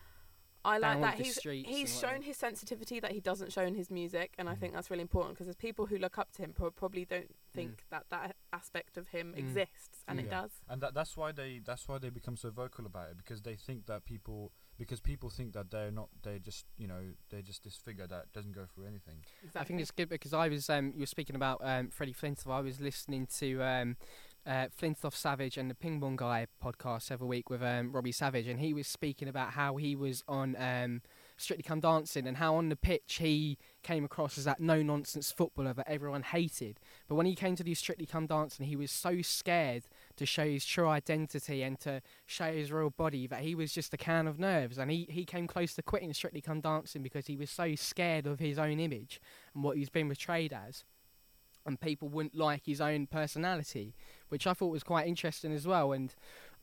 I 0.68 0.78
like 0.80 1.02
that 1.02 1.14
he's 1.16 1.36
streets 1.38 1.70
he's 1.70 2.00
shown 2.00 2.22
his 2.22 2.38
sensitivity 2.38 3.00
that 3.00 3.12
he 3.12 3.20
doesn't 3.20 3.52
show 3.54 3.64
in 3.64 3.76
his 3.76 3.90
music, 3.90 4.34
and 4.38 4.50
I 4.50 4.56
Mm. 4.56 4.60
think 4.60 4.74
that's 4.74 4.90
really 4.92 5.02
important 5.02 5.36
because 5.36 5.48
there's 5.48 5.56
people 5.56 5.86
who 5.88 5.98
look 5.98 6.18
up 6.18 6.32
to 6.34 6.42
him 6.44 6.54
pro- 6.54 6.72
probably 6.72 7.06
don't 7.06 7.34
think 7.54 7.72
Mm. 7.72 7.90
that 7.90 8.06
that 8.10 8.36
aspect 8.54 8.98
of 8.98 9.08
him 9.10 9.34
Mm. 9.34 9.38
exists, 9.40 10.04
and 10.08 10.20
it 10.20 10.30
does. 10.30 10.52
And 10.68 10.82
that 10.82 10.94
that's 10.94 11.16
why 11.16 11.32
they 11.32 11.60
that's 11.60 11.88
why 11.88 11.98
they 11.98 12.10
become 12.10 12.38
so 12.38 12.50
vocal 12.52 12.86
about 12.86 13.10
it 13.12 13.18
because 13.18 13.42
they 13.44 13.56
think 13.56 13.86
that 13.88 14.06
people 14.06 14.52
because 14.78 15.00
people 15.02 15.30
think 15.32 15.54
that 15.54 15.72
they're 15.72 15.90
not 15.90 16.10
they're 16.22 16.38
just 16.38 16.66
you 16.78 16.86
know 16.88 17.14
they're 17.30 17.42
just 17.42 17.64
this 17.64 17.78
figure 17.78 18.06
that 18.06 18.32
doesn't 18.34 18.52
go 18.52 18.66
through 18.66 18.86
anything. 18.86 19.24
Exactly. 19.44 19.62
I 19.62 19.64
think 19.64 19.82
it's 19.82 19.92
good 19.92 20.10
because 20.10 20.34
I 20.34 20.48
was 20.50 20.70
um 20.70 20.92
you 20.94 21.00
were 21.02 21.06
speaking 21.08 21.36
about 21.36 21.60
um 21.64 21.90
Freddie 21.90 22.14
Flintoff. 22.14 22.52
I 22.52 22.60
was 22.62 22.80
listening 22.80 23.26
to 23.40 23.64
um 23.64 23.98
uh 24.48 24.68
Flintoff 24.70 25.14
Savage 25.14 25.58
and 25.58 25.70
the 25.70 25.76
Ping 25.76 26.00
Pong 26.00 26.16
Guy 26.16 26.48
podcast 26.64 27.12
every 27.12 27.28
week 27.28 27.50
with 27.50 27.62
um 27.62 27.92
Robbie 27.92 28.12
Savage, 28.12 28.48
and 28.48 28.60
he 28.60 28.74
was 28.74 28.88
speaking 28.88 29.28
about 29.28 29.52
how 29.52 29.76
he 29.76 29.96
was 29.96 30.24
on 30.28 30.56
um 30.58 31.02
Strictly 31.40 31.64
Come 31.64 31.80
Dancing 31.80 32.26
and 32.26 32.38
how 32.38 32.56
on 32.56 32.70
the 32.70 32.76
pitch 32.76 33.18
he 33.20 33.60
came 33.84 34.04
across 34.04 34.38
as 34.40 34.46
that 34.46 34.60
no 34.60 34.82
nonsense 34.82 35.32
footballer 35.32 35.74
that 35.74 35.88
everyone 35.88 36.24
hated. 36.24 36.80
But 37.08 37.16
when 37.16 37.28
he 37.28 37.36
came 37.36 37.56
to 37.56 37.64
do 37.64 37.76
Strictly 37.76 38.08
Come 38.08 38.26
Dancing, 38.26 38.66
he 38.66 38.76
was 38.76 38.90
so 38.90 39.22
scared 39.22 39.84
to 40.16 40.26
show 40.26 40.46
his 40.46 40.66
true 40.66 40.88
identity 40.88 41.62
and 41.62 41.80
to 41.82 42.02
show 42.26 42.52
his 42.52 42.72
real 42.72 42.90
body 42.90 43.28
that 43.28 43.42
he 43.42 43.54
was 43.54 43.72
just 43.72 43.94
a 43.94 43.98
can 43.98 44.28
of 44.28 44.40
nerves. 44.40 44.80
And 44.80 44.90
he, 44.90 45.06
he 45.12 45.26
came 45.26 45.46
close 45.46 45.76
to 45.76 45.84
quitting 45.84 46.12
Strictly 46.14 46.42
Come 46.42 46.60
Dancing 46.60 47.04
because 47.04 47.28
he 47.28 47.38
was 47.38 47.52
so 47.52 47.76
scared 47.76 48.26
of 48.26 48.40
his 48.40 48.58
own 48.58 48.80
image 48.80 49.22
and 49.54 49.64
what 49.64 49.78
he's 49.78 49.90
been 49.90 50.08
portrayed 50.08 50.54
as. 50.54 50.86
And 51.68 51.80
people 51.80 52.08
wouldn't 52.08 52.34
like 52.34 52.66
his 52.66 52.82
own 52.82 53.08
personality, 53.08 53.94
which 54.30 54.48
I 54.48 54.54
thought 54.54 54.70
was 54.70 54.84
quite 54.84 55.08
interesting 55.08 55.52
as 55.52 55.68
well. 55.68 55.92
And 55.92 56.14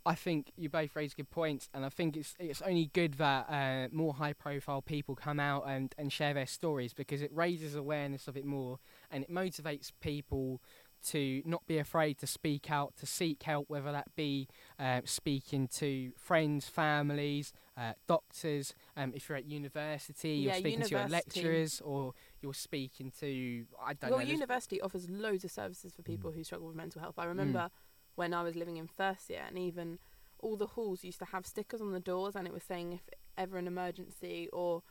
I 0.06 0.14
think 0.14 0.52
you 0.56 0.68
both 0.68 0.94
raised 0.94 1.16
good 1.16 1.30
points, 1.30 1.70
and 1.72 1.84
I 1.84 1.88
think 1.88 2.16
it's 2.16 2.34
it's 2.38 2.60
only 2.60 2.90
good 2.92 3.14
that 3.14 3.46
uh, 3.48 3.88
more 3.90 4.14
high 4.14 4.34
profile 4.34 4.82
people 4.82 5.14
come 5.14 5.40
out 5.40 5.64
and, 5.66 5.94
and 5.96 6.12
share 6.12 6.34
their 6.34 6.46
stories 6.46 6.92
because 6.92 7.22
it 7.22 7.30
raises 7.32 7.74
awareness 7.74 8.28
of 8.28 8.36
it 8.36 8.44
more 8.44 8.80
and 9.10 9.24
it 9.24 9.30
motivates 9.30 9.92
people 10.00 10.60
to 11.04 11.42
not 11.44 11.66
be 11.66 11.78
afraid 11.78 12.18
to 12.18 12.26
speak 12.26 12.70
out, 12.70 12.96
to 12.96 13.06
seek 13.06 13.42
help, 13.42 13.68
whether 13.68 13.92
that 13.92 14.14
be 14.16 14.48
uh, 14.78 15.00
speaking 15.04 15.68
to 15.68 16.12
friends, 16.16 16.68
families, 16.68 17.52
uh, 17.76 17.92
doctors. 18.06 18.74
Um, 18.96 19.12
if 19.14 19.28
you're 19.28 19.38
at 19.38 19.44
university, 19.44 20.30
you're 20.30 20.52
Yeah, 20.52 20.58
speaking 20.58 20.82
to 20.82 20.88
your 20.90 21.08
lecturers, 21.08 21.80
or 21.80 22.14
you're 22.40 22.54
speaking 22.54 23.12
to 23.20 23.66
I 23.82 23.92
don't 23.94 24.10
well, 24.10 24.18
know. 24.20 24.24
there's- 24.24 24.30
university 24.38 24.80
offers 24.80 25.08
loads 25.10 25.44
of 25.44 25.50
services 25.50 25.92
for 25.92 26.02
people 26.02 26.30
Mm. 26.30 26.34
who 26.36 26.44
struggle 26.44 26.66
with 26.68 26.76
mental 26.76 27.00
health. 27.00 27.18
I 27.18 27.24
Mm. 27.24 27.28
remember 27.28 27.70
when 28.14 28.32
I 28.32 28.42
was 28.42 28.54
living 28.56 28.76
in 28.76 28.86
first 28.86 29.28
year, 29.30 29.44
and 29.46 29.58
even 29.58 29.98
all 30.38 30.56
the 30.56 30.66
halls 30.68 31.02
used 31.04 31.18
to 31.20 31.24
have 31.26 31.46
stickers 31.46 31.80
on 31.80 31.92
the 31.92 32.00
doors, 32.00 32.36
and 32.36 32.46
it 32.46 32.52
was 32.52 32.62
saying 32.62 32.92
if 32.92 33.08
ever 33.36 33.56
an 33.58 33.66
emergency 33.66 34.48
or 34.52 34.82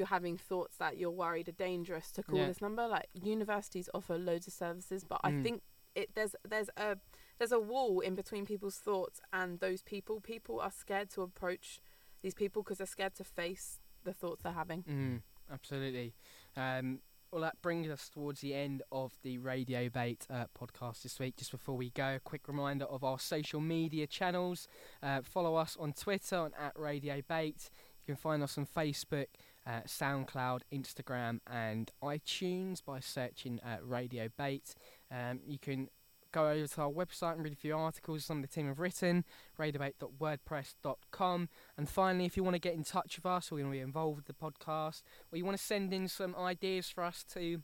you're 0.00 0.08
having 0.18 0.36
thoughts 0.36 0.76
that 0.78 0.96
you're 0.98 1.10
worried 1.24 1.48
are 1.48 1.52
dangerous 1.52 2.10
to 2.12 2.22
call 2.24 2.38
Yeah. 2.40 2.46
this 2.48 2.60
number. 2.60 2.88
Like 2.88 3.08
universities 3.14 3.88
offer 3.94 4.16
loads 4.18 4.46
of 4.48 4.52
services, 4.54 5.04
but 5.04 5.20
I 5.22 5.30
Mm. 5.30 5.42
think 5.44 5.62
it 5.94 6.14
there's 6.14 6.34
there's 6.44 6.70
a 6.76 6.96
there's 7.38 7.52
a 7.52 7.60
wall 7.60 8.00
in 8.00 8.14
between 8.14 8.44
people's 8.46 8.78
thoughts 8.78 9.20
and 9.32 9.60
those 9.60 9.82
people. 9.82 10.20
People 10.20 10.60
are 10.60 10.70
scared 10.70 11.10
to 11.10 11.22
approach 11.22 11.80
these 12.22 12.34
people 12.34 12.62
because 12.62 12.78
they're 12.78 12.86
scared 12.98 13.14
to 13.16 13.24
face 13.24 13.78
the 14.04 14.12
thoughts 14.12 14.42
they're 14.42 14.52
having. 14.52 14.82
Mm, 14.84 15.22
absolutely. 15.50 16.14
Um, 16.56 17.00
well, 17.32 17.42
that 17.42 17.62
brings 17.62 17.88
us 17.88 18.08
towards 18.08 18.40
the 18.40 18.54
end 18.54 18.82
of 18.90 19.16
the 19.22 19.38
Radiobate 19.38 20.26
uh, 20.30 20.46
podcast 20.58 21.02
this 21.02 21.18
week. 21.20 21.36
Just 21.36 21.50
before 21.52 21.76
we 21.76 21.90
go, 21.90 22.16
a 22.16 22.20
quick 22.20 22.48
reminder 22.48 22.86
of 22.86 23.04
our 23.04 23.18
social 23.20 23.60
media 23.60 24.06
channels. 24.06 24.66
Uh, 25.02 25.22
follow 25.22 25.54
us 25.54 25.76
on 25.78 25.92
Twitter 25.92 26.36
on 26.36 26.52
at 26.54 26.74
Radiobate. 26.74 27.70
You 28.06 28.14
can 28.14 28.16
find 28.16 28.42
us 28.42 28.58
on 28.58 28.66
Facebook, 28.66 29.28
uh, 29.70 29.82
SoundCloud, 29.86 30.62
Instagram, 30.72 31.40
and 31.46 31.90
iTunes 32.02 32.84
by 32.84 32.98
searching 33.00 33.60
uh, 33.64 33.76
Radiobate. 33.86 34.74
Um, 35.10 35.40
you 35.46 35.58
can 35.58 35.88
go 36.32 36.48
over 36.48 36.66
to 36.66 36.80
our 36.82 36.90
website 36.90 37.34
and 37.34 37.44
read 37.44 37.52
a 37.52 37.56
few 37.56 37.76
articles 37.76 38.24
some 38.24 38.38
of 38.38 38.42
the 38.42 38.48
team 38.48 38.66
have 38.66 38.78
written, 38.78 39.24
radiobate.wordpress.com. 39.58 41.48
And 41.76 41.88
finally, 41.88 42.24
if 42.24 42.36
you 42.36 42.44
want 42.44 42.54
to 42.54 42.60
get 42.60 42.74
in 42.74 42.84
touch 42.84 43.16
with 43.16 43.26
us 43.26 43.50
or 43.50 43.58
you 43.58 43.64
want 43.64 43.74
to 43.74 43.78
be 43.78 43.82
involved 43.82 44.16
with 44.16 44.26
the 44.26 44.32
podcast, 44.32 45.02
or 45.32 45.38
you 45.38 45.44
want 45.44 45.56
to 45.56 45.62
send 45.62 45.92
in 45.92 46.08
some 46.08 46.34
ideas 46.36 46.88
for 46.88 47.04
us 47.04 47.24
to 47.34 47.62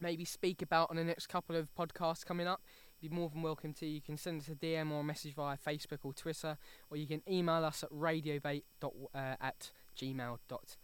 maybe 0.00 0.24
speak 0.24 0.62
about 0.62 0.90
on 0.90 0.96
the 0.96 1.04
next 1.04 1.28
couple 1.28 1.56
of 1.56 1.68
podcasts 1.74 2.24
coming 2.24 2.46
up, 2.46 2.62
you'd 3.00 3.10
be 3.10 3.16
more 3.16 3.28
than 3.28 3.42
welcome 3.42 3.72
to. 3.74 3.86
You 3.86 4.00
can 4.00 4.16
send 4.16 4.40
us 4.40 4.48
a 4.48 4.54
DM 4.54 4.90
or 4.90 5.00
a 5.00 5.04
message 5.04 5.34
via 5.34 5.56
Facebook 5.56 5.98
or 6.04 6.12
Twitter, 6.12 6.58
or 6.90 6.96
you 6.96 7.06
can 7.06 7.22
email 7.28 7.64
us 7.64 7.82
at 7.82 7.90
radiobate 7.90 8.64
uh, 8.82 8.88
at 9.40 9.70
gmail.com. 9.96 10.83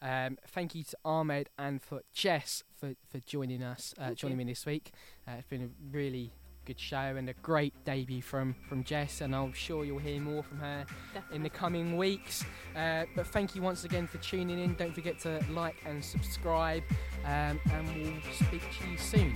Um, 0.00 0.38
thank 0.48 0.74
you 0.74 0.82
to 0.84 0.96
Ahmed 1.04 1.48
and 1.56 1.80
for 1.80 2.02
Jess 2.12 2.64
for, 2.76 2.94
for 3.08 3.18
joining 3.20 3.62
us, 3.62 3.94
uh, 3.98 4.14
joining 4.14 4.38
you. 4.38 4.46
me 4.46 4.52
this 4.52 4.66
week. 4.66 4.92
Uh, 5.28 5.32
it's 5.38 5.46
been 5.46 5.62
a 5.62 5.96
really 5.96 6.32
good 6.64 6.78
show 6.78 6.96
and 6.96 7.28
a 7.28 7.34
great 7.34 7.72
debut 7.84 8.22
from, 8.22 8.54
from 8.68 8.84
Jess, 8.84 9.20
and 9.20 9.34
I'm 9.34 9.52
sure 9.52 9.84
you'll 9.84 9.98
hear 9.98 10.20
more 10.20 10.42
from 10.42 10.58
her 10.58 10.84
Definitely. 11.12 11.36
in 11.36 11.42
the 11.42 11.50
coming 11.50 11.96
weeks. 11.96 12.44
Uh, 12.76 13.04
but 13.14 13.26
thank 13.28 13.54
you 13.54 13.62
once 13.62 13.84
again 13.84 14.06
for 14.06 14.18
tuning 14.18 14.58
in. 14.58 14.74
Don't 14.74 14.94
forget 14.94 15.18
to 15.20 15.44
like 15.50 15.76
and 15.86 16.04
subscribe, 16.04 16.82
um, 17.24 17.60
and 17.72 17.88
we'll 17.96 18.22
speak 18.46 18.62
to 18.80 18.90
you 18.90 18.96
soon. 18.96 19.34